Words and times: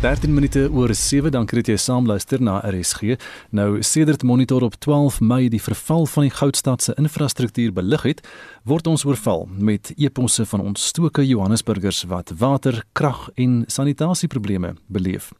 13 0.00 0.34
minute 0.34 0.70
oor 0.72 0.94
7 0.94 1.28
dan 1.28 1.44
kry 1.44 1.60
jy 1.60 1.74
saamluister 1.76 2.40
na 2.40 2.54
RSG. 2.64 3.18
Nou 3.52 3.82
sedert 3.84 4.22
monitor 4.24 4.64
op 4.64 4.78
12 4.80 5.18
Mei 5.20 5.50
die 5.52 5.60
verval 5.60 6.06
van 6.08 6.24
die 6.24 6.32
Goudstad 6.32 6.80
se 6.80 6.94
infrastruktuur 6.96 7.74
belig 7.76 8.06
het, 8.08 8.22
word 8.64 8.88
ons 8.88 9.04
oorval 9.04 9.44
met 9.52 9.90
eposse 10.00 10.46
van 10.48 10.64
ontstoke 10.70 11.20
Johannesburgers 11.26 12.06
wat 12.08 12.32
water, 12.40 12.80
krag 12.96 13.26
en 13.36 13.66
sanitasieprobleme 13.68 14.72
beleef. 14.88 15.34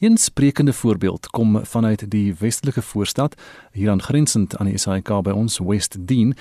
Een 0.00 0.18
sprekende 0.18 0.74
voorbeeld 0.74 1.30
kom 1.30 1.60
vanuit 1.62 2.02
die 2.10 2.34
westelike 2.40 2.82
voorstad 2.82 3.38
hier 3.72 3.94
aan 3.94 4.02
grensend 4.02 4.58
aan 4.58 4.72
die 4.72 4.78
SAIK 4.78 5.20
by 5.22 5.38
ons 5.38 5.62
West 5.62 5.94
Dean. 6.00 6.34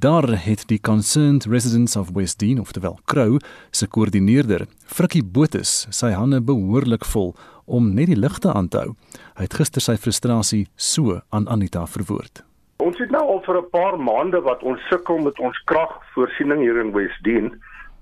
Daar 0.00 0.24
het 0.44 0.62
die 0.68 0.80
Concerned 0.80 1.44
Residents 1.44 1.96
of 1.96 2.10
West 2.14 2.38
Dean, 2.38 2.58
oftewel 2.58 2.98
Crow, 3.04 3.40
se 3.70 3.88
koördineerder, 3.88 4.62
Frikkie 4.86 5.24
Botus, 5.24 5.72
sy 5.92 6.14
hande 6.16 6.38
behoorlik 6.40 7.04
vol 7.04 7.34
om 7.66 7.90
net 7.98 8.08
die 8.08 8.16
ligte 8.16 8.48
aan 8.48 8.70
te 8.72 8.78
hou. 8.80 8.94
Hy 9.36 9.44
het 9.44 9.56
gister 9.60 9.84
sy 9.84 9.98
frustrasie 10.00 10.62
so 10.76 11.18
aan 11.36 11.48
Anita 11.52 11.82
verwoord. 11.84 12.40
Ons 12.80 12.96
het 13.02 13.12
nou 13.12 13.20
al 13.34 13.42
vir 13.44 13.58
'n 13.60 13.70
paar 13.76 13.98
maande 14.00 14.40
wat 14.40 14.62
ons 14.62 14.80
sukkel 14.88 15.18
met 15.18 15.38
ons 15.38 15.58
kragvoorsiening 15.72 16.62
hier 16.64 16.80
in 16.80 16.92
West 16.96 17.20
Dean, 17.28 17.52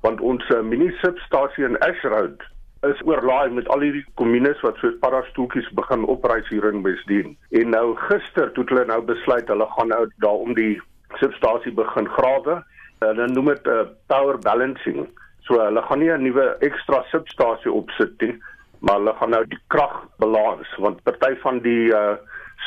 want 0.07 0.21
ons 0.21 0.45
uh, 0.55 0.63
mini-substasie 0.63 1.65
in 1.65 1.79
Ashroad 1.79 2.47
is 2.87 3.03
oorlaai 3.03 3.51
met 3.51 3.69
al 3.69 3.81
hierdie 3.81 4.07
kommunes 4.15 4.61
wat 4.63 4.77
soos 4.77 4.95
paddastoeltjies 5.01 5.75
begin 5.75 6.05
opreis 6.05 6.47
hier 6.49 6.69
in 6.71 6.83
West 6.83 7.07
Dean. 7.09 7.37
En 7.51 7.71
nou 7.71 7.97
gister 7.97 8.53
toe 8.53 8.65
hulle 8.69 8.87
nou 8.87 9.03
besluit 9.03 9.49
hulle 9.49 9.67
gaan 9.67 9.89
nou 9.89 10.07
daarom 10.23 10.55
die 10.55 10.79
substasie 11.17 11.73
begin 11.73 12.09
grawe. 12.09 12.63
Hulle 13.01 13.27
noem 13.29 13.53
dit 13.55 13.67
'n 13.67 13.71
uh, 13.71 13.87
power 14.07 14.39
balancing. 14.39 15.09
So 15.47 15.61
hulle 15.61 15.83
gaan 15.83 15.99
nie 15.99 16.11
'n 16.11 16.23
nuwe 16.23 16.57
ekstra 16.61 17.03
substasie 17.11 17.73
opsit 17.73 18.21
nie, 18.21 18.35
maar 18.81 18.95
hulle 18.95 19.15
gaan 19.15 19.31
nou 19.31 19.45
die 19.47 19.61
kragbalans 19.69 20.77
want 20.79 21.03
party 21.03 21.35
van 21.43 21.59
die 21.59 21.93
uh 21.93 22.17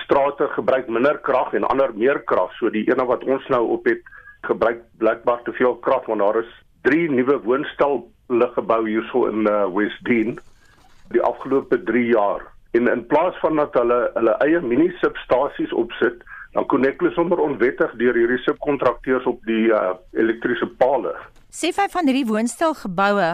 strate 0.04 0.48
gebruik 0.48 0.88
minder 0.88 1.18
krag 1.18 1.54
en 1.54 1.64
ander 1.64 1.92
meer 1.94 2.20
krag. 2.24 2.52
So 2.60 2.70
die 2.70 2.88
ene 2.90 3.06
wat 3.06 3.24
ons 3.24 3.48
nou 3.48 3.68
op 3.68 3.86
het 3.86 4.02
gebruik 4.42 4.82
blikbaar 4.98 5.44
te 5.44 5.52
veel 5.52 5.76
krag 5.76 6.06
want 6.06 6.20
daar 6.20 6.40
is 6.40 6.52
drie 6.82 7.10
nuwe 7.12 7.38
woonstel 7.44 8.08
gebou 8.56 8.88
hierso 8.88 9.26
in 9.28 9.48
uh, 9.48 9.68
West 9.76 10.04
Dean 10.08 10.40
die 11.12 11.22
afgelope 11.22 11.84
3 11.84 12.06
jaar. 12.06 12.46
En 12.72 12.88
in 12.88 13.06
plaas 13.06 13.36
van 13.40 13.56
dat 13.56 13.74
hulle 13.74 14.12
hulle 14.14 14.36
eie 14.46 14.62
mini 14.62 14.90
substasies 15.02 15.74
opsit, 15.74 16.24
dan 16.56 16.66
konnek 16.68 17.00
hulle 17.00 17.14
sommer 17.16 17.40
onwettig 17.40 17.94
deur 18.00 18.18
hierdie 18.18 18.42
subkontrakteurs 18.46 19.28
op 19.30 19.40
die 19.48 19.70
uh, 19.72 19.94
elektriese 20.18 20.68
pale. 20.80 21.14
Sê 21.52 21.74
vyf 21.76 21.92
van 21.92 22.08
hierdie 22.08 22.28
woonstelgeboue 22.28 23.30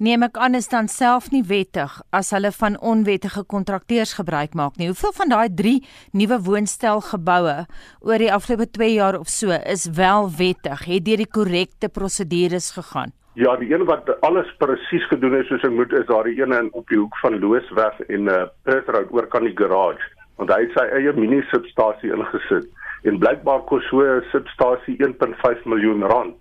neem 0.00 0.24
ek 0.24 0.38
aan 0.40 0.56
is 0.56 0.68
dan 0.72 0.88
self 0.88 1.28
nie 1.32 1.42
wettig 1.44 1.92
as 2.16 2.32
hulle 2.32 2.48
van 2.56 2.78
onwettige 2.92 3.44
kontrakteurs 3.44 4.14
gebruik 4.16 4.56
maak 4.56 4.80
nie. 4.80 4.88
Hoeveel 4.88 5.12
van 5.16 5.32
daai 5.32 5.48
3 5.60 5.74
nuwe 6.16 6.40
woonstelgeboue 6.46 7.56
oor 8.00 8.24
die 8.24 8.32
afgelope 8.32 8.68
2 8.76 8.92
jaar 8.96 9.20
of 9.20 9.28
so 9.28 9.56
is 9.60 9.88
wel 9.96 10.30
wettig? 10.40 10.86
Het 10.88 11.04
deur 11.04 11.20
die 11.20 11.28
korrekte 11.28 11.92
prosedures 11.92 12.72
gegaan? 12.76 13.12
Ja, 13.38 13.54
die 13.56 13.68
een 13.72 13.84
wat 13.88 14.08
alles 14.26 14.48
presies 14.58 15.04
gedoen 15.08 15.36
het 15.38 15.48
soos 15.48 15.64
ek 15.64 15.76
moet 15.76 15.92
is 15.96 16.08
daar 16.08 16.28
die 16.28 16.40
een 16.40 16.72
op 16.72 16.88
die 16.88 16.98
hoek 16.98 17.16
van 17.20 17.38
Loosweg 17.40 18.00
en 18.08 18.28
uh, 18.28 18.46
Perth 18.64 18.88
Road 18.88 19.12
oor 19.12 19.28
kan 19.32 19.44
die 19.48 19.56
garage 19.56 20.08
want 20.40 20.52
hy 20.54 20.60
het 20.64 20.76
sy 20.76 20.86
eie 20.96 21.12
mini 21.16 21.40
substasie 21.52 22.12
ingesit 22.16 22.68
en 23.08 23.18
blykbaar 23.22 23.64
kos 23.68 23.84
so 23.92 24.00
'n 24.04 24.24
substasie 24.32 24.96
1.5 25.04 25.66
miljoen 25.72 26.06
rand 26.12 26.36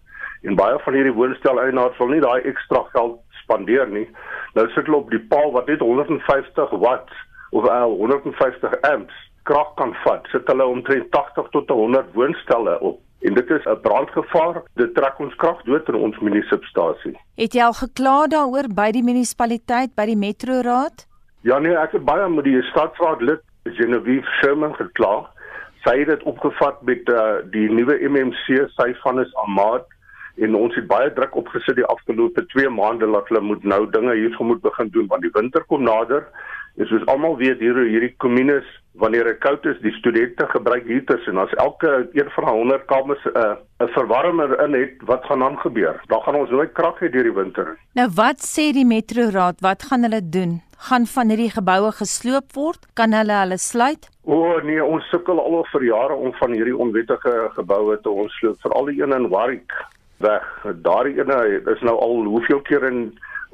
en 0.47 0.55
baie 0.55 0.77
van 0.85 0.95
hierdie 0.95 1.17
woonstel 1.19 1.59
eienaars 1.59 1.97
wil 1.99 2.13
nie 2.13 2.23
daai 2.23 2.47
ekstra 2.51 2.83
geld 2.93 3.19
spandeer 3.43 3.87
nie 3.87 4.07
nou 4.55 4.67
sit 4.75 4.85
hulle 4.85 5.03
op 5.03 5.11
die 5.11 5.25
paal 5.33 5.51
wat 5.57 5.67
net 5.67 5.83
150 5.83 6.77
watt 6.85 7.11
of 7.51 7.67
al 7.67 7.97
150 7.99 8.79
amps 8.93 9.19
krag 9.43 9.75
kan 9.75 9.93
vat 10.05 10.31
sit 10.31 10.47
hulle 10.47 10.65
omtrent 10.65 11.11
80 11.11 11.51
tot 11.57 11.69
100 11.69 12.15
woonstelle 12.15 12.79
op 12.79 13.05
En 13.19 13.33
dit 13.33 13.49
is 13.49 13.65
'n 13.65 13.79
brandgevaar. 13.81 14.61
Dit 14.75 14.95
trek 14.95 15.19
ons 15.19 15.35
krag 15.35 15.61
dood 15.63 15.87
in 15.87 15.95
ons 15.95 16.19
munisipalitasie. 16.19 17.19
Het 17.35 17.53
jy 17.53 17.63
al 17.63 17.73
gekla 17.73 18.27
daaroor 18.27 18.67
by 18.73 18.91
die 18.91 19.03
munisipaliteit, 19.03 19.95
by 19.95 20.05
die 20.05 20.17
metroraad? 20.17 21.07
Ja 21.41 21.59
nee, 21.59 21.75
ek 21.75 21.91
het 21.91 22.05
baie 22.05 22.29
met 22.29 22.43
die 22.43 22.61
stadsraad 22.61 23.21
lid 23.21 23.41
Genevieve 23.77 24.27
Sherman 24.39 24.75
gekla. 24.75 25.29
Sy 25.85 25.95
het 26.01 26.11
dit 26.11 26.25
opgevat 26.27 26.81
met 26.87 27.09
uh, 27.09 27.39
die 27.53 27.67
nuwe 27.71 27.95
MMC, 28.09 28.65
sy 28.75 28.89
van 29.03 29.21
is 29.23 29.31
Ahmad 29.45 29.87
en 30.39 30.55
ons 30.55 30.75
het 30.75 30.87
baie 30.87 31.11
druk 31.15 31.35
opgesit 31.39 31.75
die 31.75 31.87
afgelope 31.91 32.45
2 32.53 32.69
maande 32.71 33.07
dat 33.11 33.27
hulle 33.27 33.41
moet 33.43 33.63
nou 33.67 33.81
dinge 33.91 34.15
hierso 34.15 34.45
moet 34.47 34.61
begin 34.63 34.91
doen 34.95 35.07
want 35.11 35.25
die 35.25 35.33
winter 35.35 35.63
kom 35.67 35.83
nader. 35.83 36.27
En 36.79 36.87
soos 36.87 37.05
almal 37.11 37.37
weet 37.39 37.59
hier 37.63 37.79
hierdie 37.83 38.13
kommunes 38.23 38.67
wanneer 38.93 39.23
dit 39.23 39.37
koud 39.37 39.65
is, 39.65 39.79
die 39.81 39.91
studente 39.91 40.47
gebruik 40.47 40.87
heaters 40.87 41.27
en 41.27 41.37
as 41.37 41.53
elke 41.53 42.09
een 42.13 42.29
van 42.35 42.47
100 42.47 42.85
kamers 42.85 43.25
'n 43.25 43.37
uh, 43.37 43.55
'n 43.85 43.87
verwarmer 43.87 44.59
in 44.65 44.73
het, 44.73 44.95
wat 45.05 45.25
gaan 45.25 45.39
dan 45.39 45.57
gebeur? 45.59 46.01
Dan 46.07 46.21
gaan 46.21 46.35
ons 46.35 46.49
nooit 46.49 46.71
krag 46.71 46.99
hê 46.99 47.09
deur 47.09 47.23
die 47.23 47.33
winter. 47.33 47.77
Nou 47.93 48.09
wat 48.15 48.39
sê 48.39 48.71
die 48.73 48.85
metroraad? 48.85 49.61
Wat 49.61 49.83
gaan 49.83 50.01
hulle 50.01 50.29
doen? 50.29 50.61
gaan 50.79 51.05
van 51.05 51.31
hierdie 51.31 51.51
geboue 51.51 51.91
gesloop 51.91 52.53
word? 52.55 52.85
Kan 52.95 53.13
hulle 53.13 53.35
hulle 53.41 53.57
sluit? 53.59 54.07
O 54.23 54.35
oh, 54.35 54.59
nee, 54.63 54.79
ons 54.83 55.07
sukkel 55.11 55.39
al 55.41 55.63
vir 55.73 55.85
jare 55.89 56.15
om 56.15 56.31
van 56.39 56.55
hierdie 56.55 56.75
onwettige 56.75 57.33
geboue 57.57 57.97
te 58.03 58.09
ontsloop, 58.09 58.59
veral 58.63 58.87
die 58.91 59.01
een 59.01 59.15
in 59.15 59.27
Warwick 59.33 59.75
weg. 60.23 60.47
Daardie 60.85 61.19
ene 61.19 61.39
is 61.73 61.83
nou 61.83 61.97
al 61.99 62.23
hoeveel 62.29 62.63
keer 62.69 62.87
in 62.87 63.01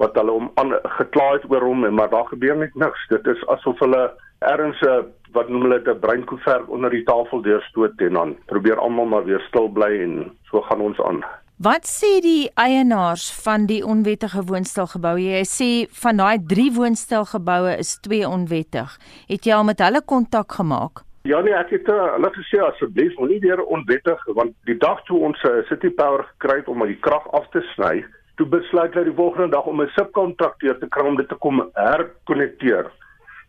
wat 0.02 0.17
hulle 0.19 0.35
hom 0.38 0.52
aan 0.62 0.75
gekla 1.00 1.31
het 1.38 1.50
oor 1.50 1.66
hom, 1.66 1.88
maar 1.97 2.12
daar 2.13 2.28
gebeur 2.29 2.57
net 2.62 2.75
niks. 2.75 3.07
Dit 3.09 3.28
is 3.31 3.41
asof 3.56 3.79
hulle 3.81 4.09
erns 4.46 4.81
wat 5.35 5.50
noem 5.50 5.68
hulle 5.68 5.81
dit 5.84 5.96
'n 5.96 6.00
breinkoever 6.00 6.66
onder 6.68 6.90
die 6.90 7.03
tafel 7.03 7.41
deurstoot 7.41 8.01
en 8.01 8.13
dan 8.13 8.35
probeer 8.46 8.79
almal 8.79 9.06
maar 9.06 9.25
weer 9.25 9.44
stil 9.47 9.68
bly 9.68 9.91
en 10.01 10.31
so 10.50 10.62
gaan 10.62 10.81
ons 10.81 11.01
aan. 11.01 11.23
Wat 11.56 11.85
sê 11.88 12.19
die 12.19 12.50
eienaars 12.59 13.31
van 13.44 13.66
die 13.66 13.79
onwettige 13.85 14.41
woonstelgeboue? 14.44 15.22
Jy 15.23 15.46
sê 15.47 15.69
van 16.01 16.18
daai 16.18 16.38
3 16.47 16.72
woonstelgeboue 16.75 17.78
is 17.79 17.96
2 18.03 18.28
onwettig. 18.28 18.97
Het 19.28 19.46
jy 19.46 19.53
al 19.56 19.63
met 19.63 19.79
hulle 19.79 20.01
kontak 20.03 20.51
gemaak? 20.51 21.06
Ja 21.23 21.40
nee, 21.41 21.56
ek 21.56 21.72
het 21.73 21.88
uh, 21.88 22.12
hulle 22.17 22.29
gesê 22.35 22.59
asseblief 22.62 23.16
moenie 23.17 23.40
weer 23.40 23.63
onwettig 23.63 24.19
want 24.38 24.52
die 24.69 24.78
dag 24.78 25.00
toe 25.07 25.22
ons 25.29 25.40
uh, 25.47 25.63
City 25.69 25.90
Power 25.90 26.25
gekry 26.34 26.59
het 26.59 26.67
om 26.67 26.84
die 26.85 27.00
krag 27.07 27.23
af 27.31 27.47
te 27.56 27.63
sny, 27.72 28.03
toe 28.35 28.46
besluit 28.52 28.94
hulle 28.94 29.07
die 29.07 29.16
volgende 29.16 29.56
dag 29.56 29.66
om 29.66 29.81
'n 29.81 29.90
subkontrakteur 29.96 30.78
te 30.79 30.91
kry 30.91 31.07
om 31.07 31.16
dit 31.16 31.29
te 31.29 31.40
kom 31.40 31.63
herkonnekteer. 31.73 32.91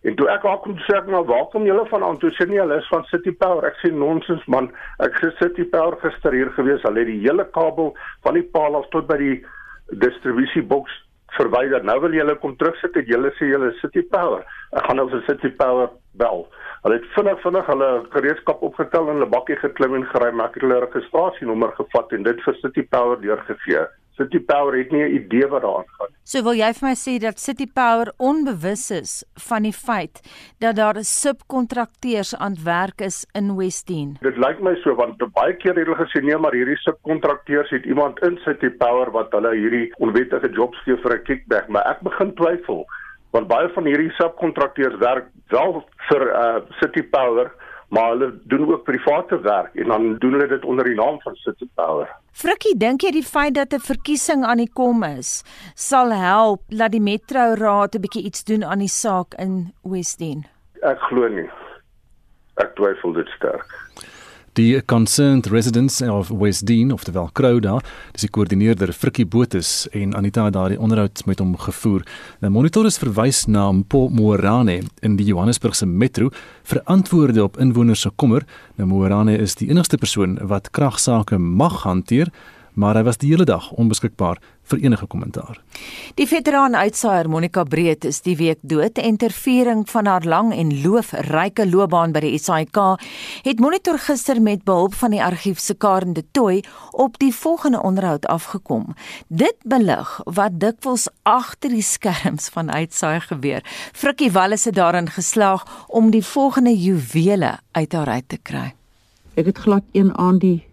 En 0.07 0.15
toe 0.15 0.29
ek 0.31 0.45
haar 0.47 0.61
kom 0.63 0.77
sê 0.85 0.95
ek 0.95 1.09
maar 1.11 1.25
waar 1.27 1.49
kom 1.51 1.65
julle 1.67 1.83
vandaan? 1.91 2.19
Toe 2.23 2.31
sê 2.37 2.47
nee, 2.47 2.61
hulle 2.63 2.79
is 2.79 2.91
van 2.93 3.03
City 3.11 3.33
Power. 3.41 3.65
Ek 3.67 3.81
sê 3.83 3.91
nonsens 3.91 4.45
man. 4.53 4.69
Ek 5.03 5.17
sê 5.19 5.33
City 5.41 5.67
Power 5.73 5.97
gister 6.05 6.37
hier 6.37 6.53
gewees. 6.55 6.85
Hulle 6.87 7.03
het 7.03 7.11
die 7.11 7.25
hele 7.25 7.47
kabel 7.57 7.91
van 8.27 8.39
die 8.39 8.45
paal 8.55 8.79
af 8.79 8.87
tot 8.93 9.09
by 9.11 9.19
die 9.23 9.35
distribusieboks 10.05 10.95
verwyder. 11.35 11.83
Nou 11.83 11.99
wil 12.05 12.15
julle 12.15 12.37
kom 12.39 12.55
terugsit 12.61 12.95
en 13.01 13.11
julle 13.11 13.35
sê 13.41 13.51
julle 13.51 13.73
City 13.81 14.05
Power. 14.15 14.47
Ek 14.79 14.87
gaan 14.87 15.01
nou 15.03 15.09
vir 15.11 15.27
City 15.27 15.51
Power 15.59 15.91
bel. 16.23 16.47
Hulle 16.85 17.01
het 17.01 17.13
vinnig 17.17 17.43
vinnig 17.43 17.69
hulle 17.73 17.91
gereedskap 18.15 18.63
opgetel 18.63 19.11
en 19.11 19.19
hulle 19.19 19.33
bakkie 19.35 19.59
geklim 19.59 19.99
en 19.99 20.07
gery, 20.13 20.31
maar 20.31 20.53
ek 20.53 20.61
het 20.61 20.69
hulle 20.69 20.83
registrasienommer 20.87 21.75
gevat 21.81 22.15
en 22.15 22.29
dit 22.31 22.47
vir 22.47 22.61
City 22.63 22.87
Power 22.95 23.19
deurgegee. 23.27 23.89
City 24.17 24.41
Power 24.41 24.79
het 24.79 24.91
nie 24.91 25.03
'n 25.05 25.15
idee 25.15 25.47
wat 25.49 25.63
daar 25.63 25.77
aangaan. 25.77 26.11
So 26.23 26.43
wil 26.43 26.55
jy 26.55 26.73
vir 26.73 26.89
my 26.89 26.95
sê 26.95 27.19
dat 27.21 27.39
City 27.39 27.67
Power 27.67 28.13
onbewus 28.17 28.91
is 28.91 29.25
van 29.49 29.63
die 29.63 29.73
feit 29.73 30.21
dat 30.59 30.77
daar 30.77 30.97
'n 30.97 31.05
subkontrakteurs 31.05 32.37
aan 32.37 32.57
werk 32.65 33.01
is 33.01 33.27
in 33.33 33.57
Westdene. 33.57 34.15
Dit 34.21 34.37
lyk 34.37 34.61
my 34.61 34.75
so 34.83 34.95
want 34.95 35.17
baie 35.33 35.57
keer 35.57 35.75
het 35.75 35.87
hulle 35.87 36.07
gesê 36.07 36.23
nee, 36.23 36.37
maar 36.37 36.53
hierdie 36.53 36.77
subkontrakteurs 36.77 37.71
het 37.71 37.85
iemand 37.85 38.19
in 38.23 38.39
City 38.39 38.71
Power 38.71 39.11
wat 39.11 39.33
hulle 39.33 39.55
hierdie 39.55 39.93
onwettige 39.99 40.51
jobs 40.51 40.79
gee 40.85 40.97
vir 40.97 41.13
'n 41.15 41.23
kickback, 41.23 41.69
maar 41.69 41.87
ek 41.87 42.01
begin 42.01 42.35
twyfel 42.35 42.87
want 43.31 43.49
baie 43.49 43.69
van 43.69 43.85
hierdie 43.85 44.11
subkontrakteurs 44.11 44.97
werk 44.99 45.27
wel 45.49 45.85
vir 46.09 46.23
uh, 46.33 46.61
City 46.81 47.03
Power 47.03 47.51
maar 47.89 48.11
hulle 48.11 48.39
doen 48.45 48.73
ook 48.73 48.85
private 48.85 49.41
werk 49.41 49.75
en 49.75 49.89
dan 49.89 50.19
doen 50.19 50.33
hulle 50.33 50.47
dit 50.47 50.65
onder 50.65 50.85
die 50.85 50.95
naam 50.95 51.21
van 51.21 51.35
City 51.35 51.69
Power. 51.75 52.09
Frikkie, 52.37 52.75
dink 52.77 53.01
jy 53.01 53.15
die 53.17 53.25
feit 53.25 53.55
dat 53.57 53.73
'n 53.73 53.81
verkiesing 53.81 54.43
aan 54.45 54.61
die 54.61 54.69
kom 54.69 55.03
is, 55.03 55.43
sal 55.75 56.11
help 56.13 56.61
dat 56.69 56.93
die 56.93 57.01
Metro 57.01 57.55
Raad 57.57 57.97
'n 57.97 58.03
bietjie 58.05 58.27
iets 58.29 58.45
doen 58.45 58.63
aan 58.63 58.85
die 58.85 58.93
saak 58.93 59.33
in 59.41 59.73
Westdene? 59.83 60.45
Ek 60.83 61.01
glo 61.09 61.29
nie. 61.29 61.49
Ek 62.61 62.77
twyfel 62.77 63.13
dit 63.13 63.29
sterk. 63.37 63.65
Die 64.57 64.81
concerned 64.89 65.47
residents 65.47 66.01
of 66.01 66.31
Westdene 66.31 66.93
of 66.93 67.03
the 67.05 67.13
Velcroda, 67.13 67.75
dis 68.17 68.25
die 68.25 68.31
koördineerder 68.33 68.89
Frikkie 68.97 69.27
Botus 69.29 69.83
en 69.93 70.15
Anita 70.17 70.47
het 70.47 70.55
daardie 70.57 70.79
onderhoud 70.81 71.21
met 71.29 71.43
hom 71.45 71.51
gevoer. 71.61 72.07
Nou 72.41 72.49
monitor 72.55 72.89
is 72.89 72.97
verwys 72.97 73.43
na 73.53 73.67
Mpo 73.69 74.07
Morane 74.09 74.79
in 75.05 75.19
die 75.21 75.27
Johannesburgse 75.29 75.85
metro 75.85 76.31
vir 76.71 76.81
antwoorde 76.89 77.45
op 77.45 77.61
inwoners 77.61 78.07
se 78.07 78.15
kommer. 78.17 78.49
Nou 78.81 78.89
Morane 78.89 79.37
is 79.37 79.59
die 79.61 79.69
enigste 79.69 80.01
persoon 80.01 80.39
wat 80.41 80.73
kragsaake 80.73 81.37
mag 81.37 81.83
hanteer, 81.85 82.33
maar 82.77 82.99
hy 82.99 83.07
was 83.09 83.17
die 83.23 83.31
hele 83.33 83.47
dag 83.49 83.71
onbeskikbaar 83.73 84.39
vir 84.69 84.83
enige 84.85 85.07
kommentaar. 85.07 85.61
Die 86.19 86.27
veteraan 86.29 86.77
uitsaaier 86.77 87.29
Monica 87.31 87.65
Breed 87.65 88.05
is 88.05 88.21
die 88.27 88.37
week 88.37 88.61
dood 88.63 88.99
en 88.99 89.17
ter 89.17 89.33
viering 89.33 89.85
van 89.89 90.07
haar 90.11 90.27
lang 90.29 90.53
en 90.55 90.75
loofryke 90.83 91.67
loopbaan 91.71 92.13
by 92.13 92.25
die 92.27 92.39
SAIK 92.39 92.81
het 93.47 93.63
Monitor 93.63 93.99
gister 93.99 94.43
met 94.43 94.65
behulp 94.69 94.95
van 95.01 95.15
die 95.15 95.23
argief 95.25 95.61
se 95.63 95.75
Karen 95.75 96.13
de 96.13 96.25
Tooi 96.37 96.61
op 96.93 97.19
die 97.19 97.33
volgende 97.35 97.81
onderhoud 97.83 98.27
afgekom. 98.27 98.93
Dit 99.29 99.57
belig 99.65 100.21
wat 100.25 100.61
dikwels 100.61 101.09
agter 101.23 101.73
die 101.73 101.85
skerms 101.85 102.51
van 102.53 102.71
uitsaai 102.71 103.21
gebeur. 103.21 103.65
Frikkie 103.93 104.33
Wallis 104.33 104.65
het 104.69 104.77
daarin 104.77 105.09
geslaag 105.09 105.65
om 105.89 106.11
die 106.11 106.25
volgende 106.25 106.77
juwele 106.77 107.57
uit 107.73 107.93
haar 107.93 108.09
uit 108.09 108.29
te 108.29 108.37
kry. 108.43 108.75
Ek 109.37 109.47
het 109.47 109.59
glad 109.59 109.85
een 109.93 110.15
aan 110.19 110.39
die 110.39 110.66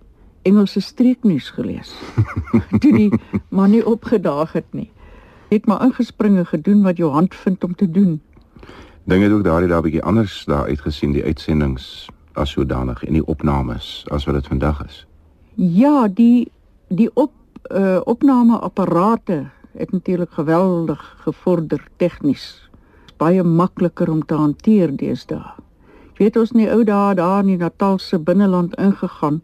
Engelse 0.43 0.81
streeknuus 0.81 1.49
gelees. 1.49 1.93
Toe 2.81 2.91
die 2.91 3.11
man 3.49 3.71
nie 3.71 3.85
opgedaag 3.85 4.53
het 4.53 4.67
nie. 4.71 4.89
Het 5.49 5.65
maar 5.65 5.83
ingespringe 5.85 6.45
gedoen 6.45 6.81
wat 6.83 6.97
jou 6.97 7.11
hand 7.11 7.35
vind 7.35 7.63
om 7.63 7.75
te 7.75 7.91
doen. 7.91 8.21
Dinge 9.03 9.23
het 9.23 9.33
ook 9.33 9.43
daardie 9.43 9.69
daar 9.69 9.81
bietjie 9.81 10.03
anders 10.03 10.43
daar 10.45 10.65
uitgesien 10.65 11.11
die 11.11 11.23
uitsendings 11.23 12.09
as 12.33 12.51
sodanig 12.55 13.03
en 13.03 13.13
die 13.13 13.25
opnames 13.25 14.05
as 14.11 14.25
wat 14.25 14.35
dit 14.39 14.47
vandag 14.47 14.85
is. 14.85 15.05
Ja, 15.55 16.07
die 16.07 16.51
die 16.87 17.09
op 17.13 17.31
uh, 17.71 17.99
opnameapparate 18.03 19.45
het 19.73 19.91
natuurlik 19.91 20.31
geweldig 20.31 21.15
gevorder 21.19 21.87
tegnies. 21.97 22.69
Baie 23.17 23.43
makliker 23.43 24.09
om 24.09 24.25
te 24.25 24.33
hanteer 24.33 24.95
deesdae. 24.95 25.53
Jy 26.13 26.27
weet 26.27 26.37
ons 26.37 26.51
nie 26.53 26.69
ou 26.69 26.83
dae 26.85 27.15
daar 27.17 27.41
in 27.41 27.55
die 27.55 27.61
Natalse 27.61 28.19
binneland 28.19 28.75
ingegaan 28.77 29.41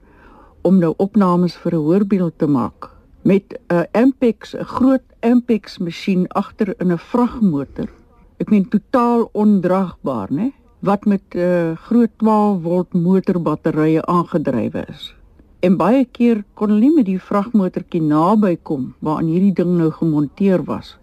om 0.61 0.79
nou 0.79 0.93
opnames 0.97 1.55
vir 1.55 1.73
'n 1.73 1.85
hoorbeeld 1.85 2.37
te 2.37 2.47
maak 2.47 2.99
met 3.21 3.59
'n 3.67 3.87
Ampex, 3.91 4.55
'n 4.55 4.63
groot 4.63 5.03
Ampex 5.19 5.77
masjien 5.77 6.27
agter 6.27 6.73
in 6.77 6.91
'n 6.91 6.97
vragmotor. 6.97 7.89
Ek 8.37 8.49
meen 8.49 8.67
totaal 8.69 9.29
ondraagbaar, 9.31 10.27
né? 10.31 10.51
Wat 10.79 11.05
met 11.05 11.21
'n 11.29 11.37
uh, 11.37 11.77
groot 11.77 12.09
12 12.17 12.61
volt 12.61 12.93
motorbatterye 12.93 14.05
aangedrywe 14.05 14.85
is. 14.87 15.15
En 15.59 15.77
baie 15.77 16.05
keer 16.05 16.43
kon 16.53 16.69
hulle 16.69 16.79
nie 16.79 16.95
met 16.95 17.05
die 17.05 17.19
vragmotortjie 17.19 18.01
naby 18.01 18.57
kom 18.63 18.93
waaraan 18.99 19.27
hierdie 19.27 19.53
ding 19.53 19.77
nou 19.77 19.91
gemonteer 19.91 20.63
was. 20.63 20.97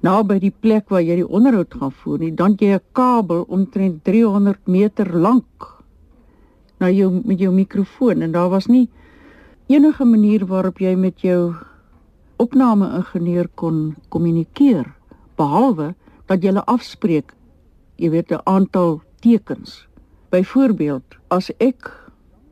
Naby 0.00 0.38
die 0.38 0.54
plek 0.60 0.88
waar 0.88 1.02
jy 1.02 1.14
die 1.14 1.28
onderhoud 1.28 1.74
gaan 1.74 1.92
voer, 1.92 2.18
nie, 2.18 2.34
dan 2.34 2.54
jy 2.58 2.74
'n 2.74 2.80
kabel 2.92 3.44
omtrent 3.48 4.04
300 4.04 4.66
meter 4.66 5.18
lank 5.18 5.79
na 6.80 6.90
jou 6.90 7.10
met 7.24 7.38
jou 7.38 7.52
mikrofoon 7.52 8.22
en 8.24 8.32
daar 8.32 8.50
was 8.50 8.66
nie 8.66 8.88
enige 9.68 10.04
manier 10.04 10.46
waarop 10.46 10.80
jy 10.80 10.94
met 10.96 11.20
jou 11.20 11.54
opname-ingenieur 12.40 13.48
kon 13.54 13.94
kommunikeer 14.08 14.88
behalwe 15.36 15.92
dat 16.26 16.42
jy 16.42 16.56
afspreek 16.56 17.34
jy 18.00 18.10
weet 18.10 18.32
'n 18.32 18.40
aantal 18.44 19.02
tekens. 19.20 19.86
Byvoorbeeld, 20.30 21.04
as 21.28 21.50
ek 21.58 21.90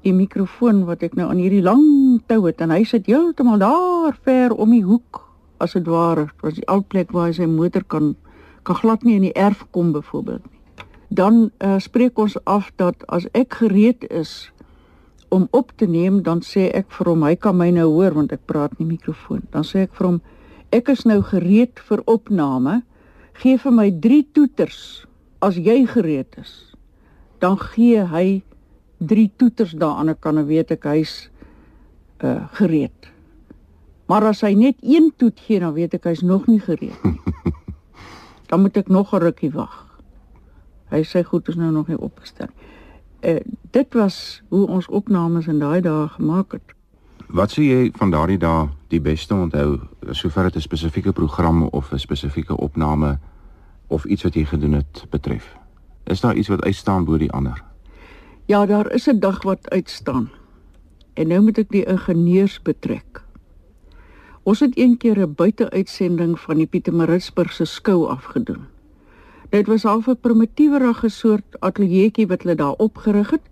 die 0.02 0.12
mikrofoon 0.12 0.84
wat 0.84 1.02
ek 1.02 1.14
nou 1.14 1.28
aan 1.30 1.40
hierdie 1.40 1.62
lang 1.62 2.20
tou 2.26 2.46
het 2.46 2.60
en 2.60 2.70
hy 2.70 2.84
sit 2.84 3.06
heeltemal 3.06 3.58
daar 3.58 4.18
ver 4.22 4.52
om 4.52 4.70
die 4.70 4.84
hoek 4.84 5.24
as 5.58 5.72
dit 5.72 5.86
ware, 5.86 6.28
was 6.40 6.54
die 6.54 6.68
alplek 6.68 7.12
waar 7.12 7.26
hy 7.26 7.32
sy 7.32 7.46
motor 7.46 7.84
kan 7.84 8.16
kan 8.62 8.76
glad 8.76 9.02
nie 9.02 9.14
in 9.14 9.22
die 9.22 9.32
erf 9.32 9.64
kom 9.70 9.92
byvoorbeeld 9.92 10.44
nie 10.50 10.57
dan 11.08 11.50
uh, 11.58 11.78
spreek 11.78 12.18
ons 12.18 12.36
af 12.44 12.70
dat 12.76 13.04
as 13.08 13.26
ek 13.32 13.60
gereed 13.62 14.04
is 14.10 14.50
om 15.28 15.48
op 15.50 15.72
te 15.76 15.86
neem, 15.86 16.22
dan 16.22 16.40
sê 16.44 16.68
ek 16.72 16.92
vir 16.96 17.10
hom 17.12 17.24
hy 17.24 17.34
kan 17.36 17.56
my 17.56 17.68
nou 17.72 17.88
hoor 17.92 18.16
want 18.16 18.32
ek 18.32 18.46
praat 18.48 18.76
nie 18.78 18.88
mikrofoon. 18.88 19.44
Dan 19.52 19.64
sê 19.64 19.84
ek 19.88 19.96
vir 19.96 20.08
hom 20.08 20.20
ek 20.72 20.88
is 20.92 21.04
nou 21.08 21.20
gereed 21.24 21.80
vir 21.88 22.04
opname. 22.08 22.82
Gee 23.40 23.60
vir 23.60 23.72
my 23.72 23.88
3 23.92 24.24
toeters 24.36 24.80
as 25.44 25.56
jy 25.56 25.84
gereed 25.88 26.38
is. 26.40 26.72
Dan 27.40 27.58
gee 27.60 28.04
hy 28.04 28.42
3 28.98 29.28
toeters 29.36 29.76
daaraan 29.78 30.12
en 30.12 30.18
kan 30.20 30.40
weet 30.46 30.72
ek 30.76 30.88
hy's 30.90 31.28
uh 32.24 32.48
gereed. 32.58 33.12
Maar 34.08 34.30
as 34.32 34.40
hy 34.42 34.54
net 34.56 34.80
een 34.82 35.12
toet 35.16 35.36
gee, 35.44 35.60
dan 35.60 35.76
weet 35.76 35.94
ek 35.94 36.08
hy's 36.08 36.24
nog 36.24 36.48
nie 36.48 36.60
gereed 36.60 36.96
nie. 37.04 37.20
Dan 38.48 38.64
moet 38.64 38.80
ek 38.80 38.88
nog 38.88 39.12
'n 39.12 39.20
rukkie 39.20 39.52
wag. 39.52 39.87
Hy 40.90 41.02
sê 41.04 41.22
goed 41.24 41.48
is 41.48 41.56
nou 41.56 41.70
nog 41.72 41.88
nie 41.88 41.98
opgestel. 41.98 42.48
Eh 43.20 43.40
dit 43.70 43.94
was 43.94 44.42
hoe 44.48 44.66
ons 44.66 44.88
opnames 44.88 45.46
in 45.46 45.58
daai 45.58 45.80
dae 45.80 46.08
gemaak 46.08 46.52
het. 46.52 46.74
Wat 47.28 47.52
sê 47.52 47.62
jy 47.62 47.90
van 47.94 48.10
daardie 48.10 48.38
dae 48.38 48.68
die 48.88 49.00
beste 49.00 49.34
onthou 49.34 49.80
sover 50.10 50.42
dit 50.44 50.56
'n 50.56 50.60
spesifieke 50.60 51.12
program 51.12 51.62
of 51.62 51.92
'n 51.92 51.98
spesifieke 51.98 52.56
opname 52.56 53.18
of 53.86 54.04
iets 54.04 54.22
wat 54.22 54.34
jy 54.34 54.44
gedoen 54.44 54.72
het 54.72 55.06
betref? 55.10 55.56
Is 56.04 56.20
daar 56.20 56.36
iets 56.36 56.48
wat 56.48 56.64
uitstaan 56.64 57.04
bo 57.04 57.18
die 57.18 57.32
ander? 57.32 57.64
Ja, 58.46 58.66
daar 58.66 58.92
is 58.92 59.08
'n 59.08 59.18
dag 59.18 59.42
wat 59.42 59.70
uitstaan. 59.70 60.30
En 61.14 61.28
nou 61.28 61.40
moet 61.42 61.58
ek 61.58 61.70
die 61.70 61.84
ingenieurs 61.84 62.62
betrek. 62.62 63.22
Ons 64.42 64.60
het 64.60 64.78
een 64.78 64.96
keer 64.96 65.18
'n 65.18 65.34
buiteuitsending 65.34 66.40
van 66.40 66.56
die 66.56 66.66
Pietermaritzburg 66.66 67.52
se 67.52 67.64
skou 67.64 68.08
afgedoen. 68.08 68.77
Dit 69.48 69.66
was 69.66 69.84
al 69.84 70.02
'n 70.06 70.20
primitiewerige 70.20 71.08
soort 71.08 71.60
ateljeetjie 71.60 72.26
wat 72.26 72.42
hulle 72.42 72.54
daar 72.54 72.76
opgerig 72.76 73.30
het. 73.30 73.46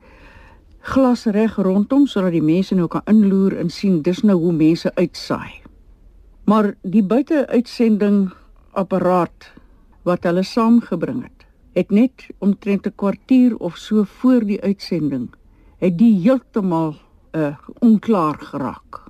Glas 0.80 1.24
reg 1.24 1.56
rondom 1.56 2.06
sodat 2.06 2.30
die 2.30 2.42
mense 2.42 2.74
nou 2.74 2.88
kan 2.88 3.00
inloer 3.04 3.56
en 3.56 3.70
sien 3.70 4.02
dis 4.02 4.20
nou 4.22 4.36
hoe 4.38 4.52
mense 4.52 4.94
uitsaai. 4.94 5.62
Maar 6.44 6.74
die 6.82 7.02
buiteuitsending 7.02 8.30
apparaat 8.70 9.52
wat 10.02 10.22
hulle 10.22 10.42
saamgebring 10.42 11.22
het, 11.22 11.46
het 11.72 11.90
net 11.90 12.26
omtrent 12.38 12.86
'n 12.86 12.94
kwartier 12.94 13.56
of 13.56 13.76
so 13.76 14.04
voor 14.04 14.44
die 14.44 14.62
uitsending 14.62 15.28
het 15.78 15.98
die 15.98 16.20
heeltemal 16.20 16.94
uh, 17.32 17.56
onklaar 17.78 18.38
geraak. 18.38 19.02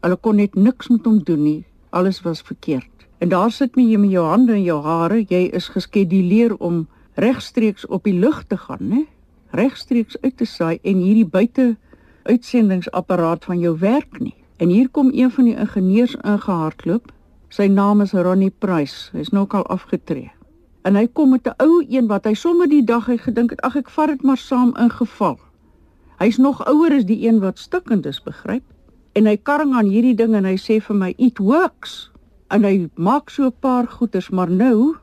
Hulle 0.00 0.16
kon 0.16 0.36
net 0.36 0.54
niks 0.54 0.88
met 0.88 1.04
hom 1.04 1.22
doen 1.24 1.42
nie. 1.42 1.66
Alles 1.90 2.20
was 2.20 2.42
verkeerd. 2.42 2.97
En 3.18 3.28
daar 3.28 3.50
sit 3.50 3.74
jy 3.74 3.98
met 3.98 4.10
jou 4.10 4.24
hande 4.26 4.54
in 4.54 4.62
jou 4.62 4.78
hare, 4.82 5.24
jy 5.26 5.48
is 5.52 5.68
geskeduleer 5.74 6.54
om 6.56 6.86
regstreeks 7.18 7.86
op 7.86 8.04
die 8.06 8.14
lug 8.14 8.44
te 8.46 8.56
gaan, 8.56 8.88
né? 8.92 9.04
Regstreeks 9.50 10.16
uit 10.22 10.36
te 10.36 10.46
saai 10.46 10.78
en 10.82 11.00
hierdie 11.02 11.26
buite 11.26 11.76
uitsendingsapparaat 12.22 13.44
van 13.44 13.58
jou 13.58 13.74
werk 13.78 14.20
nie. 14.20 14.36
En 14.58 14.68
hier 14.68 14.88
kom 14.88 15.10
een 15.12 15.30
van 15.30 15.44
die 15.44 15.56
ingenieurs 15.56 16.14
ingehardloop. 16.22 17.10
Sy 17.48 17.66
naam 17.66 18.04
is 18.04 18.12
Ronnie 18.12 18.52
Price. 18.58 19.10
Hy's 19.16 19.32
nou 19.34 19.46
al 19.48 19.66
afgetree. 19.66 20.30
En 20.86 20.94
hy 20.94 21.06
kom 21.06 21.30
met 21.30 21.46
'n 21.46 21.58
ou 21.62 21.84
een 21.88 22.06
wat 22.06 22.24
hy 22.24 22.34
sommer 22.34 22.68
die 22.68 22.84
dag 22.84 23.06
hy 23.06 23.16
gedink 23.16 23.50
het, 23.50 23.60
ag 23.60 23.76
ek 23.76 23.90
vat 23.90 24.08
dit 24.08 24.22
maar 24.22 24.36
saam 24.36 24.74
ingeval. 24.76 25.38
Hy's 26.18 26.36
nog 26.36 26.66
ouer 26.66 26.92
as 26.92 27.04
die 27.04 27.26
een 27.26 27.40
wat 27.40 27.58
stikkend 27.58 28.06
is, 28.06 28.22
begryp? 28.22 28.62
En 29.12 29.26
hy 29.26 29.36
karring 29.36 29.74
aan 29.74 29.86
hierdie 29.86 30.14
ding 30.14 30.34
en 30.34 30.44
hy 30.44 30.56
sê 30.56 30.80
vir 30.80 30.96
my, 30.96 31.14
"It 31.16 31.38
works." 31.38 32.10
En 32.54 32.64
hy 32.64 32.88
maak 32.96 33.30
so 33.30 33.46
'n 33.46 33.60
paar 33.60 33.86
goeters, 33.86 34.30
maar 34.30 34.50
nou 34.50 34.96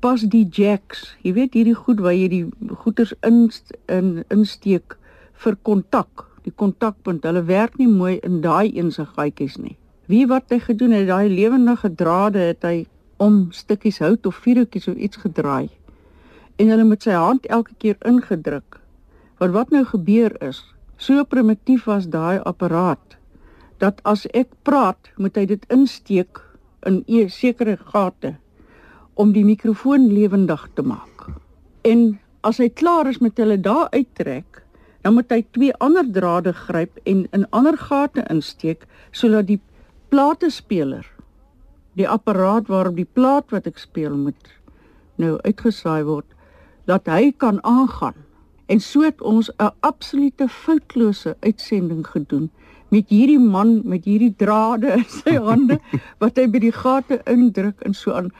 pas 0.00 0.20
die 0.20 0.48
jacks. 0.48 1.16
Jy 1.22 1.32
weet 1.32 1.54
hierdie 1.54 1.74
goed 1.74 2.00
waar 2.00 2.14
jy 2.14 2.28
die 2.28 2.46
goeters 2.82 3.12
in 3.22 3.50
in 3.88 4.24
insteek 4.28 4.96
vir 5.32 5.56
kontak. 5.62 6.26
Die 6.42 6.52
kontakpunt, 6.56 7.24
hulle 7.24 7.44
werk 7.44 7.76
nie 7.78 7.88
mooi 7.88 8.18
in 8.24 8.40
daai 8.40 8.72
een 8.76 8.90
se 8.92 9.04
gaatjies 9.04 9.56
nie. 9.56 9.76
Wie 10.06 10.26
wat 10.26 10.50
hy 10.50 10.58
gedoen 10.58 10.90
het, 10.90 11.06
daai 11.06 11.28
lewendige 11.28 11.94
drade 11.94 12.38
het 12.38 12.62
hy 12.62 12.86
om 13.16 13.52
stukkies 13.52 13.98
hout 13.98 14.26
of 14.26 14.34
vierhoutjies 14.34 14.88
of 14.88 14.96
iets 14.96 15.16
gedraai. 15.16 15.68
En 16.56 16.68
hulle 16.68 16.84
met 16.84 17.02
sy 17.02 17.12
hand 17.12 17.46
elke 17.46 17.74
keer 17.78 17.96
ingedruk. 18.04 18.80
Maar 19.38 19.52
wat 19.52 19.70
nou 19.70 19.84
gebeur 19.84 20.42
is, 20.42 20.64
so 20.96 21.24
primitief 21.24 21.84
was 21.84 22.08
daai 22.08 22.40
apparaat 22.44 23.19
dat 23.80 24.00
as 24.04 24.26
ek 24.36 24.52
praat, 24.68 25.10
moet 25.16 25.36
hy 25.36 25.46
dit 25.48 25.64
insteek 25.72 26.40
in 26.86 27.04
'n 27.08 27.28
sekere 27.28 27.76
gate 27.76 28.36
om 29.14 29.32
die 29.32 29.44
mikrofoon 29.44 30.12
lewendig 30.12 30.68
te 30.74 30.82
maak. 30.82 31.28
En 31.84 32.20
as 32.40 32.58
hy 32.58 32.68
klaar 32.68 33.08
is 33.08 33.20
met 33.20 33.36
hulle 33.36 33.60
daar 33.60 33.88
uittrek, 33.90 34.62
dan 35.02 35.14
moet 35.14 35.30
hy 35.32 35.44
twee 35.52 35.74
ander 35.80 36.04
drade 36.12 36.52
gryp 36.52 36.98
en 37.04 37.26
in 37.32 37.46
ander 37.50 37.76
gate 37.76 38.24
insteek 38.30 38.86
sodat 39.10 39.46
die 39.46 39.60
platespeler, 40.08 41.06
die 41.96 42.08
apparaat 42.08 42.68
waarop 42.68 42.96
die 42.96 43.08
plaat 43.08 43.50
wat 43.50 43.66
ek 43.66 43.78
speel 43.78 44.16
moet 44.16 44.60
nou 45.16 45.38
uitgesaai 45.44 46.04
word, 46.04 46.26
dat 46.84 47.06
hy 47.06 47.32
kan 47.36 47.60
aangaan. 47.64 48.16
En 48.68 48.80
so 48.80 49.02
het 49.02 49.20
ons 49.20 49.50
'n 49.58 49.72
absolute 49.80 50.48
foutlose 50.48 51.36
uitsending 51.40 52.06
gedoen 52.06 52.50
met 52.90 53.08
hierdie 53.08 53.38
man 53.40 53.80
met 53.88 54.04
hierdie 54.04 54.34
drade 54.36 54.96
in 54.98 55.06
sy 55.08 55.36
hande 55.50 55.78
wat 56.22 56.38
hy 56.38 56.46
by 56.50 56.62
die 56.62 56.74
gate 56.74 57.20
indruk 57.30 57.82
en 57.86 57.94
so 57.94 58.14
aan. 58.16 58.30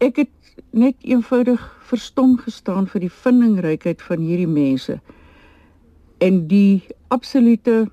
Ek 0.00 0.22
het 0.24 0.34
net 0.76 0.96
eenvoudig 1.06 1.62
verstom 1.90 2.36
gestaan 2.38 2.86
vir 2.90 3.06
die 3.06 3.14
vindingrykheid 3.22 4.02
van 4.02 4.22
hierdie 4.22 4.50
mense 4.50 5.00
en 6.20 6.44
die 6.50 6.82
absolute 7.08 7.88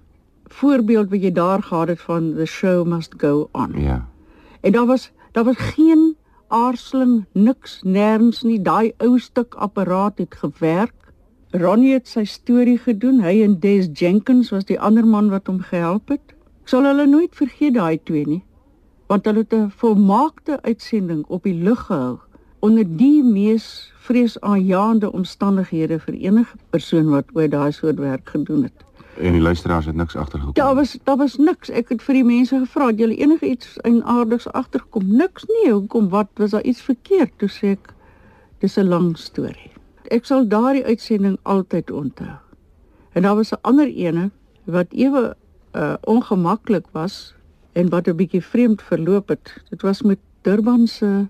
voorbeeld 0.57 1.09
wat 1.11 1.23
jy 1.23 1.31
daar 1.31 1.63
gehad 1.63 1.91
het 1.93 2.01
van 2.01 2.33
the 2.35 2.45
show 2.45 2.85
must 2.85 3.17
go 3.21 3.49
on. 3.51 3.73
Ja. 3.81 4.05
En 4.61 4.71
daar 4.71 4.85
was 4.85 5.11
daar 5.31 5.43
was 5.43 5.57
geen 5.57 6.15
aarseling, 6.47 7.25
niks, 7.31 7.81
nêrens 7.83 8.43
nie. 8.43 8.61
Daai 8.61 8.93
ou 9.03 9.17
stuk 9.19 9.55
apparaat 9.55 10.17
het 10.17 10.35
gewerk. 10.35 10.95
Ronnie 11.51 11.93
het 11.93 12.09
sy 12.11 12.25
storie 12.27 12.77
gedoen. 12.77 13.21
Hy 13.23 13.41
en 13.43 13.59
Des 13.63 13.87
Jenkins 13.93 14.49
was 14.51 14.65
die 14.67 14.79
ander 14.79 15.05
man 15.07 15.29
wat 15.31 15.47
hom 15.47 15.61
gehelp 15.63 16.11
het. 16.11 16.33
Ek 16.65 16.73
sal 16.73 16.83
hulle 16.83 17.05
nooit 17.07 17.31
vergeet 17.35 17.77
daai 17.77 17.99
twee 18.03 18.25
nie. 18.27 18.43
Want 19.07 19.25
hulle 19.25 19.45
het 19.45 19.53
'n 19.53 19.71
volmaakte 19.71 20.59
uitsending 20.61 21.23
op 21.27 21.43
die 21.43 21.55
lug 21.55 21.85
gehou 21.87 22.19
onder 22.59 22.83
die 22.97 23.23
mees 23.23 23.93
vreesaanjaende 23.95 25.11
omstandighede 25.11 25.99
vir 25.99 26.13
enige 26.13 26.57
persoon 26.69 27.09
wat 27.09 27.25
ooit 27.33 27.51
daai 27.51 27.71
soort 27.71 27.99
werk 27.99 28.29
gedoen 28.29 28.63
het. 28.63 28.83
En 29.17 29.31
die 29.31 29.41
luisteraars 29.41 29.85
het 29.85 29.95
niks 29.95 30.15
agtergekom. 30.15 30.53
Daar 30.53 30.75
was 30.75 30.97
daar 31.03 31.17
was 31.17 31.37
niks. 31.37 31.69
Ek 31.69 31.89
het 31.89 32.01
vir 32.01 32.13
die 32.13 32.23
mense 32.23 32.59
gevra, 32.59 32.87
"Het 32.87 32.99
julle 32.99 33.15
enige 33.15 33.49
iets 33.49 33.77
eienaardigs 33.77 34.51
agtergekom?" 34.51 35.15
Niks 35.15 35.45
nie. 35.45 35.71
Hoekom? 35.71 36.09
Wat 36.09 36.27
was 36.33 36.49
daar 36.49 36.63
iets 36.63 36.81
verkeerd? 36.81 37.31
Toe 37.37 37.49
sê 37.49 37.67
ek, 37.67 37.93
"Dis 38.59 38.77
'n 38.77 38.87
lang 38.87 39.17
storie." 39.17 39.76
Ek 40.07 40.25
sal 40.25 40.47
daardie 40.47 40.85
uitsending 40.85 41.37
altyd 41.43 41.91
onthou. 41.91 42.37
En 43.13 43.21
daar 43.21 43.35
was 43.35 43.51
'n 43.51 43.61
ander 43.61 43.87
ene 43.87 44.31
wat 44.63 44.87
ewe 44.91 45.35
uh, 45.73 45.93
ongemaklik 46.03 46.85
was 46.91 47.35
en 47.73 47.89
wat 47.89 48.07
'n 48.07 48.15
bietjie 48.15 48.43
vreemd 48.43 48.81
verloop 48.81 49.27
het. 49.27 49.63
Dit 49.69 49.81
was 49.81 50.01
met 50.01 50.19
Durban 50.41 50.87
se 50.87 51.27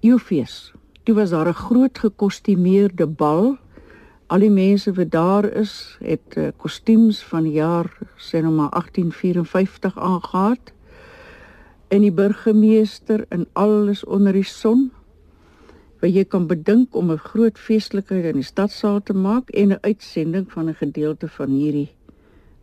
Eufees. 0.00 0.72
Toe 1.02 1.14
was 1.14 1.30
daar 1.30 1.48
'n 1.48 1.54
groot 1.54 1.98
gekostumeerde 1.98 3.06
bal 3.06 3.58
al 4.26 4.38
die 4.38 4.50
mense 4.50 4.92
wat 4.92 5.10
daar 5.10 5.44
is 5.44 5.96
het 6.00 6.36
uh, 6.36 6.48
kostuums 6.56 7.20
van 7.24 7.42
die 7.42 7.52
jaar 7.52 7.90
sê 8.16 8.40
nou 8.40 8.52
maar 8.52 8.70
1854 8.70 9.98
aangetree 9.98 10.80
en 11.92 12.00
die 12.00 12.12
burgemeester 12.12 13.26
en 13.28 13.44
alles 13.52 14.04
onder 14.04 14.32
die 14.32 14.48
son 14.48 14.90
wat 16.02 16.10
jy 16.10 16.24
kan 16.26 16.46
bedink 16.50 16.96
om 16.98 17.10
'n 17.10 17.18
groot 17.30 17.58
feestelikheid 17.58 18.24
in 18.24 18.40
die 18.42 18.50
stadsaal 18.52 19.02
te 19.02 19.14
maak 19.14 19.50
en 19.50 19.72
'n 19.72 19.82
uitsending 19.82 20.52
van 20.52 20.68
'n 20.68 20.74
gedeelte 20.74 21.28
van 21.28 21.50
hierdie 21.50 21.90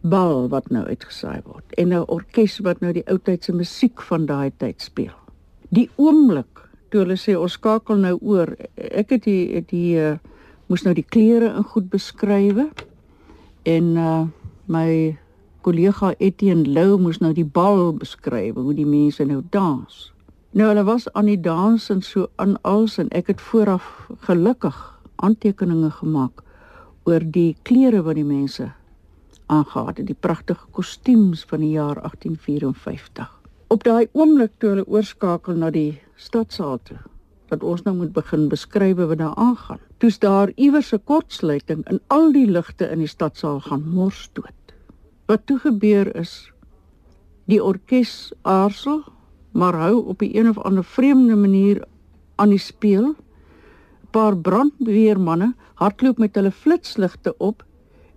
bal 0.01 0.49
wat 0.49 0.69
nou 0.69 0.85
uitgesaai 0.85 1.41
word 1.45 1.73
en 1.77 1.93
'n 1.93 2.07
orkes 2.07 2.59
wat 2.59 2.79
nou 2.81 2.93
die 2.93 3.07
ou 3.07 3.17
tydse 3.17 3.53
musiek 3.53 4.01
van 4.01 4.25
daai 4.25 4.51
tyd 4.57 4.81
speel. 4.81 5.15
Die 5.69 5.89
oomblik 5.95 6.69
toe 6.89 7.01
hulle 7.01 7.17
sê 7.17 7.35
ons 7.37 7.53
skakel 7.53 7.97
nou 7.97 8.17
oor 8.21 8.55
ek 8.75 9.09
het 9.09 9.23
die 9.23 9.61
die 9.69 9.99
uh, 9.99 10.17
moes 10.67 10.83
nou 10.83 10.93
die 10.93 11.05
klere 11.05 11.55
in 11.55 11.63
goed 11.63 11.89
beskrywe 11.89 12.69
en 13.63 13.97
uh 13.97 14.27
my 14.69 15.17
kollega 15.61 16.13
Etienne 16.19 16.69
Lou 16.69 16.97
moes 16.97 17.19
nou 17.19 17.33
die 17.33 17.45
bal 17.45 17.93
beskryf 17.93 18.53
hoe 18.53 18.73
die 18.73 18.85
mense 18.85 19.25
nou 19.25 19.41
dans. 19.49 20.11
Nou 20.49 20.65
hulle 20.71 20.81
was 20.83 21.05
aan 21.13 21.27
die 21.29 21.37
dans 21.37 21.89
en 21.93 21.99
so 22.01 22.27
aan 22.41 22.55
als 22.65 22.97
en 22.97 23.09
ek 23.13 23.27
het 23.29 23.41
vooraf 23.41 24.09
gelukkig 24.25 24.77
aantekeninge 25.21 25.91
gemaak 25.99 26.41
oor 27.05 27.21
die 27.21 27.53
klere 27.61 28.01
wat 28.01 28.17
die 28.17 28.25
mense 28.25 28.71
aangetree 29.45 29.93
het, 29.99 30.07
die 30.07 30.17
pragtige 30.17 30.65
kostuums 30.73 31.43
van 31.49 31.61
die 31.61 31.69
jaar 31.75 32.01
1854. 32.01 33.29
Op 33.69 33.85
daai 33.85 34.09
oomblik 34.17 34.55
toe 34.57 34.71
hulle 34.71 34.87
oorskakel 34.89 35.57
na 35.61 35.69
die 35.69 36.01
stadsaal 36.17 36.81
toe, 36.89 36.97
wat 37.53 37.63
ons 37.63 37.85
nou 37.85 37.95
moet 37.99 38.13
begin 38.13 38.47
beskryf 38.49 38.97
wat 38.97 39.21
daar 39.21 39.37
aangaan. 39.37 39.81
Toe's 40.01 40.17
daar 40.19 40.49
iewers 40.55 40.93
'n 40.93 41.03
kortsluiting 41.05 41.85
en 41.85 42.01
al 42.07 42.31
die 42.31 42.47
ligte 42.49 42.89
in 42.89 43.05
die 43.05 43.13
stadsaal 43.13 43.59
gaan 43.59 43.85
mors 43.85 44.29
dood. 44.33 44.73
Wat 45.25 45.45
toe 45.45 45.59
gebeur 45.59 46.15
is 46.15 46.51
die 47.45 47.63
orkes 47.63 48.33
aarsel, 48.41 49.03
maar 49.51 49.73
hou 49.73 50.05
op 50.05 50.21
'n 50.21 50.37
een 50.37 50.49
of 50.49 50.57
ander 50.57 50.83
vreemde 50.83 51.35
manier 51.35 51.83
aan 52.35 52.49
die 52.49 52.57
speel. 52.57 53.05
'n 53.07 53.15
Paar 54.11 54.37
brandweermanne 54.37 55.53
hardloop 55.73 56.17
met 56.17 56.35
hulle 56.35 56.51
flitsligte 56.51 57.37
op 57.37 57.65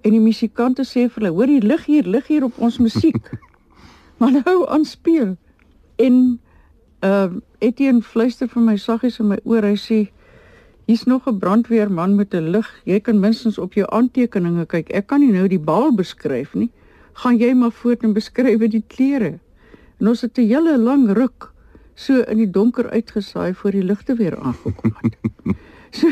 en 0.01 0.11
die 0.11 0.21
musikante 0.21 0.83
sê 0.83 1.09
vir 1.09 1.23
hulle: 1.23 1.31
"Hoor 1.31 1.47
hier 1.47 1.63
lig 1.63 1.85
hier, 1.85 2.07
lig 2.07 2.27
hier 2.27 2.45
op 2.45 2.59
ons 2.59 2.79
musiek." 2.79 3.31
maar 4.19 4.41
hou 4.45 4.69
aan 4.69 4.85
speel. 4.85 5.37
En 5.97 6.41
Ehm 7.03 7.35
uh, 7.35 7.41
Etienne 7.59 8.03
fluister 8.03 8.47
vir 8.49 8.63
my 8.63 8.77
saggies 8.79 9.17
in 9.19 9.27
my 9.33 9.37
oor. 9.43 9.65
Hy 9.67 9.75
sê 9.75 9.97
hier's 10.87 11.03
nog 11.11 11.27
'n 11.27 11.39
brandweerman 11.39 12.15
met 12.15 12.35
'n 12.35 12.51
lig. 12.55 12.69
Jy 12.85 13.01
kan 13.01 13.19
minstens 13.19 13.59
op 13.59 13.75
jou 13.75 13.87
aantekeninge 13.91 14.67
kyk. 14.67 14.91
Ek 14.91 15.07
kan 15.07 15.21
nie 15.21 15.33
nou 15.33 15.49
die 15.49 15.59
bal 15.59 15.91
beskryf 15.95 16.55
nie. 16.55 16.71
Gaan 17.13 17.39
jy 17.39 17.55
maar 17.55 17.73
voort 17.73 18.05
en 18.05 18.13
beskryf 18.13 18.59
die 18.71 18.85
klere. 18.87 19.41
En 20.03 20.09
ons 20.09 20.21
het 20.21 20.39
'n 20.39 20.47
hele 20.51 20.79
lang 20.79 21.13
ruk 21.15 21.53
so 21.95 22.21
in 22.27 22.37
die 22.37 22.51
donker 22.51 22.91
uitgesaai 22.91 23.55
voor 23.55 23.71
die 23.71 23.85
ligte 23.85 24.15
weer 24.15 24.39
aangekom 24.39 24.95
het. 25.01 25.17
so 25.99 26.09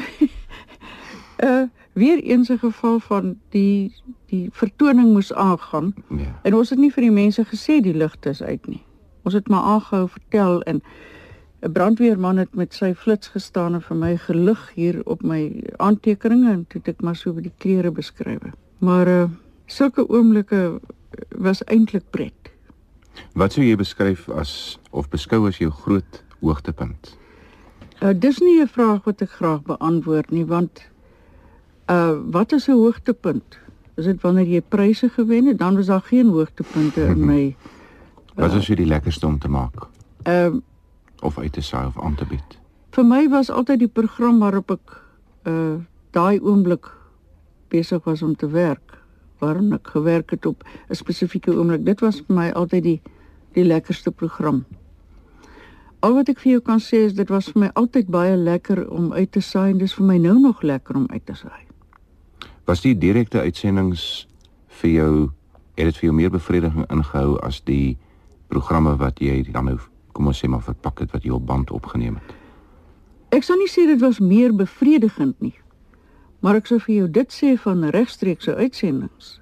uh 1.44 1.62
weer 2.02 2.23
eens 2.23 2.49
'n 2.49 2.59
geval 2.59 3.00
van 3.00 3.38
die 3.49 3.94
die 4.26 4.49
vertoning 4.52 5.12
moes 5.12 5.32
aangaan. 5.32 5.94
Ja. 6.09 6.38
En 6.42 6.54
ons 6.54 6.70
het 6.70 6.78
nie 6.78 6.92
vir 6.92 7.02
die 7.02 7.11
mense 7.11 7.44
gesê 7.44 7.80
die 7.82 7.94
ligte 7.94 8.28
is 8.28 8.42
uit 8.42 8.66
nie. 8.66 8.82
Ons 9.23 9.35
het 9.35 9.49
maar 9.49 9.62
aangehou 9.62 10.09
vertel 10.09 10.62
en 10.62 10.82
'n 11.61 11.73
brandweerman 11.73 12.37
het 12.37 12.54
met 12.54 12.75
sy 12.75 12.94
flits 12.94 13.28
gestaan 13.28 13.75
en 13.75 13.82
vir 13.82 13.97
my 13.97 14.16
gelig 14.16 14.70
hier 14.75 15.00
op 15.04 15.23
my 15.23 15.62
aantekeninge 15.76 16.50
en 16.52 16.64
toe 16.68 16.80
het 16.80 16.88
ek 16.94 17.02
maar 17.02 17.16
so 17.16 17.32
by 17.32 17.40
die 17.40 17.56
klere 17.59 17.90
beskryf. 17.90 18.42
Maar 18.78 19.09
uh 19.09 19.25
sulke 19.66 20.09
oomblikke 20.09 20.80
was 21.28 21.64
eintlik 21.64 22.04
pret. 22.11 22.39
Wat 23.33 23.52
sou 23.52 23.64
jy 23.64 23.76
beskryf 23.76 24.29
as 24.29 24.79
of 24.90 25.09
beskou 25.09 25.47
as 25.49 25.59
jou 25.59 25.71
groot 25.71 26.23
hoogtepunt? 26.40 27.17
Uh 28.02 28.14
dis 28.17 28.38
nie 28.38 28.61
'n 28.61 28.69
vraag 28.69 29.05
wat 29.05 29.23
ek 29.23 29.31
graag 29.31 29.62
beantwoord 29.62 30.31
nie 30.31 30.47
want 30.47 30.83
uh 31.87 32.17
wat 32.31 32.52
is 32.52 32.69
'n 32.69 32.73
hoogtepunt? 32.73 33.59
Is 33.97 34.05
dit 34.05 34.21
wanneer 34.23 34.47
jy 34.47 34.61
pryse 34.61 35.09
gewen 35.09 35.47
het? 35.47 35.59
Dan 35.59 35.76
was 35.76 35.87
daar 35.87 36.02
geen 36.02 36.29
hoogtepunte 36.29 37.05
in 37.05 37.26
my 37.26 37.57
Wat 38.40 38.55
is 38.55 38.67
vir 38.71 38.76
die 38.76 38.87
lekkerste 38.87 39.26
om 39.26 39.38
te 39.38 39.49
maak? 39.49 39.87
Ehm 40.23 40.55
uh, 40.55 40.61
of 41.21 41.38
uit 41.38 41.52
te 41.52 41.61
saai 41.61 41.87
of 41.87 41.99
aan 42.00 42.14
te 42.14 42.25
bied. 42.25 42.59
Vir 42.97 43.05
my 43.05 43.29
was 43.29 43.50
altyd 43.50 43.79
die 43.79 43.93
program 43.93 44.38
waarop 44.38 44.71
ek 44.71 44.97
uh 45.45 45.76
daai 46.11 46.40
oomblik 46.40 46.88
besig 47.71 48.05
was 48.05 48.23
om 48.23 48.35
te 48.37 48.49
werk, 48.50 48.89
waarin 49.40 49.73
ek 49.73 49.88
gewerk 49.94 50.30
het 50.30 50.47
op 50.47 50.64
'n 50.88 50.94
spesifieke 50.94 51.52
oomblik. 51.52 51.85
Dit 51.85 52.00
was 52.00 52.23
vir 52.26 52.37
my 52.37 52.50
altyd 52.50 52.82
die 52.82 53.00
die 53.52 53.64
lekkerste 53.64 54.11
program. 54.11 54.64
Al 56.00 56.14
wat 56.14 56.28
ek 56.28 56.38
vir 56.38 56.52
jou 56.52 56.61
kan 56.61 56.78
sê 56.80 57.04
is 57.04 57.14
dit 57.14 57.28
was 57.28 57.50
vir 57.52 57.61
my 57.61 57.70
altyd 57.75 58.06
baie 58.06 58.37
lekker 58.37 58.88
om 58.90 59.12
uit 59.12 59.32
te 59.32 59.40
saai 59.40 59.70
en 59.70 59.78
dis 59.78 59.94
vir 59.94 60.06
my 60.06 60.16
nou 60.18 60.38
nog 60.40 60.62
lekker 60.62 60.97
om 60.97 61.06
uit 61.11 61.26
te 61.26 61.35
saai. 61.35 61.66
Was 62.64 62.80
die 62.80 62.99
direkte 62.99 63.40
uitsendings 63.40 64.26
vir 64.68 64.90
jou 64.90 65.30
het 65.76 65.85
dit 65.85 65.97
vir 65.97 66.04
jou 66.09 66.14
meer 66.14 66.30
bevrediging 66.30 66.87
ingehou 66.90 67.38
as 67.44 67.61
die 67.61 67.99
programme 68.49 68.97
wat 68.97 69.20
jy 69.20 69.42
dan 69.52 69.64
nou 69.64 69.78
kom 70.12 70.26
ons 70.26 70.42
sê 70.42 70.49
maar 70.49 70.64
verpak 70.64 71.00
het 71.04 71.12
wat 71.14 71.25
jy 71.25 71.30
op 71.30 71.47
band 71.47 71.70
opgeneem 71.70 72.18
het. 72.18 72.35
Ek 73.30 73.47
sou 73.47 73.56
nie 73.59 73.68
sê 73.70 73.87
dit 73.87 74.00
was 74.02 74.18
meer 74.18 74.54
bevredigend 74.56 75.38
nie. 75.40 75.54
Maar 76.40 76.54
ek 76.54 76.66
sou 76.66 76.78
vir 76.80 76.94
jou 76.94 77.11
dit 77.11 77.32
sê 77.32 77.52
van 77.61 77.85
regstreekse 77.92 78.54
uitsendings. 78.54 79.40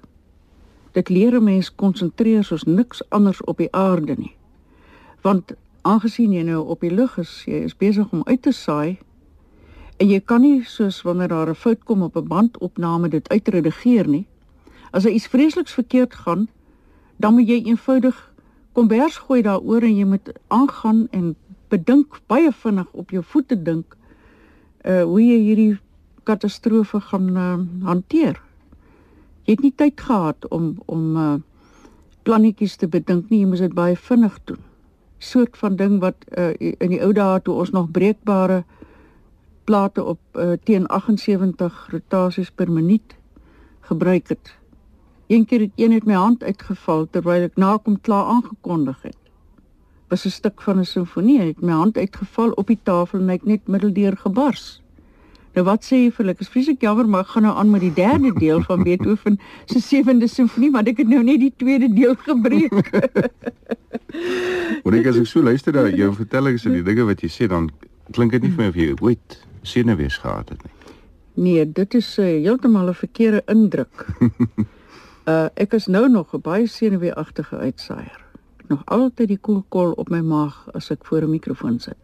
Dit 0.91 1.09
leer 1.09 1.35
'n 1.35 1.43
mens 1.43 1.75
konsentreer 1.75 2.43
soos 2.43 2.63
niks 2.63 3.01
anders 3.09 3.41
op 3.43 3.57
die 3.57 3.71
aarde 3.71 4.15
nie. 4.17 4.35
Want 5.21 5.53
aangesien 5.81 6.31
jy 6.31 6.43
nou 6.43 6.67
op 6.67 6.79
die 6.79 6.91
lug 6.91 7.17
is, 7.17 7.43
jy 7.45 7.63
is 7.63 7.77
besig 7.77 8.11
om 8.11 8.23
uit 8.23 8.41
te 8.41 8.51
saai 8.51 8.97
en 9.97 10.07
jy 10.07 10.19
kan 10.19 10.41
nie 10.41 10.63
soos 10.63 11.01
wanneer 11.01 11.27
daar 11.27 11.49
'n 11.49 11.55
fout 11.55 11.83
kom 11.83 12.01
op 12.01 12.15
'n 12.15 12.27
bandopname 12.27 13.09
dit 13.09 13.29
uitredigeer 13.29 14.07
nie. 14.07 14.27
As 14.91 15.05
er 15.05 15.11
iets 15.11 15.27
vreesliks 15.27 15.73
verkeerd 15.73 16.13
gaan, 16.13 16.47
dan 17.15 17.33
moet 17.33 17.47
jy 17.47 17.63
eenvoudig 17.63 18.33
kombers 18.71 19.17
gooi 19.17 19.41
daaroor 19.41 19.81
en 19.81 19.95
jy 19.95 20.05
moet 20.05 20.31
aangaan 20.47 21.07
en 21.11 21.35
bedink 21.67 22.19
baie 22.27 22.51
vinnig 22.51 22.87
op 22.91 23.09
jou 23.09 23.23
voete 23.23 23.63
dink 23.63 23.97
uh 24.85 25.03
hoe 25.03 25.21
jy 25.21 25.39
hierdie 25.43 25.77
katastrofe 26.29 27.01
gaan 27.09 27.29
uh, 27.35 27.57
hanteer. 27.89 28.41
Jy 29.47 29.55
het 29.55 29.63
nie 29.65 29.75
tyd 29.75 30.01
gehad 30.07 30.49
om 30.53 30.75
om 30.85 31.15
uh 31.17 31.37
plannetjies 32.27 32.75
te 32.77 32.85
bedink 32.91 33.29
nie, 33.31 33.39
jy 33.41 33.47
moet 33.49 33.61
dit 33.63 33.73
baie 33.73 33.95
vinnig 33.97 34.35
doen. 34.45 34.59
Soort 35.17 35.55
van 35.57 35.77
ding 35.79 35.95
wat 36.03 36.27
uh 36.37 36.51
in 36.59 36.91
die 36.93 36.99
ou 37.01 37.13
dae 37.15 37.39
toe 37.41 37.55
ons 37.63 37.71
nog 37.73 37.87
breekbare 37.95 38.63
plate 39.69 40.03
op 40.03 40.19
uh, 40.33 40.57
teen 40.65 40.87
78 40.87 41.87
rotasies 41.93 42.49
per 42.51 42.71
minuut 42.71 43.15
gebruik 43.89 44.29
het. 44.33 44.53
Een 45.29 45.45
keer 45.45 45.59
het 45.67 45.71
een 45.75 45.93
uit 45.93 46.05
my 46.09 46.17
hand 46.17 46.43
uitgeval 46.43 47.07
terwyl 47.13 47.45
ek 47.45 47.57
na 47.57 47.75
kom 47.77 47.99
klaar 48.01 48.31
aangekondig 48.33 49.01
het. 49.05 49.17
Was 50.09 50.25
'n 50.25 50.33
stuk 50.33 50.61
van 50.61 50.79
'n 50.79 50.85
simfonie, 50.85 51.39
het 51.39 51.61
my 51.61 51.71
hand 51.71 51.97
uitgeval 51.97 52.51
op 52.51 52.67
die 52.67 52.79
tafel 52.83 53.19
en 53.19 53.29
ek 53.29 53.45
net 53.45 53.67
middeldeur 53.67 54.17
gebars. 54.17 54.81
Nou 55.59 55.65
wat 55.67 55.83
sê 55.83 55.97
jy 56.05 56.11
vir 56.13 56.23
hulle? 56.23 56.33
Ek 56.37 56.41
is 56.45 56.49
vreeslik 56.53 56.83
jammer, 56.85 57.07
maar 57.11 57.25
ek 57.25 57.33
gaan 57.33 57.43
nou 57.43 57.51
aan 57.59 57.71
met 57.73 57.81
die 57.83 57.91
derde 57.91 58.29
deel 58.37 58.61
van 58.63 58.85
Beethoven 58.87 59.35
se 59.67 59.81
sewende 59.83 60.29
simfonie, 60.31 60.69
want 60.71 60.87
ek 60.87 61.01
het 61.03 61.09
nou 61.11 61.19
net 61.19 61.41
die 61.41 61.51
tweede 61.59 61.89
deel 61.91 62.15
gebreek. 62.23 62.77
Maar 64.83 64.95
ek 64.97 65.09
as 65.11 65.19
ek 65.19 65.27
so 65.29 65.43
luister 65.43 65.75
na 65.75 65.83
jou 65.93 66.07
vertellings 66.15 66.63
en 66.65 66.73
die 66.73 66.85
dinge 66.85 67.03
wat 67.05 67.19
jy 67.21 67.27
sê, 67.29 67.47
dan 67.51 67.67
klink 68.15 68.31
dit 68.33 68.45
nie 68.45 68.53
vir 68.55 68.63
my 68.63 68.69
of 68.71 68.79
jy 68.79 68.87
ooit 69.05 69.35
senuwees 69.67 70.17
gehad 70.23 70.49
het 70.49 70.63
nie. 70.63 70.95
Nee, 71.43 71.67
dit 71.67 71.99
is 71.99 72.07
uh, 72.17 72.25
heeltemal 72.25 72.89
'n 72.89 72.97
verkeerde 72.97 73.43
indruk. 73.51 74.07
uh 75.29 75.51
ek 75.59 75.75
is 75.77 75.85
nou 75.91 76.07
nog 76.09 76.33
'n 76.33 76.41
baie 76.41 76.67
senuweeagtige 76.67 77.59
uitsaaier. 77.59 78.23
Nog 78.71 78.81
altyd 78.85 79.35
die 79.35 79.37
koelkol 79.37 79.91
op 79.91 80.09
my 80.09 80.23
maag 80.23 80.57
as 80.73 80.89
ek 80.89 81.05
voor 81.05 81.27
'n 81.27 81.35
mikrofoon 81.35 81.79
sit. 81.79 81.99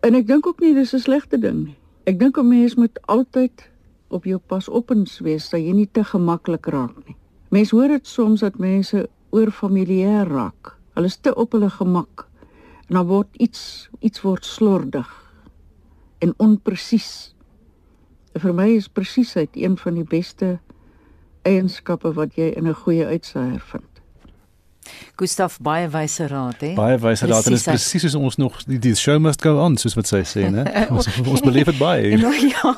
En 0.00 0.14
ek 0.14 0.26
dink 0.26 0.46
ook 0.46 0.60
nie 0.60 0.74
dis 0.74 0.94
'n 0.94 1.04
slegte 1.06 1.38
ding 1.38 1.64
nie. 1.64 1.78
Ek 2.04 2.18
dink 2.20 2.36
'n 2.36 2.48
mens 2.48 2.74
moet 2.74 2.98
altyd 3.06 3.70
op 4.08 4.24
jou 4.24 4.38
pas 4.38 4.68
opens 4.68 5.18
wees 5.24 5.48
dat 5.48 5.60
jy 5.60 5.72
nie 5.72 5.88
te 5.88 6.04
gemaklik 6.04 6.66
raak 6.66 6.96
nie. 7.06 7.16
Mense 7.48 7.76
hoor 7.76 7.88
dit 7.88 8.06
soms 8.06 8.40
dat 8.40 8.58
mense 8.58 9.08
oor 9.30 9.50
familier 9.50 10.28
raak. 10.28 10.76
Hulle 10.94 11.06
is 11.06 11.16
te 11.16 11.34
op 11.34 11.52
hulle 11.52 11.70
gemak. 11.70 12.28
En 12.88 12.94
dan 12.94 13.06
word 13.06 13.36
iets 13.36 13.88
iets 14.00 14.20
word 14.20 14.44
slordig 14.44 15.08
en 16.18 16.34
onpresies. 16.36 17.34
Vir 18.34 18.54
my 18.54 18.68
is 18.76 18.88
presiesheid 18.88 19.56
een 19.56 19.78
van 19.78 19.94
die 19.94 20.04
beste 20.04 20.58
eienskappe 21.42 22.12
wat 22.12 22.36
jy 22.36 22.52
in 22.52 22.68
'n 22.68 22.74
goeie 22.84 23.06
uitsaaier 23.06 23.60
vind. 23.60 23.93
Gustaf 25.20 25.58
baie 25.60 25.88
wyse 25.88 26.26
raad 26.30 26.60
hè. 26.64 26.74
Baie 26.78 26.98
wyse 26.98 27.26
raad 27.26 27.46
en 27.46 27.56
dit 27.56 27.60
is 27.60 27.68
presies 27.68 28.06
soos 28.06 28.18
ons 28.18 28.40
nog 28.40 28.62
die, 28.68 28.78
die 28.78 28.94
show 28.98 29.18
must 29.18 29.42
go 29.42 29.58
on 29.62 29.78
soos 29.80 29.96
wat 29.98 30.10
sy 30.10 30.24
sê, 30.28 30.48
né? 30.50 30.66
Ons 30.94 31.08
ons 31.22 31.44
beleef 31.44 31.72
dit 31.72 31.80
baie. 31.80 32.14
Ja. 32.24 32.30
ja. 32.30 32.74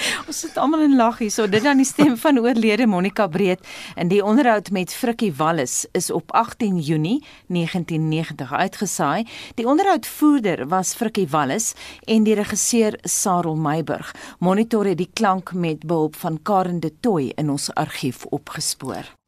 Ons 0.26 0.40
sit 0.44 0.56
almal 0.60 0.84
in 0.86 0.96
lag 0.96 1.18
hier. 1.20 1.30
So 1.32 1.48
dit 1.50 1.64
dan 1.64 1.80
die 1.80 1.88
stem 1.88 2.16
van 2.20 2.38
oorlede 2.40 2.86
Monica 2.86 3.26
Breed 3.28 3.64
en 4.00 4.08
die 4.08 4.22
onderhoud 4.24 4.70
met 4.70 4.94
Frikkie 4.94 5.32
Wallis 5.36 5.84
is 5.92 6.10
op 6.10 6.32
18 6.32 6.78
Junie 6.78 7.18
1990 7.48 8.52
uitgesaai. 8.52 9.26
Die 9.60 9.66
onderhoudvoerder 9.68 10.66
was 10.68 10.94
Frikkie 10.94 11.28
Wallis 11.28 11.72
en 12.04 12.24
die 12.24 12.34
regisseur 12.38 12.98
Sarel 13.02 13.56
Meiburg. 13.56 14.14
Monitor 14.38 14.86
het 14.86 14.98
die 14.98 15.10
klank 15.12 15.52
met 15.52 15.86
behulp 15.86 16.16
van 16.16 16.42
Karen 16.42 16.80
de 16.80 16.92
Tooi 17.00 17.32
in 17.36 17.50
ons 17.50 17.72
argief 17.74 18.24
opgespoor. 18.24 19.19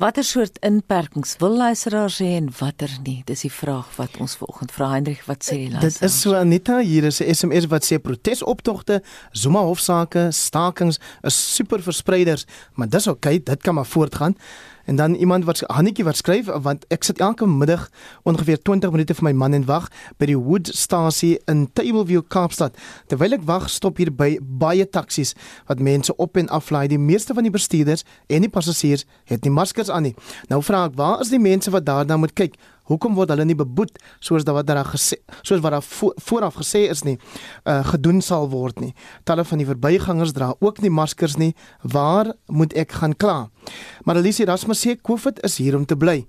Watter 0.00 0.24
soort 0.24 0.54
inperkings 0.64 1.34
wil 1.42 1.58
luisteraars 1.60 2.22
hê 2.24 2.30
en 2.38 2.46
watter 2.56 2.88
nie? 3.04 3.18
Dis 3.28 3.42
die 3.44 3.50
vraag 3.52 3.90
wat 3.98 4.14
ons 4.24 4.38
vanoggend 4.40 4.70
vra 4.72 4.86
Hendrik, 4.94 5.26
wat 5.28 5.44
sê 5.44 5.58
jy 5.58 5.66
luisteraars? 5.74 5.98
Dit 6.00 6.06
is 6.08 6.16
so 6.22 6.32
Anita, 6.38 6.78
hier 6.80 7.04
is 7.04 7.20
'n 7.20 7.28
SMS 7.34 7.66
wat 7.68 7.84
sê 7.84 7.98
protesoptogte, 8.00 9.02
Zuma 9.32 9.60
hofsaake, 9.60 10.32
stakings 10.32 10.98
is 11.22 11.36
super 11.36 11.82
verspreiders, 11.82 12.46
maar 12.74 12.88
dis 12.88 13.06
oukei, 13.06 13.36
okay, 13.36 13.44
dit 13.44 13.62
kan 13.62 13.74
maar 13.74 13.86
voortgaan. 13.86 14.36
En 14.84 14.96
dan 14.96 15.14
iemand 15.14 15.44
wat 15.44 15.62
Hannetjie 15.66 16.04
wat 16.04 16.16
skryf 16.16 16.48
want 16.62 16.84
ek 16.88 17.04
sit 17.04 17.20
elke 17.20 17.46
middag 17.46 17.88
ongeveer 18.22 18.62
20 18.62 18.90
minute 18.90 19.14
vir 19.14 19.24
my 19.28 19.32
man 19.32 19.54
en 19.54 19.66
wag 19.68 19.88
by 20.18 20.26
die 20.30 20.38
Woodstasie 20.38 21.38
in 21.50 21.66
Tableview 21.72 22.22
Kaapstad. 22.28 22.76
Terwyl 23.06 23.38
ek 23.38 23.46
wag, 23.48 23.68
stop 23.70 24.00
hier 24.00 24.12
by 24.12 24.38
baie 24.40 24.86
taksies 24.88 25.34
wat 25.68 25.80
mense 25.80 26.16
op 26.16 26.36
en 26.40 26.48
aflaai. 26.48 26.88
Die 26.88 26.98
meeste 26.98 27.34
van 27.34 27.46
die 27.46 27.54
bestuurders 27.54 28.04
en 28.28 28.46
die 28.46 28.52
passasiers 28.52 29.06
het 29.30 29.44
nie 29.44 29.54
maskers 29.54 29.90
aan 29.90 30.08
nie. 30.10 30.14
Nou 30.48 30.62
vra 30.64 30.86
ek, 30.88 30.98
waar 30.98 31.20
is 31.24 31.32
die 31.32 31.42
mense 31.42 31.70
wat 31.70 31.86
daarna 31.86 32.16
moet 32.20 32.34
kyk? 32.34 32.56
Hoekom 32.90 33.14
word 33.14 33.30
hulle 33.30 33.46
nie 33.46 33.56
beboet 33.58 33.98
soos 34.18 34.44
wat 34.48 34.66
daar 34.66 34.84
gesê 34.88 35.20
soos 35.46 35.62
wat 35.62 35.76
daar 35.76 35.86
vo, 35.86 36.12
vooraf 36.26 36.58
gesê 36.58 36.88
is 36.90 37.04
nie 37.06 37.16
uh, 37.16 37.84
gedoen 37.92 38.20
sal 38.20 38.50
word 38.50 38.80
nie. 38.82 38.92
Talle 39.24 39.44
van 39.46 39.62
die 39.62 39.68
verbygangers 39.68 40.34
dra 40.36 40.52
ook 40.58 40.82
nie 40.82 40.90
maskers 40.90 41.38
nie. 41.38 41.54
Waar 41.82 42.34
moet 42.50 42.74
ek 42.74 42.98
gaan 43.00 43.14
kla? 43.14 43.48
Maar 44.04 44.20
Elise 44.20 44.42
Erasmus 44.42 44.82
sê 44.82 44.96
COVID 44.98 45.42
is 45.46 45.60
hier 45.62 45.78
om 45.78 45.86
te 45.86 45.96
bly. 45.96 46.24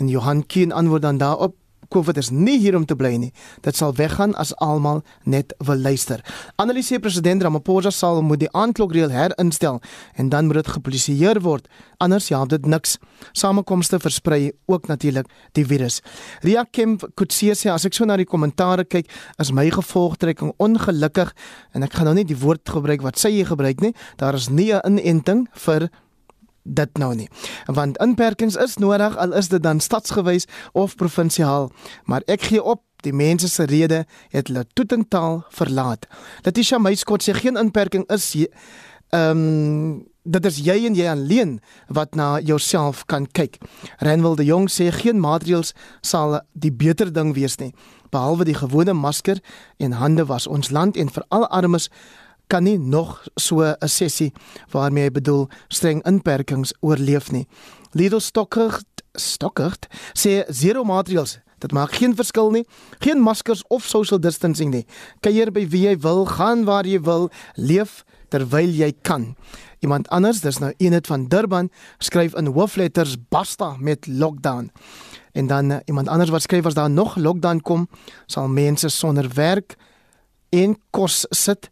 En 0.00 0.08
Johan 0.08 0.46
Keen 0.46 0.72
antwoord 0.72 1.02
dan 1.02 1.20
daarop 1.20 1.56
COVID 1.90 2.16
is 2.22 2.30
nie 2.30 2.58
hier 2.62 2.76
om 2.78 2.86
te 2.86 2.96
bly 2.96 3.16
nie. 3.18 3.30
Dit 3.66 3.76
sal 3.76 3.94
weggaan 3.98 4.34
as 4.38 4.52
almal 4.62 5.02
net 5.24 5.54
wil 5.66 5.80
luister. 5.82 6.22
Analiseer 6.62 7.02
president 7.02 7.42
Ramaphosa 7.42 7.90
sal 7.90 8.22
moet 8.22 8.44
die 8.44 8.50
aanklokreël 8.56 9.10
herinstel 9.10 9.80
en 10.14 10.30
dan 10.30 10.46
moet 10.46 10.60
dit 10.60 10.72
gepolisieer 10.76 11.40
word. 11.42 11.66
Anders 11.98 12.28
help 12.30 12.52
dit 12.54 12.66
niks. 12.66 12.96
Samekomste 13.32 13.98
versprei 14.00 14.52
ook 14.70 14.86
natuurlik 14.86 15.28
die 15.58 15.66
virus. 15.66 16.00
Ria 16.46 16.64
Kemp 16.64 17.08
Kutsie 17.18 17.54
sê 17.58 17.72
as 17.72 17.84
ek 17.88 17.96
so 17.96 18.06
na 18.06 18.16
die 18.20 18.28
kommentaare 18.28 18.86
kyk, 18.86 19.10
is 19.42 19.50
my 19.52 19.66
gevolgtrekking 19.74 20.54
ongelukkig 20.62 21.34
en 21.74 21.86
ek 21.86 21.98
gaan 21.98 22.10
nou 22.10 22.14
nie 22.20 22.28
die 22.28 22.38
woord 22.38 22.68
gebruik 22.70 23.02
wat 23.06 23.18
sy 23.18 23.34
gebruik 23.44 23.82
nie. 23.82 23.94
Daar 24.16 24.34
is 24.38 24.48
nie 24.48 24.72
'n 24.72 24.98
inenting 24.98 25.48
vir 25.66 25.90
dit 26.74 26.98
nou 26.98 27.14
nie. 27.14 27.28
Want 27.66 27.98
inperkings 28.02 28.56
is 28.56 28.78
nodig 28.82 29.16
al 29.16 29.34
is 29.38 29.48
dit 29.48 29.62
dan 29.62 29.80
stadsgewys 29.80 30.46
of 30.72 30.94
provinsiaal, 30.94 31.70
maar 32.04 32.22
ek 32.26 32.50
gee 32.52 32.62
op 32.62 32.84
Die 33.00 33.14
mense 33.16 33.48
se 33.48 33.64
rede 33.64 34.02
het 34.28 34.50
hulle 34.50 34.66
toetentaal 34.76 35.38
verlaat. 35.56 36.04
Letitia 36.44 36.76
Meyskot 36.78 37.24
sê 37.24 37.32
geen 37.32 37.56
inperking 37.56 38.04
is 38.12 38.34
ehm 38.36 39.30
um, 39.30 40.08
dit 40.22 40.44
is 40.44 40.58
jy 40.60 40.74
en 40.86 40.94
jy 40.94 41.06
alleen 41.08 41.54
wat 41.88 42.14
na 42.14 42.40
jouself 42.44 43.06
kan 43.08 43.24
kyk. 43.26 43.56
Renwil 44.04 44.36
de 44.36 44.44
Jong 44.44 44.68
sê 44.68 44.90
geen 44.92 45.16
maatreëls 45.20 45.72
sal 46.04 46.42
die 46.52 46.72
beter 46.72 47.08
ding 47.12 47.32
wees 47.34 47.56
nie 47.56 47.72
behalwe 48.10 48.44
die 48.44 48.54
gewone 48.54 48.92
masker 48.92 49.38
en 49.78 49.92
hande 49.92 50.26
was 50.26 50.46
ons 50.46 50.70
land 50.70 50.96
en 50.96 51.10
vir 51.10 51.24
al 51.28 51.46
armes 51.48 51.88
kan 52.50 52.66
nie 52.66 52.78
nog 52.78 53.22
so 53.34 53.62
'n 53.62 53.88
sessie 53.88 54.32
waarmee 54.70 55.04
hy 55.04 55.10
bedoel 55.10 55.48
streng 55.68 56.02
inperkings 56.06 56.74
oorleef 56.80 57.30
nie. 57.30 57.46
Lidl 57.92 58.18
Stokker 58.18 58.80
Stokker 59.14 59.78
sê 60.14 60.44
zero 60.50 60.84
maatreëls 60.84 61.38
Dit 61.60 61.72
maak 61.72 61.92
geen 61.92 62.14
verskil 62.16 62.50
nie. 62.50 62.64
Geen 62.98 63.20
maskers 63.20 63.62
of 63.68 63.84
social 63.84 64.20
distancing 64.20 64.70
nie. 64.72 64.86
Kuier 65.20 65.52
by 65.52 65.66
wie 65.68 65.82
jy 65.88 65.98
wil, 66.00 66.24
gaan 66.24 66.64
waar 66.64 66.86
jy 66.88 67.00
wil, 67.04 67.28
leef 67.54 68.04
terwyl 68.32 68.72
jy 68.72 68.94
kan. 69.02 69.34
Iemand 69.84 70.08
anders, 70.08 70.40
dis 70.40 70.58
nou 70.58 70.72
Eenet 70.78 71.06
van 71.06 71.26
Durban, 71.28 71.68
skryf 71.98 72.34
in 72.38 72.46
hoofletters 72.54 73.16
basta 73.28 73.74
met 73.78 74.06
lockdown. 74.06 74.70
En 75.32 75.46
dan 75.46 75.70
uh, 75.70 75.76
iemand 75.84 76.08
anders 76.08 76.30
wat 76.30 76.42
skryf 76.42 76.66
as 76.66 76.74
daar 76.74 76.90
nog 76.90 77.16
lockdown 77.16 77.60
kom, 77.60 77.88
sal 78.26 78.48
mense 78.48 78.88
sonder 78.88 79.28
werk 79.34 79.76
en 80.48 80.78
kos 80.90 81.26
sit 81.30 81.70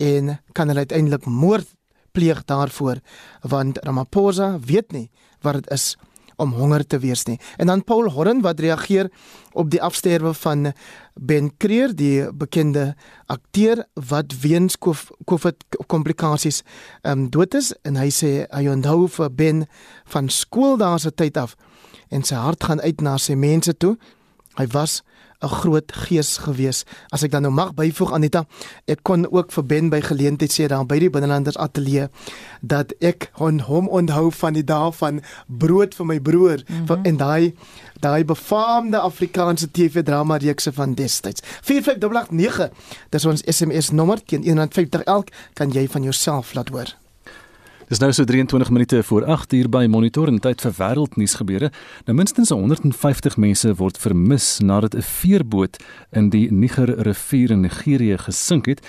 en 0.00 0.38
kan 0.56 0.72
hulle 0.72 0.86
uiteindelik 0.86 1.26
moord 1.28 1.68
pleeg 2.16 2.44
daarvoor 2.44 3.02
want 3.42 3.78
Ramaphosa 3.84 4.56
weet 4.64 4.92
nie 4.96 5.08
wat 5.44 5.60
dit 5.60 5.70
is 5.76 5.92
om 6.40 6.54
honger 6.56 6.86
te 6.86 6.98
wees 6.98 7.26
nie. 7.28 7.36
En 7.60 7.68
dan 7.68 7.84
Paul 7.84 8.08
Horren 8.10 8.40
wat 8.40 8.60
reageer 8.60 9.10
op 9.52 9.70
die 9.70 9.82
afsterwe 9.82 10.32
van 10.34 10.72
Ben 11.14 11.50
Creer, 11.60 11.92
die 11.96 12.32
bekende 12.32 12.94
akteur 13.26 13.84
wat 14.08 14.32
weens 14.40 14.78
COVID 14.80 15.66
komplikasies 15.86 16.62
ehm 17.02 17.26
um, 17.26 17.28
dood 17.30 17.54
is 17.54 17.74
en 17.84 18.00
hy 18.00 18.08
sê 18.14 18.32
hy 18.48 18.64
onthou 18.72 19.08
vir 19.18 19.34
Ben 19.34 19.66
van 20.14 20.32
skool 20.32 20.78
daar 20.80 21.00
se 21.00 21.12
tyd 21.12 21.36
af 21.36 21.56
en 22.08 22.24
sy 22.24 22.34
hart 22.34 22.64
gaan 22.64 22.80
uit 22.80 23.00
na 23.00 23.18
sy 23.18 23.36
mense 23.38 23.76
toe. 23.76 23.96
Hy 24.58 24.66
was 24.72 25.02
'n 25.40 25.48
groot 25.48 25.92
gees 25.92 26.36
gewees. 26.36 26.84
As 27.08 27.22
ek 27.22 27.30
dan 27.30 27.42
nou 27.42 27.52
mag 27.52 27.74
byvoeg 27.74 28.12
Anita, 28.12 28.44
ek 28.86 29.02
kon 29.02 29.26
ook 29.32 29.52
vir 29.52 29.64
Ben 29.64 29.88
by 29.88 30.00
geleentheid 30.00 30.52
sê 30.52 30.66
daar 30.68 30.86
by 30.86 30.98
die 30.98 31.10
binnelanders 31.10 31.56
ateljee 31.56 32.08
dat 32.60 32.92
ek 33.00 33.30
hom 33.40 33.60
hom 33.60 33.88
onthou 33.88 34.30
van 34.30 34.52
die 34.52 34.64
dae 34.64 34.92
van 34.92 35.22
brood 35.46 35.94
vir 35.94 36.06
my 36.06 36.20
broer 36.20 36.60
mm 36.68 36.86
-hmm. 36.86 37.04
en 37.04 37.16
daai 37.16 37.54
daai 38.00 38.24
befaamde 38.24 38.98
Afrikaanse 38.98 39.70
TV-drama 39.70 40.36
reekse 40.36 40.72
van 40.72 40.94
destyds. 40.94 41.42
45889. 41.62 42.70
Dis 43.10 43.24
ons 43.24 43.42
SMS 43.44 43.90
nommer 43.90 44.24
teen 44.24 44.42
150 44.42 45.02
elk 45.02 45.28
kan 45.52 45.70
jy 45.70 45.88
van 45.88 46.02
jouself 46.02 46.54
laat 46.54 46.68
hoor. 46.68 46.99
Dis 47.90 47.98
nou 47.98 48.12
so 48.14 48.22
23 48.22 48.70
minute 48.70 49.02
voor 49.02 49.24
8 49.24 49.52
uur 49.52 49.68
by 49.68 49.86
Monitor 49.90 50.28
en 50.30 50.36
tyd 50.38 50.60
vir 50.62 50.74
wêreldnuus 50.76 51.32
gebeure. 51.40 51.72
Nou 52.06 52.14
minstens 52.14 52.52
150 52.54 53.34
mense 53.42 53.72
word 53.80 53.98
vermis 53.98 54.60
nadat 54.62 54.94
'n 54.94 55.02
veerboot 55.02 55.76
in 56.12 56.30
die 56.30 56.52
Niger 56.52 57.02
rivier 57.02 57.50
in 57.50 57.60
Nigerië 57.60 58.18
gesink 58.18 58.66
het. 58.66 58.80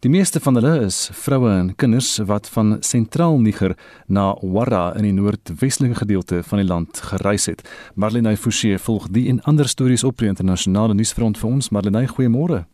Die 0.00 0.10
meeste 0.10 0.40
van 0.40 0.54
hulle 0.54 0.84
is 0.86 1.10
vroue 1.12 1.50
en 1.50 1.76
kinders 1.76 2.18
wat 2.18 2.48
van 2.48 2.76
sentraal 2.80 3.38
Niger 3.38 3.76
na 4.08 4.36
Warra 4.42 4.96
in 4.96 5.02
die 5.02 5.12
noordwestelike 5.12 5.94
gedeelte 5.94 6.42
van 6.42 6.58
die 6.58 6.66
land 6.66 6.98
gereis 6.98 7.46
het. 7.46 7.62
Marlene 7.94 8.36
Forsie 8.36 8.78
volg 8.78 9.08
die 9.08 9.28
en 9.28 9.42
ander 9.42 9.68
stories 9.68 10.04
op 10.04 10.16
die 10.18 10.26
internasionale 10.28 10.94
nuusfront 10.94 11.38
vir 11.38 11.48
ons. 11.50 11.70
Marlene, 11.70 12.08
goeiemôre. 12.08 12.66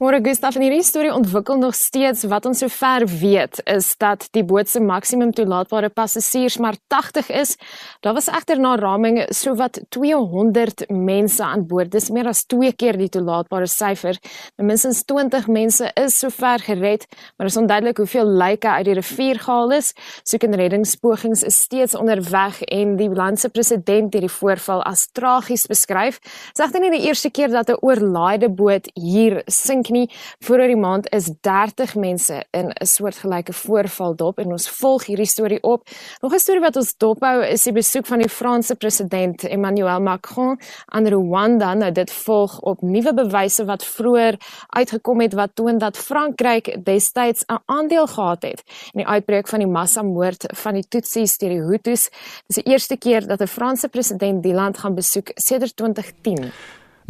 Môre 0.00 0.18
Gustaf 0.24 0.56
in 0.56 0.64
hierdie 0.64 0.84
storie 0.86 1.12
ontwikkel 1.12 1.58
nog 1.60 1.74
steeds 1.76 2.24
wat 2.30 2.46
ons 2.48 2.62
sover 2.62 3.04
weet 3.20 3.60
is 3.70 3.92
dat 4.00 4.24
die 4.34 4.42
boot 4.46 4.70
se 4.70 4.80
maksimum 4.80 5.32
toelaatbare 5.36 5.90
passasiers 5.92 6.56
maar 6.62 6.78
80 6.90 7.28
is. 7.30 7.52
Daar 8.00 8.16
was 8.16 8.30
egter 8.32 8.60
na 8.60 8.74
raming 8.80 9.20
sowat 9.34 9.80
200 9.94 10.86
mense 10.88 11.44
aan 11.44 11.66
boord. 11.68 11.92
Dis 11.92 12.10
meer 12.10 12.30
as 12.30 12.44
2 12.50 12.72
keer 12.72 12.98
die 12.98 13.10
toelaatbare 13.12 13.68
syfer. 13.70 14.18
Minstens 14.56 15.04
20 15.04 15.46
mense 15.52 15.90
is 16.00 16.18
sover 16.18 16.64
gered, 16.64 17.06
maar 17.36 17.50
is 17.50 17.60
onduidelik 17.60 18.02
hoeveel 18.02 18.26
lyke 18.26 18.68
uit 18.68 18.88
die 18.88 18.96
rivier 18.98 19.38
gehaal 19.38 19.76
is. 19.76 19.92
Soek 20.24 20.48
en 20.48 20.56
reddingspogings 20.56 21.44
is 21.46 21.60
steeds 21.66 21.94
onderweg 21.98 22.62
en 22.72 22.96
die 22.96 23.10
land 23.12 23.40
se 23.40 23.52
president 23.52 24.12
het 24.14 24.24
die 24.24 24.32
voorval 24.32 24.82
as 24.88 25.06
tragies 25.12 25.68
beskryf. 25.68 26.18
Dit 26.22 26.58
is 26.58 26.64
egter 26.66 26.80
nie 26.80 26.92
die 26.96 27.06
eerste 27.06 27.30
keer 27.30 27.52
dat 27.52 27.68
'n 27.70 27.78
oorlaaide 27.82 28.48
boot 28.48 28.90
hier 28.94 29.41
sink 29.46 29.88
nie. 29.88 30.10
Vroeër 30.44 30.72
die 30.72 30.76
maand 30.76 31.08
is 31.12 31.30
30 31.40 31.94
mense 31.94 32.44
in 32.50 32.70
'n 32.70 32.86
soortgelyke 32.86 33.52
voorval 33.52 34.14
dop 34.16 34.38
en 34.38 34.52
ons 34.52 34.68
volg 34.70 35.06
hierdie 35.06 35.26
storie 35.26 35.62
op. 35.62 35.88
Nog 36.20 36.34
'n 36.34 36.38
storie 36.38 36.60
wat 36.60 36.76
ons 36.76 36.96
dophou 36.96 37.44
is 37.44 37.62
die 37.62 37.72
besoek 37.72 38.06
van 38.06 38.18
die 38.18 38.28
Franse 38.28 38.74
president 38.74 39.44
Emmanuel 39.44 40.00
Macron 40.00 40.58
aan 40.86 41.06
Rwanda. 41.06 41.74
Nou 41.74 41.92
dit 41.92 42.10
volg 42.10 42.60
op 42.60 42.82
nuwe 42.82 43.14
bewyse 43.14 43.64
wat 43.64 43.84
vroeër 43.84 44.38
uitgekom 44.68 45.20
het 45.20 45.32
wat 45.32 45.50
toon 45.54 45.78
dat 45.78 45.96
Frankryk 45.96 46.84
destyds 46.84 47.44
'n 47.46 47.62
aandeel 47.66 48.06
gehad 48.06 48.42
het 48.42 48.62
in 48.92 49.04
die 49.04 49.06
uitbreek 49.06 49.48
van 49.48 49.58
die 49.58 49.68
massamoord 49.68 50.44
van 50.54 50.74
die 50.74 50.88
Tutsis 50.88 51.38
deur 51.38 51.48
die 51.48 51.62
Hutus. 51.62 52.10
Dis 52.46 52.62
die 52.62 52.72
eerste 52.72 52.96
keer 52.96 53.26
dat 53.26 53.40
'n 53.40 53.46
Franse 53.46 53.88
president 53.88 54.42
die 54.42 54.54
land 54.54 54.78
gaan 54.78 54.94
besoek 54.94 55.30
sedert 55.34 55.76
2010. 55.76 56.52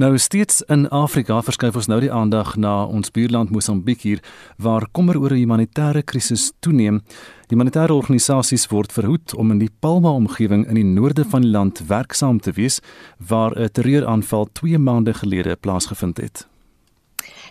Nou 0.02 0.18
steeds 0.18 0.62
in 0.66 0.88
Afrika 0.88 1.36
verskuif 1.46 1.76
ons 1.78 1.86
nou 1.86 2.00
die 2.02 2.10
aandag 2.10 2.56
na 2.58 2.72
ons 2.90 3.12
buurland 3.14 3.52
Mosambiek 3.54 4.00
hier 4.02 4.22
waar 4.58 4.88
kommer 4.90 5.14
oor 5.20 5.30
'n 5.30 5.38
humanitêre 5.38 6.02
krisis 6.02 6.50
toeneem. 6.58 7.02
Die 7.46 7.56
humanitêre 7.56 7.94
organisasies 7.94 8.66
word 8.66 8.92
verhoed 8.92 9.34
om 9.34 9.50
in 9.50 9.58
die 9.58 9.70
Palma-omgewing 9.80 10.66
in 10.66 10.74
die 10.74 10.84
noorde 10.84 11.24
van 11.24 11.42
die 11.42 11.50
land 11.50 11.86
werksaam 11.86 12.40
te 12.40 12.52
wees 12.52 12.80
waar 13.28 13.52
'n 13.54 13.68
terreuraanval 13.70 14.48
2 14.52 14.78
maande 14.78 15.14
gelede 15.14 15.56
plaasgevind 15.56 16.16
het. 16.16 16.46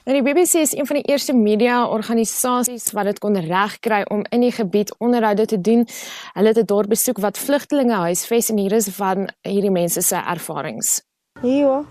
Nou 0.06 0.22
die 0.22 0.34
BBC 0.34 0.54
is 0.54 0.76
een 0.76 0.88
van 0.88 0.96
die 0.96 1.12
eerste 1.12 1.34
media-organisasies 1.34 2.92
wat 2.92 3.04
dit 3.04 3.20
kon 3.20 3.38
regkry 3.38 4.04
om 4.10 4.26
in 4.30 4.42
die 4.42 4.52
gebied 4.52 4.96
onderhoude 4.98 5.46
te 5.46 5.62
doen. 5.62 5.88
Hulle 6.34 6.48
het 6.48 6.58
'n 6.58 6.66
dorp 6.66 6.90
besoek 6.90 7.20
wat 7.20 7.38
vlugtelinge 7.38 7.96
huisves 7.96 8.50
en 8.50 8.58
hier 8.58 8.74
is 8.74 8.88
van 8.88 9.30
hierdie 9.42 9.72
mense 9.72 10.02
se 10.02 10.16
ervarings. 10.16 11.02
Hier 11.42 11.86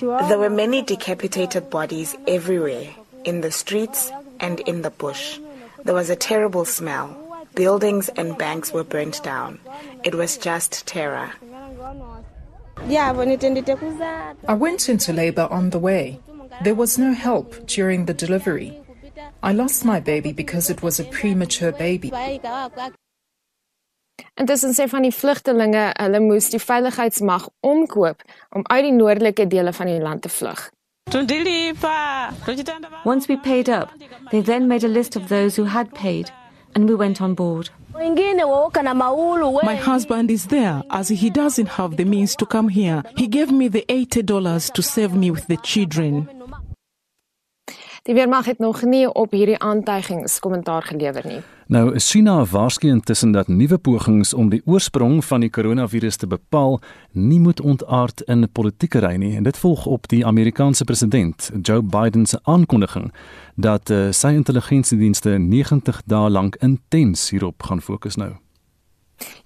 There 0.00 0.38
were 0.38 0.50
many 0.50 0.82
decapitated 0.82 1.70
bodies 1.70 2.16
everywhere, 2.26 2.88
in 3.24 3.40
the 3.40 3.50
streets 3.50 4.12
and 4.38 4.60
in 4.60 4.82
the 4.82 4.90
bush. 4.90 5.40
There 5.84 5.94
was 5.94 6.10
a 6.10 6.16
terrible 6.16 6.64
smell. 6.64 7.16
Buildings 7.54 8.08
and 8.10 8.38
banks 8.38 8.72
were 8.72 8.84
burnt 8.84 9.22
down. 9.22 9.58
It 10.04 10.14
was 10.14 10.38
just 10.38 10.86
terror. 10.86 11.32
I 12.86 13.12
went 14.54 14.88
into 14.88 15.12
labor 15.12 15.48
on 15.50 15.70
the 15.70 15.78
way. 15.78 16.20
There 16.62 16.74
was 16.74 16.98
no 16.98 17.12
help 17.12 17.66
during 17.66 18.06
the 18.06 18.14
delivery. 18.14 18.80
I 19.42 19.52
lost 19.52 19.84
my 19.84 19.98
baby 20.00 20.32
because 20.32 20.70
it 20.70 20.82
was 20.82 21.00
a 21.00 21.04
premature 21.04 21.72
baby. 21.72 22.12
Intussen 24.34 24.74
sê 24.74 24.88
van 24.88 25.02
die 25.02 25.14
vlugtelinge, 25.14 25.92
hulle 25.98 26.20
moes 26.20 26.50
die 26.50 26.60
veiligheidsmag 26.62 27.48
omkoop 27.60 28.22
om 28.54 28.66
uit 28.66 28.84
die 28.84 28.92
noordelike 28.92 29.46
dele 29.46 29.72
van 29.72 29.86
die 29.86 30.00
land 30.02 30.22
te 30.22 30.28
vlug. 30.28 30.70
Once 33.04 33.26
we 33.26 33.36
paid 33.38 33.68
up, 33.68 33.88
they 34.30 34.42
then 34.42 34.68
made 34.68 34.84
a 34.84 34.88
list 34.88 35.16
of 35.16 35.28
those 35.28 35.56
who 35.56 35.64
had 35.64 35.92
paid 35.94 36.30
and 36.74 36.88
we 36.88 36.94
went 36.94 37.20
on 37.20 37.34
board. 37.34 37.70
My 39.64 39.74
husband 39.74 40.30
is 40.30 40.46
there 40.46 40.82
as 40.90 41.08
he 41.08 41.30
doesn't 41.30 41.68
have 41.68 41.96
the 41.96 42.04
means 42.04 42.36
to 42.36 42.46
come 42.46 42.68
here. 42.68 43.02
He 43.16 43.26
gave 43.26 43.50
me 43.50 43.68
the 43.68 43.84
$80 43.88 44.72
to 44.72 44.82
save 44.82 45.14
me 45.14 45.30
with 45.30 45.46
the 45.46 45.56
children. 45.56 46.28
Die 48.08 48.14
weermag 48.16 48.46
het 48.48 48.58
nog 48.58 48.82
nie 48.82 49.04
op 49.12 49.34
hierdie 49.36 49.58
aantuigings 49.58 50.38
kommentaar 50.40 50.82
gelewer 50.82 51.26
nie. 51.26 51.40
Nou, 51.66 51.98
China 51.98 52.44
waarsku 52.44 52.88
intussen 52.88 53.32
dat 53.32 53.48
nuwe 53.48 53.78
pogings 53.78 54.32
om 54.34 54.48
die 54.48 54.62
oorsprong 54.64 55.24
van 55.24 55.44
die 55.44 55.50
koronavirus 55.50 56.16
te 56.16 56.26
bepaal 56.26 56.80
nie 57.12 57.40
moet 57.40 57.60
ontaard 57.60 58.24
in 58.24 58.48
politieke 58.52 59.04
ry 59.04 59.12
nie 59.20 59.34
en 59.36 59.44
dit 59.44 59.60
volg 59.60 59.84
op 59.86 60.08
die 60.08 60.24
Amerikaanse 60.26 60.88
president 60.88 61.50
Joe 61.62 61.82
Biden 61.82 62.26
se 62.26 62.40
aankondiging 62.42 63.12
dat 63.54 63.90
uh, 63.90 64.08
sy 64.10 64.32
intelligensiedienste 64.40 65.36
90 65.38 66.02
dae 66.08 66.30
lank 66.30 66.56
intens 66.64 67.28
hierop 67.30 67.62
gaan 67.62 67.84
fokus 67.84 68.16
nou. 68.16 68.32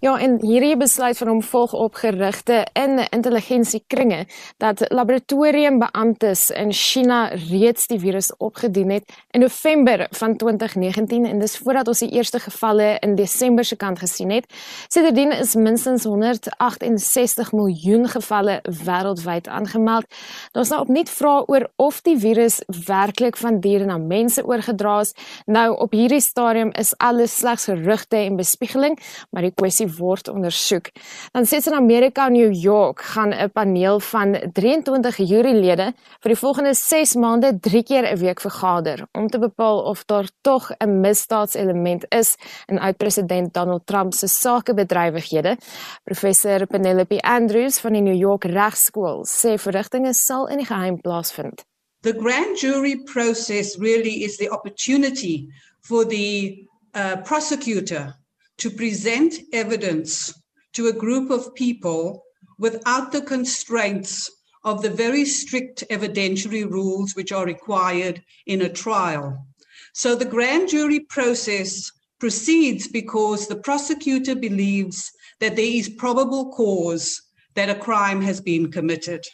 Ja, 0.02 0.18
en 0.18 0.38
hierdie 0.42 0.76
besluit 0.76 1.18
van 1.18 1.28
hom 1.28 1.42
volg 1.42 1.72
op 1.72 1.94
gerugte 1.94 2.66
in 2.72 3.00
intelligensiekringe 3.11 4.26
dat 4.56 4.82
laboratoriumbeamptes 4.90 6.50
in 6.50 6.72
China 6.72 7.28
reeds 7.50 7.87
die 7.87 7.98
virus 8.02 8.32
opgedoen 8.37 8.90
het 8.90 9.12
in 9.30 9.40
November 9.40 10.06
van 10.11 10.37
2019 10.37 11.24
en 11.26 11.38
dis 11.38 11.56
voordat 11.58 11.88
ons 11.88 12.02
die 12.02 12.11
eerste 12.11 12.40
gevalle 12.40 12.96
in 13.00 13.14
Desember 13.14 13.64
se 13.64 13.76
kant 13.76 13.98
gesien 13.98 14.30
het. 14.30 14.46
Sedertdien 14.88 15.32
is 15.32 15.54
minstens 15.54 16.04
168 16.04 17.52
miljoen 17.52 18.08
gevalle 18.08 18.61
wêreldwyd 18.85 19.48
aangemeld. 19.48 20.06
Daar's 20.52 20.68
nou 20.68 20.80
opnuut 20.80 21.11
vrae 21.11 21.46
oor 21.46 21.68
of 21.76 22.00
die 22.02 22.18
virus 22.18 22.61
werklik 22.87 23.37
van 23.37 23.61
diere 23.61 23.87
na 23.87 23.98
mense 23.98 24.44
oorgedra 24.46 24.98
is. 25.00 25.14
Nou 25.46 25.68
op 25.78 25.94
hierdie 25.94 26.20
stadium 26.20 26.70
is 26.78 26.94
alles 26.98 27.38
slegs 27.38 27.64
gerugte 27.70 28.16
en 28.16 28.37
bespiegeling, 28.37 28.98
maar 29.30 29.46
die 29.46 29.54
kwessie 29.62 29.87
word 29.98 30.29
ondersoek. 30.29 30.90
Dan 31.33 31.46
sê 31.46 31.61
in 31.62 31.77
Amerika 31.79 32.29
New 32.29 32.51
York 32.51 33.03
gaan 33.14 33.33
'n 33.33 33.51
paneel 33.51 34.01
van 34.01 34.35
23 34.53 35.16
jurylede 35.16 35.92
vir 36.22 36.31
die 36.33 36.40
volgende 36.44 36.75
6 36.75 37.14
maande 37.14 37.59
3 37.61 37.83
keer 37.83 38.05
'n 38.11 38.18
week 38.18 38.40
vergader 38.40 39.07
om 39.12 39.29
te 39.29 39.38
bepaal 39.38 39.79
of 39.92 40.05
daar 40.05 40.29
tog 40.42 40.70
'n 40.79 41.01
misdaadselement 41.01 42.05
is 42.11 42.37
in 42.66 42.79
oud-president 42.79 43.55
Donald 43.55 43.87
Trump 43.87 44.14
se 44.14 44.27
sakebedrywighede. 44.27 45.57
Professor 46.05 46.66
Penelope 46.66 47.20
Andrews 47.20 47.79
van 47.79 47.92
die 47.92 48.03
New 48.03 48.18
York 48.18 48.44
Regskool 48.44 49.25
sê 49.27 49.59
verrigtinge 49.59 50.12
sal 50.12 50.48
in 50.48 50.57
die 50.57 50.66
geheim 50.66 51.01
plaasvind. 51.01 51.64
The 52.03 52.14
grand 52.18 52.59
jury 52.59 53.03
process 53.05 53.77
really 53.79 54.25
is 54.25 54.37
the 54.37 54.51
opportunity 54.51 55.48
for 55.81 56.05
the 56.05 56.66
uh, 56.94 57.16
prosecutor 57.22 58.21
to 58.62 58.70
present 58.70 59.35
evidence 59.53 60.33
to 60.72 60.87
a 60.87 60.92
group 60.92 61.31
of 61.31 61.53
people 61.57 62.22
without 62.61 63.11
the 63.11 63.20
constraints 63.20 64.31
of 64.62 64.83
the 64.83 64.88
very 64.88 65.25
strict 65.25 65.83
evidentiary 65.90 66.64
rules 66.70 67.16
which 67.16 67.33
are 67.33 67.44
required 67.44 68.22
in 68.46 68.62
a 68.62 68.68
trial. 68.68 69.44
So 69.94 70.14
the 70.14 70.25
grand 70.37 70.68
jury 70.68 71.01
process 71.01 71.90
proceeds 72.20 72.87
because 72.87 73.48
the 73.48 73.57
prosecutor 73.57 74.37
believes 74.37 75.11
that 75.40 75.57
there 75.57 75.64
is 75.64 75.88
probable 75.88 76.53
cause 76.53 77.20
that 77.55 77.68
a 77.68 77.75
crime 77.75 78.22
has 78.22 78.40
been 78.40 78.70
committed. 78.70 79.27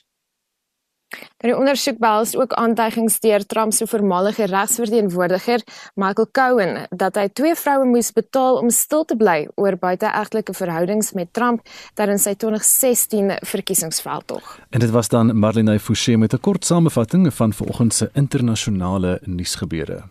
Die 1.38 1.54
ondersoek 1.56 1.98
behels 2.02 2.34
ook 2.36 2.52
aantuigings 2.52 3.20
deur 3.22 3.44
Trump 3.46 3.72
se 3.72 3.86
voormalige 3.86 4.44
regsverteenwoordiger, 4.44 5.62
Michael 5.94 6.28
Cohen, 6.32 6.86
dat 6.90 7.14
hy 7.16 7.28
twee 7.32 7.54
vroue 7.54 7.86
moes 7.88 8.10
betaal 8.12 8.58
om 8.60 8.68
stil 8.74 9.04
te 9.08 9.16
bly 9.16 9.46
oor 9.54 9.78
buiteegtelike 9.78 10.52
verhoudings 10.58 11.12
met 11.16 11.30
Trump 11.32 11.62
tydens 11.94 12.26
sy 12.28 12.34
2016 12.34 13.32
verkiesingsveldtog. 13.52 14.58
En 14.74 14.84
dit 14.84 14.90
was 14.90 15.08
dan 15.08 15.32
Marlene 15.38 15.78
Forsie 15.78 16.18
met 16.18 16.34
'n 16.34 16.40
kort 16.40 16.64
samevatting 16.64 17.34
van 17.34 17.52
vanoggend 17.52 17.94
se 17.94 18.10
internasionale 18.12 19.20
nuusgebeure. 19.24 20.02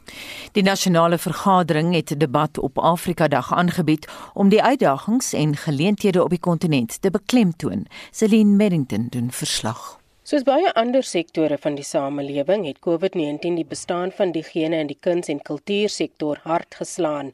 Die 0.52 0.64
nasionale 0.64 1.18
vergadering 1.18 1.94
het 1.94 2.12
'n 2.12 2.18
debat 2.18 2.58
op 2.58 2.78
Afrika 2.80 3.28
Dag 3.28 3.54
aangebied 3.54 4.08
om 4.34 4.50
die 4.50 4.64
uitdagings 4.64 5.34
en 5.34 5.56
geleenthede 5.56 6.24
op 6.24 6.30
die 6.30 6.40
kontinent 6.40 7.02
te 7.02 7.10
beklemtoon. 7.10 7.86
Celine 8.12 8.56
Merrington 8.56 9.08
doen 9.10 9.32
verslag. 9.32 9.97
Soos 10.28 10.44
baie 10.44 10.68
ander 10.76 11.06
sektore 11.08 11.56
van 11.64 11.78
die 11.80 11.86
samelewing 11.88 12.66
het 12.68 12.82
COVID-19 12.84 13.54
die 13.56 13.68
bestaan 13.68 14.10
van 14.12 14.34
diegene 14.36 14.82
in 14.84 14.90
die 14.90 14.98
kuns- 15.00 15.30
en 15.32 15.38
kultuursektor 15.50 16.42
hard 16.44 16.76
geslaan. 16.76 17.30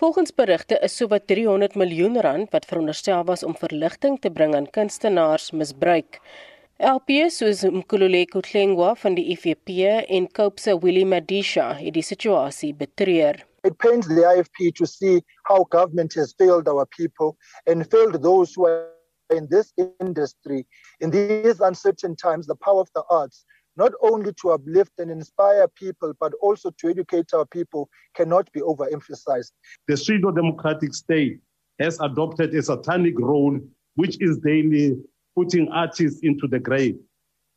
Volgens 0.00 0.32
berigte 0.32 0.78
is 0.86 0.96
sowat 0.96 1.26
300 1.26 1.76
miljoen 1.76 2.16
rand 2.24 2.48
wat 2.54 2.64
veronderstel 2.70 3.26
was 3.28 3.42
om 3.44 3.52
verligting 3.56 4.16
te 4.20 4.30
bring 4.30 4.54
aan 4.54 4.70
kunstenaars 4.70 5.50
misbruik. 5.50 6.20
LP 6.78 7.28
soos 7.28 7.66
Mkhululeko 7.68 8.40
Tlengwa 8.40 8.94
van 8.94 9.14
die 9.20 9.26
IFP 9.36 9.68
en 10.08 10.30
Kaapse 10.32 10.78
Willie 10.78 11.06
Madisha 11.06 11.74
het 11.82 11.92
die 11.92 12.06
situasie 12.12 12.72
betreur. 12.72 13.44
It 13.62 13.76
pains 13.76 14.06
the 14.06 14.24
IFP 14.24 14.72
to 14.80 14.86
see 14.86 15.20
how 15.42 15.68
government 15.68 16.14
has 16.14 16.32
failed 16.38 16.66
our 16.66 16.86
people 16.96 17.36
and 17.66 17.84
failed 17.90 18.22
those 18.22 18.54
who 18.56 18.64
are 18.64 19.01
in 19.30 19.48
this 19.50 19.72
industry 20.00 20.66
in 21.00 21.10
these 21.10 21.60
uncertain 21.60 22.14
times 22.16 22.46
the 22.46 22.56
power 22.56 22.80
of 22.80 22.88
the 22.94 23.02
arts 23.10 23.44
not 23.76 23.92
only 24.02 24.32
to 24.34 24.50
uplift 24.50 24.92
and 24.98 25.10
inspire 25.10 25.66
people, 25.68 26.12
but 26.20 26.32
also 26.40 26.70
to 26.78 26.88
educate 26.88 27.32
our 27.32 27.46
people, 27.46 27.88
cannot 28.14 28.50
be 28.52 28.60
overemphasized. 28.60 29.52
The 29.88 29.96
pseudo 29.96 30.30
democratic 30.30 30.94
state 30.94 31.40
has 31.78 31.98
adopted 32.00 32.54
a 32.54 32.62
satanic 32.62 33.18
role, 33.18 33.58
which 33.94 34.20
is 34.20 34.38
daily 34.38 34.96
putting 35.34 35.68
artists 35.68 36.20
into 36.22 36.46
the 36.46 36.58
grave. 36.58 36.96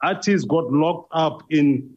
Artists 0.04 0.48
got 0.48 0.72
locked 0.72 1.10
up 1.14 1.44
in 1.50 1.92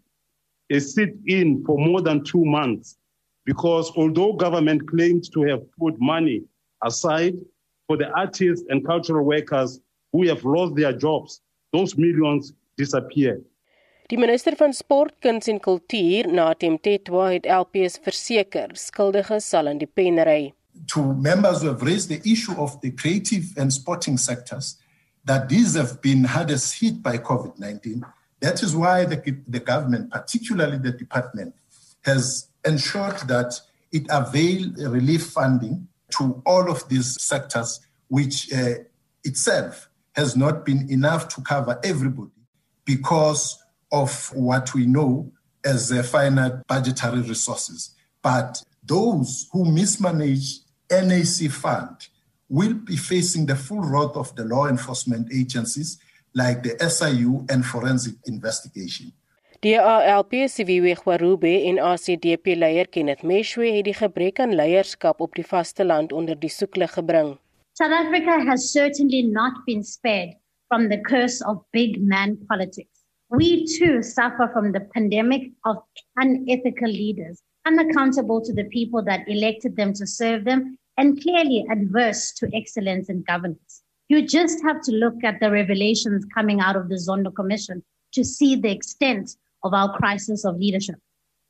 a 0.70 0.80
sit 0.80 1.10
in 1.26 1.64
for 1.64 1.78
more 1.78 2.02
than 2.02 2.24
two 2.24 2.44
months 2.44 2.98
because 3.44 3.90
although 3.96 4.34
government 4.34 4.86
claims 4.88 5.28
to 5.30 5.42
have 5.42 5.60
put 5.78 5.94
money 5.98 6.42
aside 6.84 7.34
for 7.88 7.96
the 7.96 8.10
artists 8.12 8.66
and 8.68 8.86
cultural 8.86 9.24
workers 9.24 9.80
who 10.12 10.28
have 10.28 10.44
lost 10.44 10.76
their 10.76 10.92
jobs, 10.92 11.40
those 11.72 11.96
millions 11.96 12.52
disappeared. 12.76 13.44
Die 14.08 14.16
minister 14.16 14.54
van 14.56 14.72
Sport, 14.72 15.20
Kuns 15.20 15.48
en 15.48 15.58
Kultuur, 15.60 16.28
Natem 16.32 16.78
Tetwa, 16.80 17.26
het 17.32 17.44
LPS 17.44 17.98
verseker 18.04 18.70
skuldiges 18.76 19.48
sal 19.48 19.68
in 19.68 19.80
die 19.80 19.88
pen 19.88 20.20
ry. 20.24 20.52
To 20.94 21.02
members 21.12 21.60
who 21.60 21.68
have 21.68 21.82
raised 21.82 22.08
the 22.08 22.20
issue 22.24 22.54
of 22.56 22.80
the 22.80 22.90
creative 22.92 23.52
and 23.58 23.72
sporting 23.72 24.16
sectors 24.16 24.78
that 25.24 25.48
these 25.48 25.74
have 25.74 26.00
been 26.00 26.24
hardest 26.24 26.80
hit 26.80 27.02
by 27.02 27.18
COVID-19. 27.18 28.00
That 28.40 28.62
is 28.62 28.74
why 28.74 29.04
the, 29.04 29.20
the 29.46 29.60
government, 29.60 30.10
particularly 30.10 30.78
the 30.78 30.92
department, 30.92 31.54
has 32.04 32.48
ensured 32.64 33.18
that 33.28 33.60
it 33.92 34.06
avail 34.08 34.72
relief 34.88 35.26
funding 35.26 35.88
to 36.10 36.42
all 36.46 36.70
of 36.70 36.88
these 36.88 37.20
sectors, 37.20 37.80
which 38.08 38.52
uh, 38.52 38.74
itself 39.24 39.88
has 40.14 40.36
not 40.36 40.64
been 40.64 40.90
enough 40.90 41.28
to 41.28 41.40
cover 41.42 41.78
everybody 41.84 42.32
because 42.84 43.62
of 43.92 44.30
what 44.34 44.74
we 44.74 44.86
know 44.86 45.30
as 45.64 45.90
a 45.90 46.02
finite 46.02 46.66
budgetary 46.66 47.20
resources. 47.20 47.94
But 48.22 48.62
those 48.82 49.48
who 49.52 49.70
mismanage 49.70 50.60
NAC 50.90 51.50
fund 51.50 52.08
will 52.48 52.74
be 52.74 52.96
facing 52.96 53.46
the 53.46 53.56
full 53.56 53.82
wrath 53.82 54.16
of 54.16 54.34
the 54.34 54.44
law 54.44 54.66
enforcement 54.66 55.32
agencies 55.32 55.98
like 56.34 56.62
the 56.62 56.76
SIU 56.88 57.44
and 57.50 57.64
forensic 57.64 58.14
investigation. 58.26 59.12
Die 59.60 59.74
ALP 59.74 60.34
Siviwe 60.46 60.92
Gwarube 60.94 61.50
en 61.66 61.80
ACDP 61.82 62.52
leier 62.54 62.86
Kenneth 62.94 63.24
Meshwe 63.26 63.72
het 63.74 63.88
die 63.88 63.94
gebrek 63.98 64.36
aan 64.38 64.52
leierskap 64.54 65.18
op 65.24 65.32
die 65.34 65.42
vasteland 65.42 66.12
onder 66.14 66.38
die 66.38 66.50
soeklig 66.54 66.92
gebring. 66.94 67.32
South 67.74 67.90
Africa 67.96 68.36
has 68.46 68.68
certainly 68.70 69.22
not 69.22 69.58
been 69.66 69.82
spared 69.82 70.36
from 70.68 70.86
the 70.92 71.00
curse 71.08 71.42
of 71.42 71.58
big 71.72 71.98
man 71.98 72.36
politics. 72.46 73.02
We 73.34 73.66
too 73.66 73.98
suffer 74.00 74.46
from 74.52 74.70
the 74.70 74.84
pandemic 74.94 75.50
of 75.64 75.82
unethical 76.22 76.94
leaders, 76.94 77.42
unaccountable 77.66 78.40
to 78.42 78.54
the 78.54 78.68
people 78.70 79.02
that 79.10 79.26
elected 79.26 79.74
them 79.74 79.92
to 79.94 80.06
serve 80.06 80.44
them, 80.44 80.78
and 80.98 81.20
clearly 81.20 81.66
adverse 81.68 82.30
to 82.38 82.46
excellence 82.54 83.10
in 83.10 83.24
governance. 83.26 83.82
You 84.06 84.22
just 84.22 84.62
have 84.62 84.82
to 84.82 84.92
look 84.92 85.24
at 85.24 85.40
the 85.40 85.50
revelations 85.50 86.24
coming 86.32 86.60
out 86.60 86.76
of 86.76 86.88
the 86.88 86.94
Zondo 86.94 87.34
Commission 87.34 87.82
to 88.12 88.22
see 88.22 88.54
the 88.54 88.70
extent 88.70 89.34
of 89.62 89.74
our 89.74 89.96
crisis 89.96 90.44
of 90.44 90.56
leadership. 90.56 90.96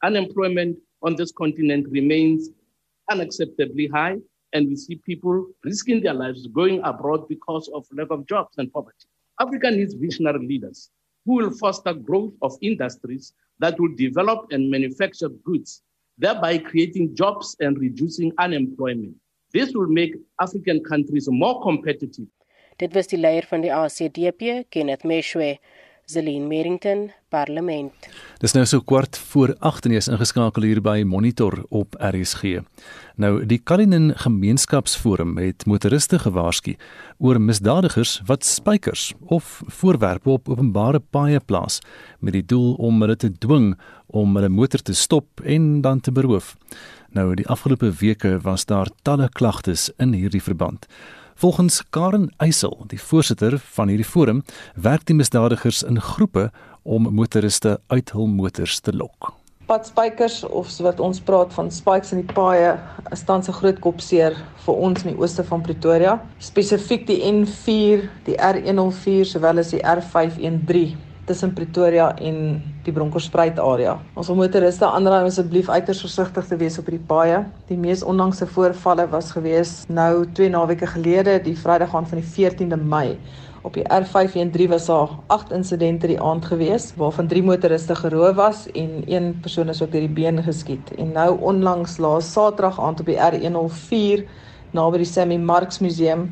Unemployment 0.02 0.78
on 1.02 1.16
this 1.16 1.32
continent 1.32 1.86
remains 1.90 2.50
unacceptably 3.10 3.90
high, 3.90 4.16
and 4.52 4.68
we 4.68 4.76
see 4.76 4.96
people 4.96 5.46
risking 5.64 6.02
their 6.02 6.14
lives 6.14 6.46
going 6.48 6.80
abroad 6.84 7.28
because 7.28 7.68
of 7.74 7.86
lack 7.92 8.10
of 8.10 8.26
jobs 8.26 8.54
and 8.58 8.72
poverty. 8.72 9.06
Africa 9.40 9.70
needs 9.70 9.94
visionary 9.94 10.46
leaders 10.46 10.90
who 11.24 11.34
will 11.34 11.50
foster 11.50 11.92
growth 11.92 12.32
of 12.42 12.56
industries 12.62 13.34
that 13.58 13.78
will 13.78 13.94
develop 13.96 14.46
and 14.50 14.70
manufacture 14.70 15.28
goods, 15.28 15.82
thereby 16.16 16.58
creating 16.58 17.14
jobs 17.14 17.56
and 17.60 17.78
reducing 17.78 18.32
unemployment. 18.38 19.14
This 19.52 19.74
will 19.74 19.88
make 19.88 20.14
African 20.40 20.82
countries 20.82 21.28
more 21.30 21.60
competitive. 21.62 22.26
Dit 22.78 22.94
was 22.94 23.08
die 23.10 23.18
leier 23.18 23.42
van 23.42 23.60
die 23.64 23.72
ACDP, 23.74 24.64
Kenneth 24.70 25.02
Meshwe. 25.02 25.58
Zelin 26.08 26.46
Merrington, 26.48 27.10
Parlement. 27.28 27.92
Dis 28.40 28.54
nou 28.56 28.62
so 28.64 28.80
kwart 28.80 29.18
voor 29.28 29.50
8 29.60 29.84
en 29.84 29.92
jy 29.92 29.98
is 30.00 30.06
ingeskakel 30.08 30.64
hier 30.64 30.78
by 30.80 31.02
Monitor 31.04 31.58
op 31.68 31.98
RSG. 32.00 32.62
Nou 33.20 33.42
die 33.44 33.58
Kalinin 33.60 34.14
Gemeenskapsforum 34.16 35.36
het 35.36 35.66
motoriste 35.68 36.16
gewaarsku 36.22 36.78
oor 37.20 37.36
misdadigers 37.44 38.22
wat 38.30 38.48
spykers 38.48 39.10
of 39.28 39.58
voorwerpe 39.82 40.32
op 40.38 40.48
openbare 40.48 41.02
paaie 41.12 41.42
plaas 41.44 41.82
met 42.24 42.38
die 42.38 42.46
doel 42.54 42.72
om 42.80 43.04
hulle 43.04 43.18
te 43.20 43.28
dwing 43.28 43.74
om 44.08 44.32
hulle 44.40 44.48
motor 44.48 44.80
te 44.80 44.96
stop 44.96 45.44
en 45.44 45.82
dan 45.84 46.00
te 46.00 46.14
beroof. 46.16 46.54
Nou 47.12 47.34
die 47.36 47.48
afgelope 47.52 47.92
weke 48.00 48.38
was 48.48 48.64
daar 48.64 48.88
talle 49.04 49.28
klagtes 49.28 49.90
in 50.00 50.16
hierdie 50.16 50.42
verband. 50.42 50.88
Volgens 51.38 51.85
Karen 51.90 52.33
Eysel, 52.37 52.72
die 52.90 52.98
voorsitter 52.98 53.55
van 53.77 53.92
hierdie 53.92 54.07
forum, 54.07 54.40
werk 54.74 55.05
die 55.07 55.14
misdadigers 55.14 55.85
in 55.87 56.01
groepe 56.03 56.48
om 56.83 57.07
motoriste 57.14 57.77
uit 57.94 58.11
hul 58.11 58.27
motors 58.27 58.81
te 58.83 58.90
lok. 58.90 59.29
Padspykers 59.70 60.40
of 60.48 60.66
so 60.74 60.83
wat 60.88 60.98
ons 60.98 61.22
praat 61.22 61.55
van 61.55 61.70
spikes 61.70 62.11
in 62.16 62.24
die 62.24 62.35
paaie, 62.35 62.74
is 63.14 63.22
tans 63.22 63.46
'n 63.46 63.55
groot 63.61 63.79
kopseer 63.79 64.35
vir 64.66 64.74
ons 64.74 65.05
in 65.05 65.14
die 65.14 65.20
ooste 65.22 65.44
van 65.44 65.62
Pretoria, 65.62 66.18
spesifiek 66.38 67.07
die 67.07 67.22
N4, 67.22 68.09
die 68.27 68.35
R104 68.35 69.22
sowel 69.22 69.62
as 69.62 69.70
die 69.70 69.85
R513 69.85 71.07
tussen 71.28 71.52
Pretoria 71.54 72.08
en 72.24 72.38
die 72.86 72.92
Bronkhorstspruit 72.96 73.58
area. 73.60 73.98
Ons 74.16 74.30
wil 74.30 74.38
motoriste 74.40 74.86
aanraai 74.88 75.20
om 75.20 75.28
asseblief 75.28 75.68
uiters 75.68 76.00
versigtig 76.04 76.48
te 76.48 76.56
wees 76.60 76.78
op 76.80 76.88
die 76.88 77.00
paaie. 77.10 77.42
Die 77.68 77.76
mees 77.78 78.02
onlangse 78.02 78.48
voorvalle 78.48 79.04
was 79.12 79.34
gewees 79.36 79.74
nou 79.92 80.24
2 80.38 80.48
naweke 80.54 80.88
gelede, 80.94 81.36
die 81.44 81.56
Vrydag 81.58 81.94
aan 81.94 82.08
van 82.08 82.22
die 82.22 82.28
14de 82.32 82.80
Mei. 82.80 83.18
Op 83.68 83.74
die 83.76 83.84
R513 83.84 84.70
was 84.72 84.86
daar 84.88 85.12
8 85.34 85.52
insidente 85.52 86.08
die 86.08 86.20
aand 86.22 86.46
gewees 86.48 86.92
waarvan 86.96 87.28
3 87.28 87.42
motoriste 87.42 87.94
geroof 87.98 88.36
was 88.38 88.64
en 88.72 89.02
een 89.06 89.32
persoon 89.42 89.68
is 89.68 89.82
ook 89.82 89.92
deur 89.92 90.06
die 90.06 90.16
been 90.20 90.42
geskiet. 90.42 90.94
En 90.96 91.12
nou 91.12 91.30
onlangs 91.40 91.98
laas 91.98 92.32
Saterdag 92.32 92.80
aand 92.80 93.00
op 93.00 93.06
die 93.06 93.18
R104 93.18 94.24
naby 94.70 95.02
die 95.02 95.10
Sammy 95.10 95.36
Marks 95.36 95.82
Museum 95.84 96.28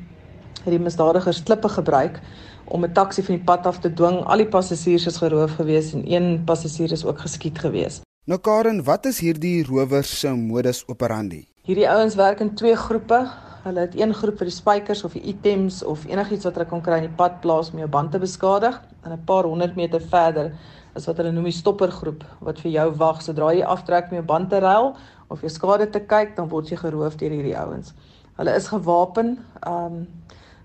het 0.62 0.72
die 0.74 0.82
misdadigers 0.82 1.42
klippe 1.42 1.68
gebruik 1.68 2.20
om 2.68 2.84
'n 2.84 2.92
taxi 2.92 3.22
van 3.22 3.34
die 3.34 3.44
pad 3.44 3.66
af 3.66 3.78
te 3.78 3.92
dwing. 3.92 4.24
Al 4.24 4.36
die 4.36 4.48
passasiers 4.48 5.06
is 5.06 5.16
geroof 5.16 5.54
gewees 5.56 5.92
en 5.92 6.02
een 6.12 6.42
passasier 6.44 6.92
is 6.92 7.04
ook 7.04 7.20
geskiet 7.20 7.58
gewees. 7.58 8.00
Nou 8.24 8.40
Karen, 8.40 8.84
wat 8.84 9.06
is 9.06 9.18
hierdie 9.18 9.64
rowers 9.64 10.18
se 10.20 10.28
modus 10.34 10.84
operandi? 10.86 11.48
Hierdie 11.62 11.88
ouens 11.88 12.14
werk 12.14 12.40
in 12.40 12.54
twee 12.54 12.76
groepe. 12.76 13.26
Hulle 13.62 13.80
het 13.80 13.94
een 13.94 14.14
groep 14.14 14.38
vir 14.38 14.46
die 14.46 14.54
spykers 14.54 15.04
of 15.04 15.12
die 15.12 15.22
items 15.22 15.82
of 15.82 16.04
enigiets 16.06 16.44
wat 16.44 16.54
hulle 16.54 16.68
kan 16.68 16.82
kry 16.82 16.96
in 16.96 17.08
die 17.08 17.16
pad 17.16 17.40
plaas 17.40 17.70
om 17.72 17.78
jou 17.78 17.88
band 17.88 18.10
te 18.10 18.18
beskadig 18.18 18.80
en 19.04 19.12
'n 19.12 19.24
paar 19.24 19.44
honderd 19.44 19.76
meter 19.76 20.00
verder 20.00 20.52
is 20.94 21.06
wat 21.06 21.16
hulle 21.16 21.32
noem 21.32 21.44
die 21.44 21.52
stoppergroep 21.52 22.24
wat 22.40 22.60
vir 22.60 22.70
jou 22.70 22.90
wag 22.96 23.22
sodra 23.22 23.52
jy 23.52 23.64
aftrek 23.64 24.10
met 24.10 24.20
jou 24.20 24.26
band 24.26 24.50
te 24.50 24.58
ruil 24.58 24.96
of 25.28 25.40
jou 25.40 25.50
skade 25.50 25.90
te 25.90 26.00
kyk, 26.00 26.36
dan 26.36 26.48
word 26.48 26.68
jy 26.70 26.76
geroof 26.76 27.16
deur 27.16 27.30
hierdie 27.30 27.58
ouens. 27.58 27.92
Hulle 28.36 28.54
is 28.54 28.68
gewapen. 28.68 29.38
Um 29.66 30.06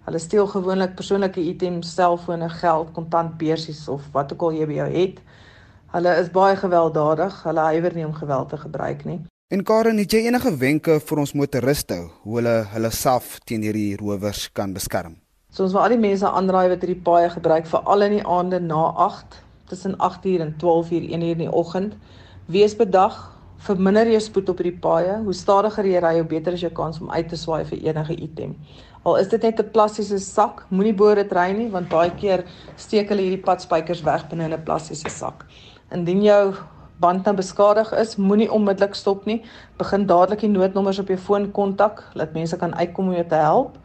Hulle 0.06 0.20
steel 0.20 0.48
gewoonlik 0.50 0.96
persoonlike 0.98 1.42
items, 1.42 1.94
selfone, 1.94 2.50
geld, 2.50 2.90
kontant 2.96 3.38
beursies 3.38 3.88
of 3.88 4.02
wat 4.16 4.34
ook 4.34 4.48
al 4.48 4.56
jy 4.58 4.66
by 4.66 4.78
jou 4.80 4.88
het. 4.96 5.20
Hulle 5.94 6.16
is 6.22 6.32
baie 6.34 6.56
gewelddadig. 6.58 7.36
Hulle 7.44 7.68
huiwer 7.74 7.94
nie 7.94 8.08
om 8.08 8.16
geweld 8.18 8.50
te 8.50 8.58
gebruik 8.58 9.06
nie. 9.06 9.20
En 9.52 9.64
Karen, 9.68 9.98
het 10.00 10.14
jy 10.16 10.24
enige 10.26 10.54
wenke 10.58 10.94
vir 11.04 11.20
ons 11.20 11.34
motoriste 11.36 11.98
hoe 12.24 12.38
hulle 12.40 12.56
hulle 12.72 12.92
self 12.96 13.36
teen 13.46 13.66
hierdie 13.68 13.98
rowers 14.00 14.46
kan 14.56 14.74
beskerm? 14.74 15.20
So 15.52 15.66
ons 15.66 15.76
wil 15.76 15.84
al 15.84 15.94
die 15.98 16.00
mense 16.00 16.30
aanraai 16.30 16.72
wat 16.72 16.86
hierdie 16.86 17.02
paaie 17.04 17.28
gebruik 17.34 17.68
veral 17.68 18.06
in 18.08 18.16
die 18.16 18.24
aande 18.24 18.62
na 18.64 18.86
8 19.06 19.36
tussen 19.68 19.98
8uur 20.00 20.46
en 20.46 20.56
12uur 20.64 21.10
1uur 21.10 21.36
in 21.36 21.44
die 21.44 21.52
oggend. 21.52 21.98
Wees 22.48 22.78
bedag, 22.80 23.20
verminder 23.68 24.08
jou 24.10 24.22
spoed 24.24 24.50
op 24.50 24.64
hierdie 24.64 24.80
paaie. 24.82 25.20
Hoe 25.26 25.36
stadiger 25.36 25.86
jy 25.86 26.00
ry, 26.00 26.14
hoe 26.22 26.30
beter 26.32 26.56
is 26.56 26.64
jou 26.64 26.72
kans 26.72 27.02
om 27.04 27.12
uit 27.12 27.28
te 27.30 27.38
swaai 27.38 27.66
vir 27.70 27.84
enige 27.92 28.16
item. 28.16 28.56
Al 29.04 29.16
is 29.18 29.30
dit 29.30 29.42
net 29.42 29.60
'n 29.60 29.72
plastiese 29.74 30.20
sak, 30.20 30.66
moenie 30.70 30.94
boor 30.94 31.16
dit 31.16 31.32
ry 31.34 31.52
nie 31.58 31.70
want 31.70 31.90
baie 31.90 32.12
keer 32.12 32.44
steek 32.78 33.10
hulle 33.10 33.22
hierdie 33.22 33.46
padspykers 33.48 34.04
weg 34.06 34.28
binne 34.30 34.46
in 34.46 34.54
'n 34.54 34.64
plastiese 34.64 35.10
sak. 35.10 35.46
Indien 35.92 36.22
jou 36.22 36.54
band 37.00 37.26
nou 37.26 37.34
beskadig 37.36 37.92
is, 37.98 38.16
moenie 38.16 38.52
onmiddellik 38.52 38.96
stop 38.96 39.26
nie. 39.26 39.42
Begin 39.78 40.06
dadelik 40.06 40.40
die 40.40 40.50
noodnommers 40.50 41.00
op 41.00 41.08
jou 41.08 41.18
foon 41.18 41.52
kontak, 41.52 42.04
laat 42.14 42.34
mense 42.34 42.58
kan 42.58 42.76
uitkom 42.76 43.08
om 43.08 43.14
jou 43.14 43.28
te 43.28 43.36
help. 43.36 43.78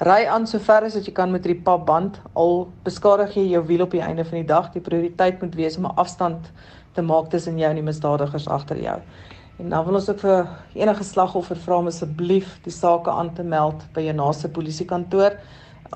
Ry 0.00 0.26
aan 0.26 0.46
so 0.46 0.58
ver 0.58 0.84
as 0.84 0.94
wat 0.94 1.06
jy 1.06 1.12
kan 1.12 1.30
met 1.30 1.44
hierdie 1.44 1.62
papband. 1.62 2.20
Al 2.34 2.68
beskadig 2.84 3.34
jy 3.34 3.46
jou 3.52 3.62
wiel 3.66 3.82
op 3.82 3.90
die 3.90 4.02
einde 4.02 4.24
van 4.24 4.38
die 4.38 4.46
dag, 4.46 4.72
die 4.72 4.82
prioriteit 4.82 5.40
moet 5.42 5.54
wees 5.54 5.76
om 5.76 5.86
'n 5.86 5.96
afstand 5.96 6.50
te 6.92 7.02
maak 7.02 7.30
tussen 7.30 7.58
jou 7.58 7.70
en 7.70 7.76
die 7.76 7.84
misdadigers 7.84 8.48
agter 8.48 8.82
jou. 8.82 9.00
En 9.56 9.68
dan 9.72 9.84
wil 9.84 9.94
ons 9.96 10.08
ook 10.12 10.18
vir 10.20 10.48
enige 10.76 11.04
slagoffer 11.04 11.56
vra 11.56 11.78
om 11.80 11.86
asseblief 11.88 12.58
die 12.66 12.72
saak 12.74 13.08
aan 13.08 13.32
te 13.38 13.44
meld 13.56 13.86
by 13.96 14.04
jou 14.04 14.14
naaste 14.18 14.50
polisiekantoor. 14.52 15.38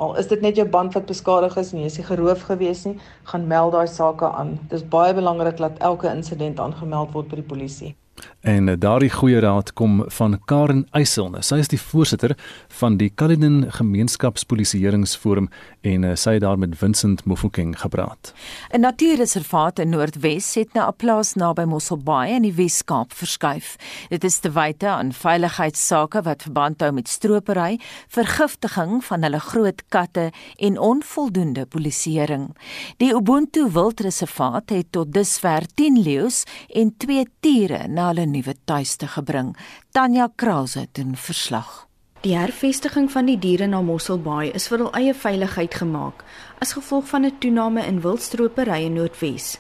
Al 0.00 0.16
is 0.22 0.30
dit 0.32 0.40
net 0.40 0.56
jou 0.56 0.64
band 0.68 0.96
wat 0.96 1.10
beskadig 1.10 1.58
is 1.60 1.74
en 1.74 1.82
jy 1.82 1.90
is 1.92 1.98
nie 2.00 2.08
geroof 2.08 2.46
gewees 2.48 2.86
nie, 2.88 2.96
gaan 3.32 3.48
meld 3.50 3.76
daai 3.76 3.88
sake 3.90 4.32
aan. 4.32 4.56
Dit 4.70 4.80
is 4.80 4.88
baie 4.96 5.12
belangrik 5.14 5.60
dat 5.60 5.82
elke 5.92 6.08
insident 6.08 6.60
aangemeld 6.60 7.12
word 7.12 7.28
by 7.28 7.42
die 7.42 7.50
polisie. 7.52 7.96
En 8.40 8.68
eh, 8.68 8.74
daardie 8.78 9.10
goeie 9.10 9.40
raad 9.40 9.72
kom 9.72 10.04
van 10.06 10.38
Karen 10.44 10.86
Eysel. 10.96 11.34
Sy 11.44 11.60
is 11.60 11.68
die 11.68 11.80
voorsitter 11.80 12.32
van 12.80 12.96
die 12.96 13.10
Cullinan 13.14 13.66
Gemeenskapspolisieeringsforum 13.72 15.50
en 15.80 16.04
eh, 16.04 16.14
sy 16.16 16.38
het 16.38 16.44
daar 16.44 16.58
met 16.58 16.76
Vincent 16.78 17.24
Mofokeng 17.24 17.74
gepraat. 17.80 18.32
'n 18.72 18.80
Natuurreservaat 18.80 19.78
in 19.78 19.88
Noordwes 19.88 20.54
het 20.54 20.72
na 20.72 20.88
'n 20.88 20.96
plaas 20.96 21.34
naby 21.34 21.64
Mosselbaai 21.64 22.34
in 22.34 22.42
die 22.42 22.54
Wes-Kaap 22.54 23.12
verskuif. 23.12 23.76
Dit 24.08 24.24
is 24.24 24.38
te 24.38 24.50
wyte 24.50 24.88
aan 24.88 25.12
veiligheidsake 25.12 26.22
wat 26.22 26.42
verband 26.42 26.80
hou 26.80 26.92
met 26.92 27.08
stropery, 27.08 27.78
vergiftiging 28.08 29.04
van 29.04 29.22
hulle 29.22 29.40
groot 29.40 29.82
katte 29.88 30.32
en 30.56 30.78
onvoldoende 30.78 31.66
polisieering. 31.66 32.56
Die 32.96 33.14
Ubuntu 33.14 33.70
Wildreservaat 33.70 34.70
het 34.70 34.86
tot 34.90 35.12
dusver 35.12 35.66
10 35.74 36.02
leeu's 36.02 36.44
en 36.68 36.94
2 36.96 37.26
tiere 37.40 37.88
na 37.88 38.09
hulle 38.10 38.26
nuwe 38.26 38.54
tuiste 38.68 39.06
gebring. 39.06 39.54
Tanya 39.94 40.28
Krause 40.36 40.86
doen 40.92 41.16
verslag. 41.16 41.86
Die 42.20 42.36
hervestiging 42.36 43.08
van 43.08 43.30
die 43.30 43.38
diere 43.40 43.66
na 43.66 43.80
Mosselbaai 43.80 44.50
is 44.58 44.68
vir 44.68 44.82
hul 44.82 44.92
eie 44.98 45.14
veiligheid 45.16 45.78
gemaak 45.80 46.20
as 46.60 46.74
gevolg 46.76 47.08
van 47.08 47.24
'n 47.24 47.38
toename 47.40 47.86
in 47.86 48.02
wildstropery 48.04 48.84
in 48.84 48.98
Noordwes. 48.98 49.58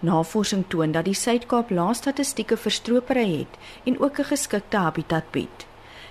Navorsing 0.00 0.64
toon 0.68 0.92
dat 0.92 1.04
die 1.04 1.14
Suid-Kaap 1.14 1.70
lae 1.70 1.94
statistieke 1.94 2.56
vir 2.56 2.72
stropery 2.72 3.28
het 3.38 3.54
en 3.84 4.00
ook 4.00 4.18
'n 4.18 4.30
geskikte 4.34 4.76
habitat 4.76 5.30
bied. 5.30 5.66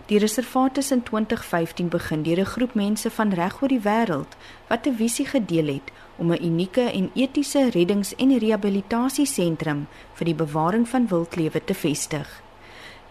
Die 0.05 0.19
reservaat 0.19 0.77
is 0.77 0.91
in 0.91 1.03
2015 1.03 1.89
begin 1.89 2.23
deur 2.23 2.39
'n 2.39 2.53
groep 2.53 2.73
mense 2.73 3.09
van 3.09 3.33
reg 3.33 3.61
oor 3.61 3.67
die 3.67 3.83
wêreld 3.83 4.35
wat 4.67 4.87
'n 4.87 4.95
visie 4.95 5.25
gedeel 5.25 5.67
het 5.67 5.91
om 6.21 6.31
'n 6.31 6.43
unieke 6.43 6.81
en 6.81 7.09
etiese 7.13 7.69
reddings- 7.69 8.15
en 8.15 8.37
rehabilitasiesentrum 8.37 9.87
vir 10.13 10.25
die 10.25 10.35
bewaring 10.35 10.87
van 10.89 11.07
wildlewe 11.07 11.63
te 11.63 11.73
vestig. 11.73 12.41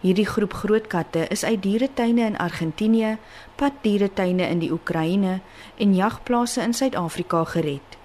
Hierdie 0.01 0.25
groep 0.25 0.53
groot 0.53 0.87
katte 0.87 1.27
is 1.27 1.43
uit 1.43 1.63
dieretuine 1.63 2.25
in 2.25 2.37
Argentinië, 2.37 3.17
paddieretuine 3.55 4.47
in 4.47 4.59
die 4.59 4.71
Oekraïne 4.71 5.39
en 5.77 5.95
jagplase 5.95 6.61
in 6.61 6.73
Suid-Afrika 6.73 7.43
gered. 7.43 7.97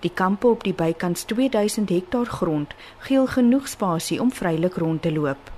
Die 0.00 0.10
kampe 0.14 0.46
op 0.46 0.64
die 0.64 0.74
bykans 0.74 1.22
2000 1.22 1.88
hektaar 1.88 2.26
grond 2.26 2.74
gee 2.98 3.26
genoeg 3.26 3.68
spasie 3.68 4.20
om 4.20 4.32
vrylik 4.32 4.74
rond 4.74 5.02
te 5.02 5.12
loop. 5.12 5.52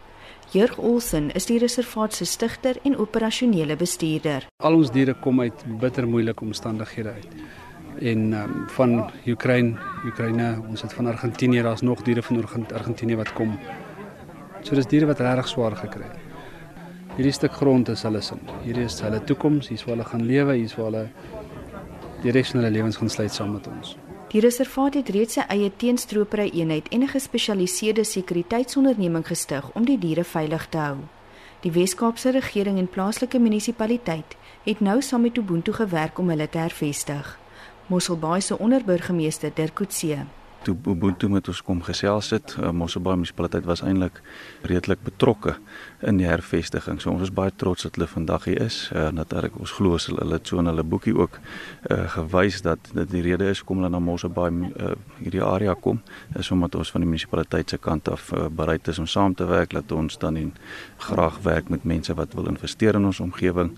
Jurg 0.51 0.79
Olsen 0.79 1.31
is 1.35 1.47
die 1.47 1.59
reservaat 1.59 2.15
se 2.15 2.25
stigter 2.25 2.77
en 2.83 2.97
operasionele 2.97 3.77
bestuurder. 3.77 4.47
Al 4.57 4.75
ons 4.75 4.91
diere 4.91 5.15
kom 5.15 5.41
uit 5.41 5.65
bitter 5.81 6.07
moeilike 6.07 6.45
omstandighede 6.45 7.09
uit 7.09 7.33
en 8.01 8.33
um, 8.33 8.65
van 8.69 9.11
Oekraïne, 9.27 9.77
Oekraïne, 10.05 10.63
ons 10.69 10.83
het 10.83 10.93
van 10.93 11.07
Argentinië, 11.07 11.63
daar's 11.63 11.83
nog 11.83 12.03
diere 12.03 12.23
van 12.23 12.43
Argentinië 12.75 13.17
wat 13.17 13.33
kom. 13.33 13.59
So 14.63 14.75
dis 14.75 14.87
diere 14.87 15.07
wat 15.07 15.21
regtig 15.21 15.49
swaar 15.49 15.77
gekry 15.77 16.03
het. 16.03 16.19
Hierdie 17.17 17.33
stuk 17.33 17.53
grond 17.53 17.89
is 17.89 18.03
hulle 18.03 18.21
sin. 18.21 18.41
Hierdie 18.65 18.85
is 18.85 19.01
hulle 19.01 19.23
toekoms, 19.25 19.69
hier's 19.69 19.85
waar 19.87 19.97
hulle 19.97 20.09
gaan 20.09 20.27
lewe, 20.27 20.57
hier's 20.59 20.75
waar 20.77 20.91
hulle 20.91 21.07
die 22.23 22.35
res 22.35 22.51
van 22.53 22.61
hulle 22.61 22.75
lewens 22.75 22.99
gaan 23.01 23.13
sluit 23.13 23.33
saam 23.33 23.55
met 23.57 23.69
ons. 23.71 23.95
Die 24.33 24.43
reservaat 24.43 24.99
het 24.99 25.09
reeds 25.15 25.39
sy 25.39 25.45
eie 25.49 25.71
teenstropery 25.81 26.51
eenheid 26.53 26.89
en 26.93 27.03
'n 27.03 27.09
gespesialiseerde 27.09 28.05
sekuriteitsonderneming 28.05 29.27
gestig 29.27 29.71
om 29.75 29.85
die 29.85 29.99
diere 29.99 30.25
veilig 30.25 30.67
te 30.69 30.79
hou. 30.79 30.97
Die 31.63 31.73
Wes-Kaapse 31.73 32.31
regering 32.31 32.79
en 32.79 32.89
plaaslike 32.89 33.39
munisipaliteit 33.39 34.37
het 34.65 34.81
nou 34.81 35.01
saam 35.03 35.23
met 35.23 35.39
Ubuntu 35.39 35.73
gewerk 35.73 36.19
om 36.19 36.29
hulle 36.29 36.49
te 36.49 36.59
hervestig. 36.59 37.39
Mosselbaai 37.87 38.41
se 38.41 38.59
onderburgemeester 38.59 39.51
Dirk 39.55 39.75
Coetzee. 39.75 40.25
Toe 40.63 40.75
Ubuntu 40.91 41.29
met 41.31 41.47
ons 41.47 41.61
kom 41.63 41.79
gesels 41.87 42.33
het, 42.35 42.57
uh, 42.59 42.73
Mosselbaai 42.75 43.15
munisipaliteit 43.15 43.67
was 43.69 43.85
eintlik 43.87 44.17
redelik 44.67 45.05
betrokke 45.07 45.53
in 46.03 46.19
die 46.19 46.27
hervestiging. 46.27 46.99
So 46.99 47.13
ons 47.13 47.29
is 47.29 47.31
baie 47.31 47.53
trots 47.55 47.87
dat 47.87 47.95
hulle 47.95 48.09
vandag 48.11 48.49
hier 48.51 48.65
is. 48.65 48.81
Uh, 48.91 49.13
Natuurlik 49.15 49.61
ons 49.63 49.75
glo 49.79 49.95
hulle 49.95 50.19
hulle 50.19 50.41
het 50.41 50.51
so 50.51 50.59
in 50.59 50.67
hulle 50.67 50.83
boekie 50.83 51.15
ook 51.15 51.39
uh, 51.39 52.01
gewys 52.17 52.59
dat 52.67 52.91
dit 52.97 53.13
die 53.15 53.23
rede 53.29 53.53
is 53.53 53.63
hoekom 53.63 53.85
hulle 53.85 53.93
na 53.95 54.03
Mosselbaai 54.03 54.51
uh, 54.51 54.91
hierdie 55.21 55.45
area 55.47 55.77
kom, 55.79 56.03
is 56.35 56.51
omdat 56.51 56.75
ons 56.75 56.91
van 56.91 57.07
die 57.07 57.13
munisipaliteit 57.13 57.71
se 57.71 57.79
kant 57.79 58.11
af 58.11 58.33
uh, 58.35 58.49
bereid 58.51 58.91
is 58.91 58.99
om 58.99 59.07
saam 59.07 59.39
te 59.39 59.47
werk 59.47 59.79
dat 59.79 59.95
ons 59.95 60.19
dan 60.19 60.43
en 60.43 60.51
graag 61.07 61.39
werk 61.47 61.71
met 61.71 61.87
mense 61.87 62.19
wat 62.19 62.35
wil 62.35 62.51
investeer 62.51 62.99
in 62.99 63.07
ons 63.07 63.23
omgewing. 63.23 63.77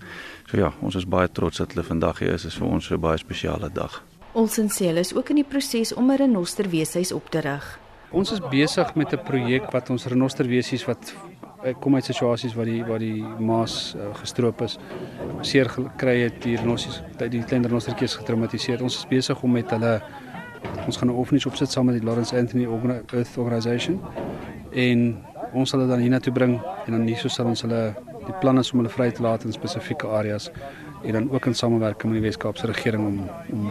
So 0.49 0.57
ja, 0.57 0.71
ons 0.81 0.95
is 0.97 1.05
baie 1.05 1.29
trots 1.29 1.59
dat 1.61 1.75
hulle 1.75 1.85
vandag 1.85 2.23
hier 2.23 2.33
is. 2.33 2.41
Dit 2.41 2.51
is 2.51 2.57
vir 2.57 2.67
ons 2.67 2.89
'n 2.89 2.99
baie 2.99 3.17
spesiale 3.17 3.69
dag. 3.69 4.01
Olsen 4.33 4.69
sê 4.69 4.87
hulle 4.87 4.99
is 4.99 5.13
ook 5.13 5.29
in 5.29 5.35
die 5.35 5.43
proses 5.43 5.93
om 5.93 6.09
'n 6.11 6.17
renosterweeshuis 6.17 7.11
op 7.11 7.29
te 7.29 7.39
rig. 7.39 7.79
Ons 8.11 8.31
is 8.31 8.39
besig 8.39 8.95
met 8.95 9.13
'n 9.13 9.23
projek 9.23 9.71
wat 9.71 9.89
ons 9.89 10.05
renosterweesies 10.05 10.85
wat 10.85 11.13
eh, 11.63 11.75
kom 11.79 11.95
uit 11.95 12.05
situasies 12.05 12.55
waar 12.55 12.65
die 12.65 12.83
waar 12.83 12.99
die 12.99 13.23
maas 13.39 13.95
uh, 13.95 14.15
gestroop 14.15 14.61
is, 14.61 14.79
seer 15.41 15.69
gekry 15.69 16.21
het, 16.21 16.41
die 16.41 16.55
renosters, 16.55 17.01
die 17.29 17.43
klein 17.43 17.65
renostertjies 17.65 18.15
getraumatiseer. 18.15 18.81
Ons 18.81 18.97
is 18.97 19.05
besig 19.07 19.43
om 19.43 19.51
met 19.51 19.69
hulle 19.69 20.01
ons 20.85 20.97
gaan 20.97 21.09
'n 21.09 21.15
orphanage 21.15 21.47
opsit 21.47 21.71
saam 21.71 21.85
met 21.85 21.95
die 21.99 22.05
Lawrence 22.05 22.37
Anthony 22.37 22.65
Earth 23.13 23.37
Organization 23.37 24.01
en 24.71 25.25
ons 25.53 25.69
sal 25.69 25.79
dit 25.79 25.89
dan 25.89 25.99
hiernatoe 25.99 26.33
bring 26.33 26.61
en 26.85 26.91
dan 26.91 27.07
hierso 27.07 27.27
sal 27.27 27.45
ons 27.45 27.61
hulle 27.61 27.95
die 28.29 28.37
plan 28.41 28.61
is 28.61 28.71
om 28.71 28.83
hulle 28.83 28.93
vry 28.93 29.09
te 29.11 29.25
laat 29.25 29.45
in 29.47 29.55
spesifieke 29.55 30.07
areas 30.07 30.49
en 31.03 31.15
dan 31.15 31.29
ook 31.31 31.45
in 31.45 31.55
samewerking 31.55 32.11
met 32.11 32.21
die 32.21 32.27
Wes-Kaapse 32.27 32.67
regering 32.67 33.05
om 33.07 33.19
om 33.51 33.69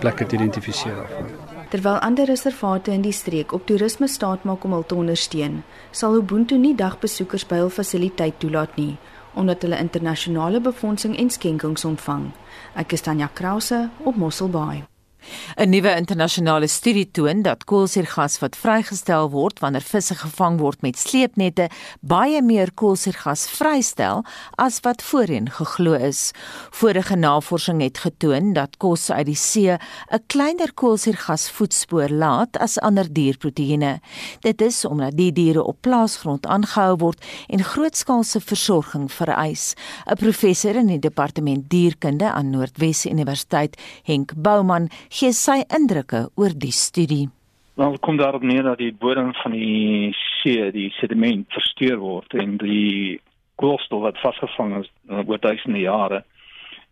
plekke 0.00 0.26
te 0.26 0.36
identifiseer 0.36 0.94
daarvoor. 0.94 1.30
Terwyl 1.70 1.98
ander 1.98 2.26
reservate 2.26 2.90
in 2.90 3.02
die 3.06 3.14
streek 3.14 3.52
op 3.52 3.66
toerisme 3.66 4.08
staat 4.08 4.44
maak 4.44 4.64
om 4.64 4.72
hul 4.72 4.86
te 4.86 4.94
ondersteun, 4.94 5.62
sal 5.90 6.18
Ubuntu 6.18 6.58
nie 6.58 6.74
dagbesoekers 6.74 7.46
by 7.46 7.62
hul 7.62 7.72
fasiliteit 7.80 8.38
toelaat 8.42 8.76
nie 8.76 8.94
omdat 9.38 9.62
hulle 9.62 9.78
internasionale 9.78 10.60
befondsing 10.60 11.14
en 11.16 11.30
skenkings 11.30 11.84
ontvang. 11.86 12.32
Ek 12.74 12.92
is 12.92 13.06
Tanya 13.06 13.30
Krause 13.30 13.88
op 14.02 14.16
Mosselbaai. 14.18 14.82
'n 15.56 15.68
Nuwe 15.70 15.96
internasionale 15.96 16.66
studie 16.66 17.10
toon 17.10 17.42
dat 17.42 17.64
koolsuurgas 17.64 18.38
wat 18.38 18.56
vrygestel 18.56 19.30
word 19.30 19.58
wanneer 19.58 19.84
visse 19.84 20.14
gevang 20.14 20.58
word 20.58 20.82
met 20.82 20.98
sleepnette 20.98 21.68
baie 22.00 22.42
meer 22.42 22.72
koolsuurgas 22.74 23.46
vrystel 23.48 24.24
as 24.56 24.80
wat 24.80 25.02
voorheen 25.02 25.50
geglo 25.50 25.92
is. 25.92 26.30
Vorige 26.70 27.16
navorsing 27.16 27.82
het 27.82 27.98
getoon 27.98 28.52
dat 28.52 28.76
kos 28.76 29.10
uit 29.10 29.26
die 29.26 29.36
see 29.36 29.72
'n 29.72 30.22
kleiner 30.26 30.72
koolsuurgas 30.74 31.50
voetspoor 31.50 32.08
laat 32.08 32.56
as 32.58 32.78
ander 32.78 33.12
dierproteïene. 33.12 34.00
Dit 34.40 34.60
is 34.60 34.84
omdat 34.84 35.16
die 35.16 35.32
diere 35.32 35.64
op 35.64 35.76
plaasgrond 35.80 36.46
aangehou 36.46 36.96
word 36.96 37.24
en 37.48 37.64
grootskaalse 37.64 38.40
versorging 38.40 39.12
vereis. 39.12 39.74
'n 40.06 40.16
Professor 40.16 40.74
in 40.76 40.86
die 40.86 40.98
departement 40.98 41.70
dierkunde 41.70 42.30
aan 42.32 42.50
Noordwes 42.50 43.06
Universiteit, 43.06 43.76
Henk 44.02 44.32
Bouman, 44.36 44.88
gee 45.10 45.32
sy 45.34 45.60
indrukke 45.76 46.28
oor 46.38 46.54
die 46.54 46.74
studie. 46.74 47.28
Dan 47.74 47.98
kom 47.98 48.16
daarop 48.16 48.42
neer 48.42 48.62
dat 48.62 48.78
die 48.78 48.92
bodem 48.92 49.32
van 49.42 49.52
die 49.56 50.14
see, 50.40 50.70
die 50.72 50.90
sediment 50.98 51.46
versteur 51.52 51.98
word 51.98 52.34
en 52.34 52.58
die 52.60 53.20
koolstof 53.60 54.04
wat 54.06 54.20
vasgevang 54.22 54.76
is 54.80 54.90
uh, 55.10 55.22
oor 55.26 55.40
duisende 55.40 55.82
jare 55.82 56.22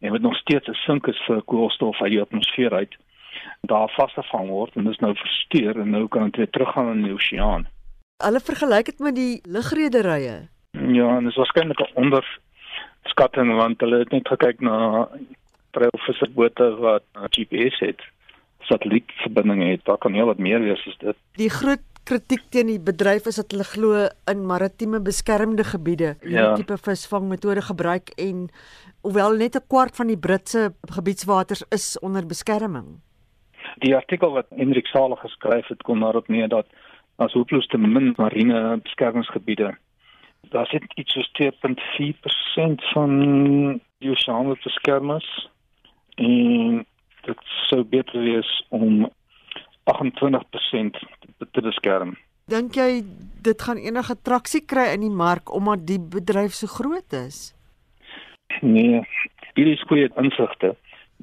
en 0.01 0.13
wat 0.15 0.21
nog 0.21 0.37
steeds 0.37 0.69
'n 0.69 0.81
sink 0.87 1.07
is 1.07 1.21
vir 1.27 1.43
koolstof 1.43 2.01
uit 2.03 2.11
die 2.11 2.21
atmosfeer 2.21 2.73
uit 2.73 2.95
daar 3.61 3.91
vasgevang 3.97 4.49
word 4.49 4.77
en 4.77 4.85
dis 4.85 4.99
nou 4.99 5.15
versteur 5.15 5.81
en 5.81 5.91
nou 5.91 6.09
kan 6.09 6.25
dit 6.25 6.37
weer 6.37 6.51
teruggaan 6.51 6.93
in 6.93 7.03
die 7.03 7.15
oseaan. 7.15 7.67
Hulle 8.23 8.41
vergelyk 8.41 8.85
dit 8.85 8.99
met 8.99 9.15
die 9.15 9.41
lugrederye. 9.47 10.49
Ja, 10.73 11.17
en 11.17 11.25
dit 11.25 11.31
is 11.31 11.37
waarskynlik 11.37 11.81
'n 11.81 11.95
onderskatting 11.95 13.57
want 13.57 13.81
hulle 13.81 13.99
het 13.99 14.11
net 14.11 14.29
gekyk 14.29 14.61
na 14.61 15.09
treilvisserbote 15.71 16.71
wat 16.83 17.05
GPS 17.13 17.79
het 17.85 18.03
satellietverbinding 18.69 19.63
het, 19.71 19.85
daar 19.85 19.99
kan 19.99 20.13
heel 20.13 20.27
wat 20.27 20.39
meer 20.39 20.61
wees 20.61 20.85
as 20.87 20.99
dit. 21.01 21.17
Die 21.41 21.51
groot 21.51 21.85
kritiek 22.09 22.45
teen 22.53 22.71
die 22.71 22.81
bedryf 22.81 23.27
is 23.29 23.37
dat 23.41 23.53
hulle 23.53 23.67
glo 23.69 24.07
in 24.33 24.47
maritieme 24.49 25.01
beskermde 25.05 25.65
gebiede 25.65 26.15
hierdie 26.23 26.39
ja. 26.39 26.55
tipe 26.57 26.79
visvangmetode 26.81 27.63
gebruik 27.67 28.15
en 28.17 28.47
hoewel 29.05 29.37
net 29.37 29.57
'n 29.57 29.67
kwart 29.69 29.97
van 29.97 30.09
die 30.09 30.19
Britse 30.19 30.73
gebiedswaters 30.95 31.65
is 31.71 31.99
onder 32.01 32.27
beskerming. 32.27 33.01
Die 33.85 33.95
artikel 33.97 34.33
wat 34.33 34.47
Hendrik 34.57 34.87
Sale 34.87 35.17
geskryf 35.17 35.67
het 35.69 35.83
kom 35.83 36.01
daarop 36.01 36.29
neer 36.29 36.49
dat 36.49 36.67
as 37.17 37.33
hopeloos 37.33 37.67
te 37.67 37.79
min 37.79 38.15
marine 38.17 38.81
beskermingsgebiede 38.83 39.77
daar 40.51 40.67
sit 40.67 40.85
iets 40.95 41.13
soos 41.13 41.31
2.4% 41.43 42.89
van 42.93 43.13
die 43.99 44.11
oseaan 44.11 44.47
wat 44.47 44.63
beskerm 44.63 45.11
is 45.11 45.49
en 46.19 46.83
dit 47.27 47.45
sou 47.69 47.83
beter 47.85 48.21
wees 48.25 48.51
om 48.69 49.07
28% 49.91 50.99
te 51.53 51.65
beskerm. 51.65 52.17
Dink 52.49 52.77
jy 52.77 53.03
dit 53.45 53.63
gaan 53.63 53.81
enige 53.81 54.17
traksie 54.25 54.65
kry 54.65 54.89
in 54.95 55.05
die 55.05 55.15
mark 55.15 55.53
omdat 55.55 55.87
die 55.89 56.01
bedryf 56.01 56.57
so 56.57 56.67
groot 56.67 57.17
is? 57.17 57.53
Nee, 58.61 59.03
hier 59.55 59.73
is 59.73 59.85
goeie 59.89 60.09
insigte. 60.17 60.77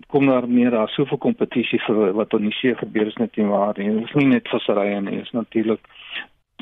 kom 0.07 0.25
daar 0.27 0.49
meer 0.49 0.69
daar 0.69 0.89
soveel 0.89 1.17
kompetisie 1.17 1.79
vir 1.79 2.11
wat 2.13 2.33
op 2.33 2.41
die 2.43 2.51
see 2.51 2.75
gebeur 2.75 3.07
is 3.07 3.15
net 3.15 3.35
nie 3.35 3.45
waar 3.47 3.77
nie. 3.77 3.89
Dit 3.93 4.09
is 4.09 4.15
nie 4.19 4.27
net 4.27 4.49
visserye 4.51 4.99
nie, 5.01 5.21
is 5.21 5.31
natuurlik 5.31 5.87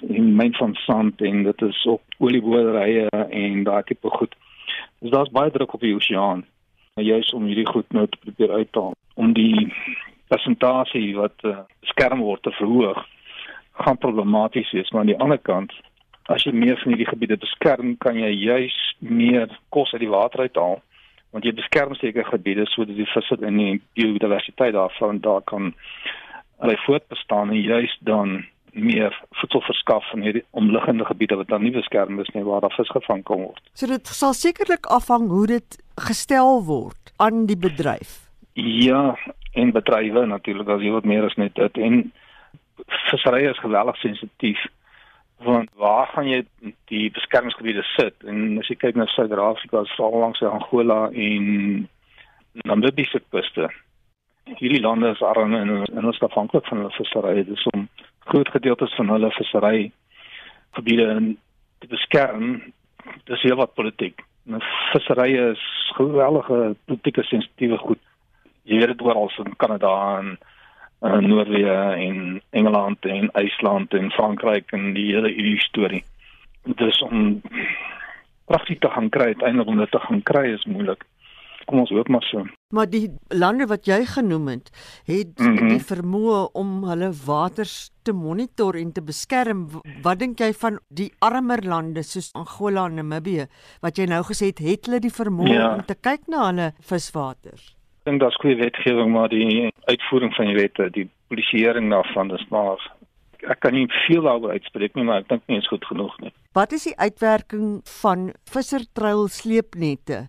in 0.02 0.36
myn 0.36 0.54
van 0.54 0.76
sand 0.86 1.22
en 1.22 1.44
dit 1.44 1.62
is 1.62 1.86
op 1.90 2.02
olieboerderye 2.18 3.08
en 3.30 3.64
daai 3.64 3.84
tipe 3.84 4.10
goed. 4.10 4.36
Dus 5.00 5.12
daar's 5.12 5.34
baie 5.34 5.52
druk 5.52 5.74
op 5.74 5.82
die 5.82 5.96
oseaan. 5.96 6.46
Juist 7.02 7.34
om 7.34 7.46
hierdie 7.50 7.66
goed 7.66 7.90
nou 7.90 8.06
te 8.08 8.18
probeer 8.22 8.52
uithaal 8.54 8.94
om 9.18 9.32
die 9.34 9.74
persentasie 10.30 11.16
wat 11.18 11.42
uh, 11.42 11.64
beskerm 11.82 12.22
word 12.22 12.44
te 12.46 12.54
verhoog 12.54 13.00
gaan 13.82 13.98
problematies 13.98 14.70
wees. 14.72 14.92
Maar 14.92 15.02
aan 15.02 15.10
die 15.10 15.18
ander 15.26 15.42
kant 15.42 15.74
as 16.30 16.46
jy 16.46 16.54
meer 16.54 16.78
van 16.84 16.94
hierdie 16.94 17.10
gebiede 17.10 17.38
beskerm 17.42 17.96
kan 17.98 18.20
jy 18.22 18.30
juis 18.30 18.76
meer 19.00 19.50
kos 19.74 19.94
uit 19.94 20.04
die 20.06 20.12
water 20.14 20.46
uithaal 20.46 20.78
want 21.34 21.48
jy 21.50 21.56
beskerm 21.58 21.98
sekere 21.98 22.30
gebiede 22.30 22.68
sodat 22.70 22.96
die 22.96 23.10
visse 23.10 23.40
en 23.42 23.58
die 23.58 23.82
biodiversiteit 23.98 24.78
daarvan 24.78 25.24
daar 25.26 25.42
kan 25.50 25.74
hulle 26.62 26.78
voortbestaan 26.86 27.50
en 27.50 27.62
juis 27.62 27.98
dan 28.06 28.44
meer 28.74 29.14
voedsel 29.40 29.62
verskaf 29.62 30.06
in 30.14 30.26
hierdie 30.26 30.44
omliggende 30.52 31.06
gebiede 31.06 31.38
wat 31.38 31.48
dan 31.48 31.64
nie 31.64 31.72
beskerm 31.72 32.20
is 32.20 32.30
nie 32.34 32.44
waar 32.44 32.62
daar 32.62 32.74
vis 32.78 32.90
gevang 32.90 33.24
kan 33.24 33.46
word. 33.46 33.62
So 33.74 33.88
dit 33.88 34.08
sal 34.08 34.34
sekerlik 34.34 34.90
afhang 34.90 35.30
hoe 35.30 35.48
dit 35.48 35.78
gestel 36.10 36.64
word 36.66 37.14
aan 37.18 37.46
die 37.46 37.58
bedryf. 37.58 38.24
Ja, 38.54 39.16
en 39.54 39.72
bedrywe 39.72 40.26
natuurlik 40.26 40.70
as 40.70 40.82
jy 40.82 40.94
wat 40.94 41.06
meer 41.10 41.26
as 41.26 41.38
net 41.38 41.56
dit 41.56 41.78
en 41.78 42.00
visserye 43.10 43.52
is 43.52 43.62
geweldig 43.62 43.98
sensitief 44.02 44.62
want 45.44 45.70
waar 45.78 46.08
gaan 46.14 46.30
jy 46.30 46.44
die 46.92 47.10
beskermingsgebiede 47.14 47.84
sit 47.94 48.16
en 48.30 48.60
as 48.62 48.70
jy 48.72 48.78
kyk 48.80 48.98
na 48.98 49.08
Suid-Afrika 49.12 49.84
as 49.84 49.96
veral 49.98 50.22
langs 50.26 50.42
Angola 50.48 51.08
en 51.12 51.88
Namibië 52.64 53.10
se 53.12 53.22
kuste 53.30 53.70
hierdie 54.60 54.82
lande 54.82 55.12
is 55.14 55.22
arm 55.22 55.54
en 55.56 55.76
en 55.84 56.06
ons 56.06 56.22
afhanklik 56.28 56.66
van 56.70 56.82
hulle 56.82 56.98
visserye 56.98 57.46
dis 57.48 57.68
om 57.74 57.88
groot 58.30 58.50
gedeeltes 58.56 58.96
van 58.96 59.10
hulle 59.10 59.32
visserry 59.32 59.92
gebiede 60.78 61.10
in 61.18 61.38
te 61.80 61.88
beskerm 61.88 62.74
dis 63.30 63.42
heel 63.42 63.60
wat 63.60 63.76
politiek 63.80 64.24
en 64.48 64.64
visserye 64.92 65.52
is 65.52 65.68
geweldige 65.98 66.76
politieke 66.86 67.24
sensitiewe 67.24 67.78
goed 67.78 68.02
jy 68.64 68.80
weet 68.80 68.96
dit 68.96 69.06
oral 69.06 69.32
in 69.44 69.56
Kanada 69.58 69.94
en 70.20 70.38
in 71.04 71.28
Noorwe 71.28 71.72
en 71.96 72.42
Engeland 72.50 73.06
en 73.06 73.32
IJsland 73.32 73.94
en 73.94 74.12
Frankryk 74.12 74.72
en 74.72 74.94
die 74.94 75.10
hele 75.12 75.28
hierdie 75.28 75.60
storie. 75.60 76.04
Dis 76.64 77.02
om 77.04 77.42
pragtig 78.48 78.80
te 78.80 78.90
gaan 78.90 79.10
kry, 79.10 79.34
uiteindelik 79.34 79.68
om 79.68 79.78
dit 79.78 79.92
te 79.92 80.00
gaan 80.00 80.24
kry 80.24 80.46
is 80.54 80.64
moeilik. 80.66 81.04
Kom 81.66 81.80
ons 81.84 81.92
hoop 81.96 82.10
maar 82.12 82.24
so. 82.28 82.44
Maar 82.76 82.90
die 82.90 83.08
lande 83.30 83.68
wat 83.70 83.88
jy 83.88 84.02
genoem 84.10 84.48
het, 84.48 84.72
het 85.08 85.40
mm 85.40 85.58
-hmm. 85.58 85.70
die 85.70 85.84
vermoë 85.92 86.40
om 86.54 86.84
hulle 86.90 87.12
waters 87.26 87.92
te 88.04 88.14
monitor 88.14 88.76
en 88.76 88.92
te 88.92 89.02
beskerm. 89.02 89.68
Wat 90.02 90.20
dink 90.20 90.40
jy 90.40 90.54
van 90.54 90.80
die 90.90 91.12
armer 91.20 91.64
lande 91.64 92.04
soos 92.04 92.32
Angola 92.34 92.86
en 92.86 92.96
Namibië 92.96 93.48
wat 93.82 93.98
jy 93.98 94.06
nou 94.06 94.24
gesê 94.24 94.46
het, 94.46 94.60
het 94.60 94.86
hulle 94.86 95.00
die 95.00 95.14
vermoë 95.14 95.54
ja. 95.54 95.74
om 95.76 95.86
te 95.86 95.96
kyk 95.96 96.28
na 96.28 96.46
hulle 96.46 96.74
viswaters? 96.80 97.76
Ek 98.04 98.12
dink 98.12 98.20
daar's 98.22 98.36
goeie 98.36 98.56
wetgewing 98.56 99.12
maar 99.12 99.30
die 99.30 99.72
uitvoering 99.86 100.34
van 100.36 100.46
die 100.46 100.56
wette, 100.56 100.90
die 100.90 101.10
polisieering 101.28 101.90
daarvan 101.90 102.34
is 102.36 102.46
maar 102.50 102.78
ek 103.50 103.60
kan 103.64 103.76
nie 103.76 103.88
veel 104.08 104.24
daaroor 104.28 104.56
uitspreek 104.56 104.96
nie, 104.96 105.06
maar 105.08 105.24
ek 105.24 105.30
dink 105.32 105.48
nie 105.52 105.60
is 105.62 105.70
goed 105.72 105.86
genoeg 105.90 106.14
nie. 106.24 106.32
Wat 106.56 106.76
is 106.76 106.88
die 106.90 106.96
uitwerking 107.00 107.82
van 108.02 108.32
vissertruil 108.52 109.28
sleepnette. 109.32 110.28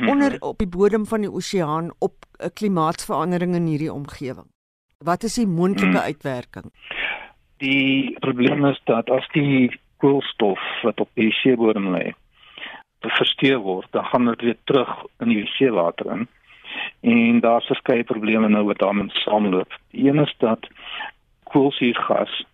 Onder 0.00 0.36
op 0.40 0.58
die 0.58 0.68
bodem 0.68 1.06
van 1.06 1.20
die 1.20 1.30
oseaan 1.32 1.90
op 1.98 2.14
'n 2.38 2.52
klimaatsverandering 2.52 3.54
in 3.54 3.66
hierdie 3.66 3.92
omgewing? 3.92 4.46
Wat 4.98 5.22
is 5.22 5.34
die 5.34 5.46
moontlike 5.46 5.98
mhm. 5.98 6.06
uitwerking? 6.10 6.72
Die 7.56 8.16
probleem 8.18 8.64
is 8.64 8.80
dat 8.84 9.10
as 9.10 9.28
die 9.32 9.80
koolstof 9.96 10.60
wat 10.82 11.00
op 11.00 11.08
die 11.14 11.32
seebodem 11.32 11.94
lê, 11.96 12.12
versteur 13.00 13.58
word, 13.58 13.86
dan 13.90 14.04
gaan 14.04 14.24
dit 14.24 14.40
weer 14.40 14.56
terug 14.64 15.04
in 15.20 15.28
die 15.28 15.46
seewater 15.46 16.10
in 16.12 16.28
en 17.00 17.40
daar's 17.40 17.66
verskeie 17.66 18.04
probleme 18.04 18.48
nou 18.48 18.64
wat 18.64 18.78
daarmee 18.78 19.08
saamloop. 19.08 19.78
Die 19.90 20.08
een 20.08 20.18
is 20.18 20.34
dat 20.38 20.66
koolsuurgas 21.42 22.44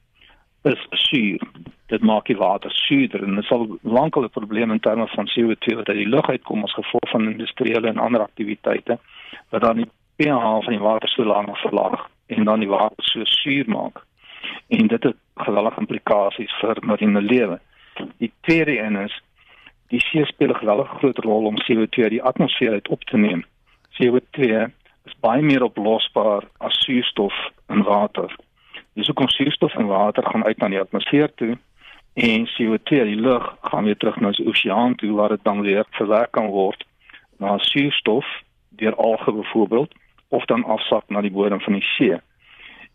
is 0.62 0.86
suur. 0.90 1.40
Dit 1.86 2.02
maak 2.02 2.26
die 2.26 2.36
water 2.36 2.70
suurder 2.70 3.22
en 3.24 3.34
dit 3.34 3.44
sal 3.44 3.78
lankal 3.82 4.24
'n 4.24 4.30
probleem 4.30 4.70
in 4.70 4.80
terme 4.80 5.06
van 5.06 5.30
CO2 5.32 5.76
wat 5.76 5.88
uit 5.88 5.96
die 6.02 6.08
lug 6.08 6.28
uitkom 6.28 6.62
as 6.62 6.72
gevolg 6.72 7.10
van 7.10 7.30
industriële 7.30 7.88
en 7.88 7.98
ander 7.98 8.20
aktiwiteite 8.20 8.98
wat 9.48 9.60
dan 9.60 9.76
die 9.76 9.90
pH 10.16 10.42
van 10.64 10.72
die 10.72 10.86
water 10.88 11.08
so 11.08 11.24
laag 11.24 11.60
verlaag 11.60 12.08
en 12.26 12.44
dan 12.44 12.60
die 12.60 12.68
water 12.68 13.04
so 13.04 13.24
suur 13.24 13.64
maak. 13.68 14.04
En 14.68 14.86
dit 14.86 15.02
het 15.02 15.16
geweldige 15.36 15.80
implikasies 15.80 16.52
vir 16.60 16.76
marine 16.80 17.22
lewe. 17.22 17.60
Die 18.18 18.32
tweede 18.40 18.78
een 18.78 18.96
is 18.96 19.22
die 19.88 20.00
see 20.00 20.24
speel 20.24 20.48
'n 20.48 20.62
geweldige 20.62 20.94
groot 20.94 21.18
rol 21.18 21.44
om 21.44 21.62
CO2 21.62 22.02
uit 22.02 22.10
die 22.10 22.22
atmosfeer 22.22 22.72
uit 22.72 22.88
op 22.88 23.04
te 23.04 23.16
neem. 23.16 23.44
CO2 23.96 24.70
is 25.04 25.18
baie 25.20 25.42
meer 25.42 25.62
oplosbaar 25.62 26.44
as 26.58 26.84
suurstof 26.84 27.34
in 27.68 27.82
water. 27.82 28.36
Dis 28.92 29.06
hoekom 29.06 29.28
suurstof 29.28 29.74
in 29.74 29.86
water 29.86 30.26
gaan 30.26 30.44
uit 30.44 30.58
na 30.58 30.68
die 30.68 30.80
atmosfeer 30.80 31.34
toe 31.34 31.58
en 32.12 32.46
CO2 32.48 33.02
in 33.04 33.12
die 33.12 33.20
lug 33.20 33.56
gaan 33.62 33.84
weer 33.84 33.96
terug 33.96 34.16
na 34.20 34.30
die 34.30 34.46
oseaan 34.46 34.94
toe 34.94 35.12
waar 35.14 35.28
dit 35.28 35.44
dan 35.44 35.60
weer 35.60 35.84
verwerk 35.90 36.30
kan 36.30 36.46
word 36.46 36.84
na 37.38 37.58
suurstof 37.58 38.26
deur 38.68 38.94
alge 38.96 39.32
byvoorbeeld 39.32 39.94
of 40.28 40.44
dan 40.44 40.64
afsak 40.64 41.04
na 41.08 41.20
die 41.20 41.30
bodem 41.30 41.60
van 41.60 41.72
die 41.72 41.86
see. 41.96 42.18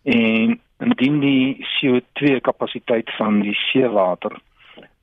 En 0.04 0.60
indien 0.80 1.20
die 1.20 1.66
CO2 1.76 2.42
kapasiteit 2.42 3.12
van 3.16 3.40
die 3.42 3.56
seewater 3.56 4.36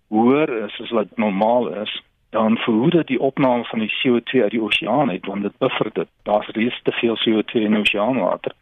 hoër 0.08 0.64
is 0.64 0.80
as 0.80 0.90
wat 0.90 1.16
normaal 1.16 1.68
is, 1.82 2.02
dan 2.30 2.56
verhoed 2.56 2.92
dit 2.92 3.06
die 3.06 3.20
opname 3.20 3.64
van 3.64 3.78
die 3.78 3.92
CO2 4.00 4.42
uit 4.42 4.50
die 4.50 4.62
oseaan 4.62 5.10
uit 5.10 5.26
want 5.26 5.42
dit 5.42 5.58
buffer 5.58 5.90
dit. 5.92 6.08
Daar's 6.22 6.48
reeds 6.48 6.82
te 6.82 6.92
veel 6.92 7.16
CO2 7.16 7.64
in 7.64 7.76
die 7.76 7.80
oseaanwater 7.80 8.52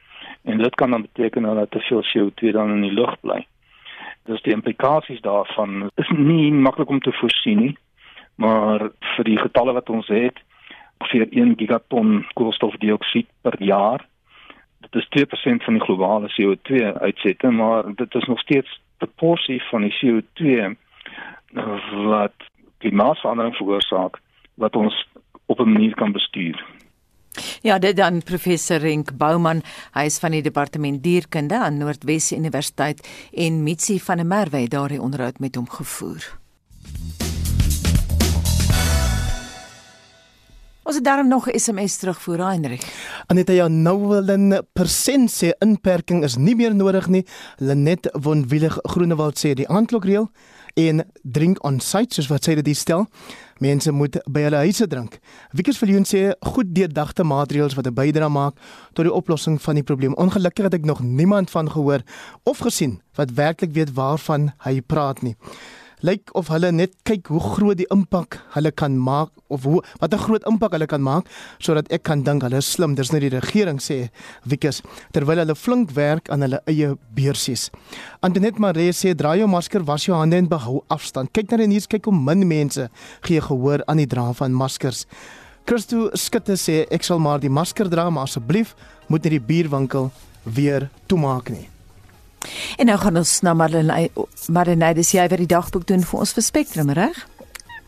en 0.43 0.59
dit 0.59 0.75
kan 0.75 0.91
dan 0.91 1.03
beteken 1.03 1.43
dat 1.43 1.71
te 1.71 1.81
veel 1.81 2.03
CO2 2.03 2.53
dan 2.53 2.71
in 2.71 2.81
die 2.81 2.93
lug 2.93 3.21
bly. 3.21 3.47
Dus 4.25 4.43
die 4.43 4.53
implikasies 4.53 5.21
daarvan 5.21 5.91
is 5.95 6.09
nie 6.09 6.53
maklik 6.53 6.89
om 6.89 7.01
te 7.01 7.13
voorsien 7.13 7.59
nie, 7.59 7.77
maar 8.35 8.91
vir 9.17 9.25
die 9.25 9.39
getalle 9.39 9.73
wat 9.73 9.91
ons 9.91 10.09
het, 10.09 10.39
ongeveer 10.99 11.29
1 11.31 11.55
gigaton 11.57 12.27
koolstofdioksied 12.33 13.29
per 13.41 13.63
jaar. 13.63 14.07
Dit 14.81 14.95
is 14.95 15.09
2% 15.09 15.65
van 15.65 15.75
die 15.75 15.83
globale 15.83 16.33
CO2 16.37 16.93
uitsette, 17.01 17.51
maar 17.51 17.95
dit 17.95 18.15
is 18.15 18.25
nog 18.25 18.41
steeds 18.41 18.81
'n 19.01 19.13
porsie 19.17 19.63
van 19.63 19.81
die 19.81 19.97
CO2 19.99 20.77
wat 22.05 22.35
klimaatsverandering 22.79 23.57
veroorsaak 23.57 24.21
wat 24.55 24.77
ons 24.77 25.09
op 25.47 25.61
'n 25.61 25.73
manier 25.73 25.95
kan 25.95 26.13
bestuur. 26.13 26.65
Ja, 27.63 27.79
dit 27.79 27.97
dan 27.97 28.23
professor 28.23 28.79
Renk 28.79 29.17
Bouman, 29.17 29.63
hy 29.93 30.05
is 30.09 30.19
van 30.19 30.31
die 30.31 30.43
departement 30.43 31.03
dierkunde 31.03 31.59
aan 31.59 31.79
Noordwes 31.79 32.33
Universiteit 32.33 33.07
en 33.33 33.63
Mitsi 33.63 34.01
van 34.01 34.17
der 34.17 34.27
Merwe 34.27 34.65
het 34.65 34.71
daardie 34.71 35.03
onderhoud 35.03 35.39
met 35.39 35.55
hom 35.55 35.69
gevoer. 35.69 36.39
Ons 40.91 40.99
het 40.99 41.05
daarom 41.05 41.29
nog 41.29 41.47
'n 41.47 41.59
SMS 41.59 41.97
terugvoer, 41.97 42.47
Heinrich. 42.47 42.83
Aneta 43.27 43.53
ja 43.53 43.69
nou 43.69 44.09
wil 44.09 44.25
'n 44.27 44.67
persent 44.73 45.31
sê 45.31 45.49
inperking 45.59 46.25
is 46.25 46.37
nie 46.37 46.57
meer 46.57 46.75
nodig 46.75 47.07
nie. 47.07 47.27
Lenet 47.57 48.09
von 48.13 48.49
Willig 48.49 48.79
Groenewald 48.83 49.39
sê 49.39 49.55
die 49.55 49.69
aandklokreël 49.69 50.31
en 50.75 51.05
drink 51.23 51.65
on 51.65 51.81
site 51.81 52.15
soos 52.15 52.29
wat 52.29 52.47
sê 52.47 52.55
dit 52.55 52.77
stel. 52.77 53.07
Mense 53.61 53.93
moet 53.93 54.17
by 54.27 54.47
hulle 54.47 54.63
huise 54.65 54.87
drink. 54.87 55.19
Wiekers 55.53 55.79
Viljoen 55.79 56.07
sê 56.09 56.31
goed 56.55 56.75
deurdagte 56.75 57.25
maatreëls 57.25 57.75
wat 57.75 57.87
'n 57.87 57.95
bydrae 57.95 58.29
maak 58.29 58.55
tot 58.95 59.05
die 59.05 59.13
oplossing 59.13 59.61
van 59.63 59.75
die 59.75 59.85
probleem. 59.85 60.15
Ongelukkig 60.15 60.65
het 60.65 60.75
ek 60.75 60.85
nog 60.85 61.03
niemand 61.03 61.51
van 61.51 61.71
gehoor 61.71 62.03
of 62.45 62.59
gesien 62.59 63.01
wat 63.15 63.31
werklik 63.35 63.73
weet 63.73 63.93
waarvan 63.95 64.53
hy 64.65 64.81
praat 64.81 65.23
nie 65.23 65.37
lyk 66.07 66.31
of 66.39 66.49
hulle 66.49 66.71
net 66.73 66.95
kyk 67.09 67.29
hoe 67.33 67.41
groot 67.41 67.79
die 67.81 67.89
impak 67.93 68.39
hulle 68.55 68.71
kan 68.73 68.97
maak 68.97 69.31
of 69.53 69.65
hoe 69.69 69.83
wat 70.01 70.15
'n 70.15 70.19
groot 70.19 70.45
impak 70.49 70.73
hulle 70.73 70.87
kan 70.87 71.03
maak 71.03 71.27
sodat 71.59 71.91
ek 71.93 72.03
kan 72.03 72.23
dink 72.23 72.43
hulle 72.43 72.57
is 72.57 72.73
slim. 72.73 72.95
Dis 72.95 73.13
net 73.13 73.21
die 73.21 73.39
regering 73.39 73.79
sê 73.79 74.11
Wikus 74.45 74.83
terwyl 75.13 75.39
hulle 75.39 75.55
flink 75.55 75.91
werk 75.95 76.31
aan 76.31 76.43
hulle 76.43 76.61
eie 76.67 76.97
beursies. 77.15 77.71
Antoinette 78.23 78.59
Maree 78.59 78.93
sê 78.93 79.15
dra 79.15 79.37
jou 79.37 79.47
masker 79.47 79.85
was 79.85 80.05
jou 80.05 80.17
hande 80.17 80.37
en 80.37 80.49
behou 80.49 80.85
afstand. 80.89 81.33
Kyk 81.33 81.51
na 81.51 81.57
die 81.57 81.67
nuus 81.67 81.87
kyk 81.87 82.05
hoe 82.05 82.15
min 82.15 82.47
mense 82.49 82.89
gee 83.23 83.41
gehoor 83.41 83.83
aan 83.87 83.97
die 83.97 84.07
dra 84.07 84.33
van 84.33 84.53
maskers. 84.53 85.07
Christo 85.67 86.11
skutte 86.15 86.57
sê 86.57 86.87
ek 86.91 87.03
sal 87.05 87.19
maar 87.19 87.39
die 87.41 87.51
masker 87.51 87.89
dra 87.89 88.11
maar 88.11 88.25
asseblief 88.25 88.75
moet 89.09 89.23
nie 89.25 89.39
die 89.39 89.47
bierwinkel 89.47 90.11
weer 90.45 90.89
toemaak 91.07 91.51
nie 91.51 91.69
En 92.79 92.87
nou 92.87 92.99
gaan 92.99 93.17
ons 93.21 93.41
na 93.43 93.55
Marlene 93.55 94.09
Marlene, 94.49 94.95
dis 94.95 95.13
jy 95.13 95.27
wat 95.29 95.43
die 95.43 95.51
dagboek 95.51 95.87
doen 95.87 96.05
vir 96.07 96.25
ons 96.25 96.33
vir 96.33 96.47
Spectrum, 96.47 96.91
reg? 96.97 97.27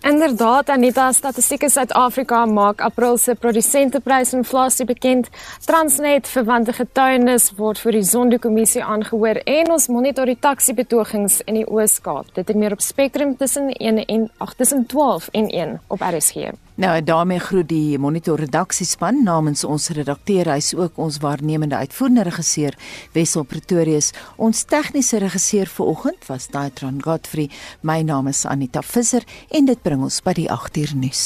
Inderdaad, 0.02 0.68
Anita, 0.68 1.12
Statistiek 1.12 1.68
Suid-Afrika 1.70 2.40
maak 2.46 2.80
April 2.80 3.18
se 3.18 3.36
produsenteprysinflasie 3.38 4.86
bekend. 4.86 5.28
Transnet 5.62 6.26
verwante 6.26 6.74
getuienis 6.74 7.52
word 7.54 7.78
vir 7.78 7.94
die 7.94 8.02
Zondo-kommissie 8.08 8.82
aangehoor 8.82 9.38
en 9.46 9.70
ons 9.76 9.86
monitor 9.94 10.26
die 10.26 10.40
taksiebetogings 10.42 11.38
in 11.46 11.60
die 11.60 11.66
Oos-Kaap. 11.70 12.34
Dit 12.34 12.50
het 12.50 12.58
meer 12.58 12.74
op 12.74 12.82
Spectrum 12.82 13.36
tussen 13.38 13.70
1 13.70 14.02
en 14.02 14.26
8 14.42 14.58
tussen 14.64 14.86
12 14.90 15.30
en 15.38 15.46
1 15.46 15.78
op 15.86 16.02
RSG. 16.02 16.50
Nou 16.82 17.02
daarmee 17.02 17.38
groet 17.38 17.68
die 17.70 17.98
Monitor 17.98 18.40
redaksiespan 18.42 19.20
namens 19.22 19.60
ons 19.64 19.84
redakteur 19.94 20.48
hy's 20.50 20.72
ook 20.74 20.96
ons 20.98 21.20
waarnemende 21.22 21.78
uitvoerende 21.78 22.24
regisseur 22.26 22.74
Wessel 23.14 23.46
Pretorius. 23.46 24.10
Ons 24.34 24.64
tegniese 24.66 25.22
regisseur 25.22 25.70
vanoggend 25.70 26.26
was 26.26 26.50
Daitron 26.50 26.98
Godfrey. 27.04 27.52
My 27.86 28.00
naam 28.02 28.26
is 28.34 28.42
Anita 28.50 28.82
Visser 28.82 29.22
en 29.54 29.70
dit 29.70 29.82
bring 29.86 30.02
ons 30.02 30.18
by 30.26 30.34
die 30.42 30.50
8uur 30.50 30.98
nuus. 30.98 31.24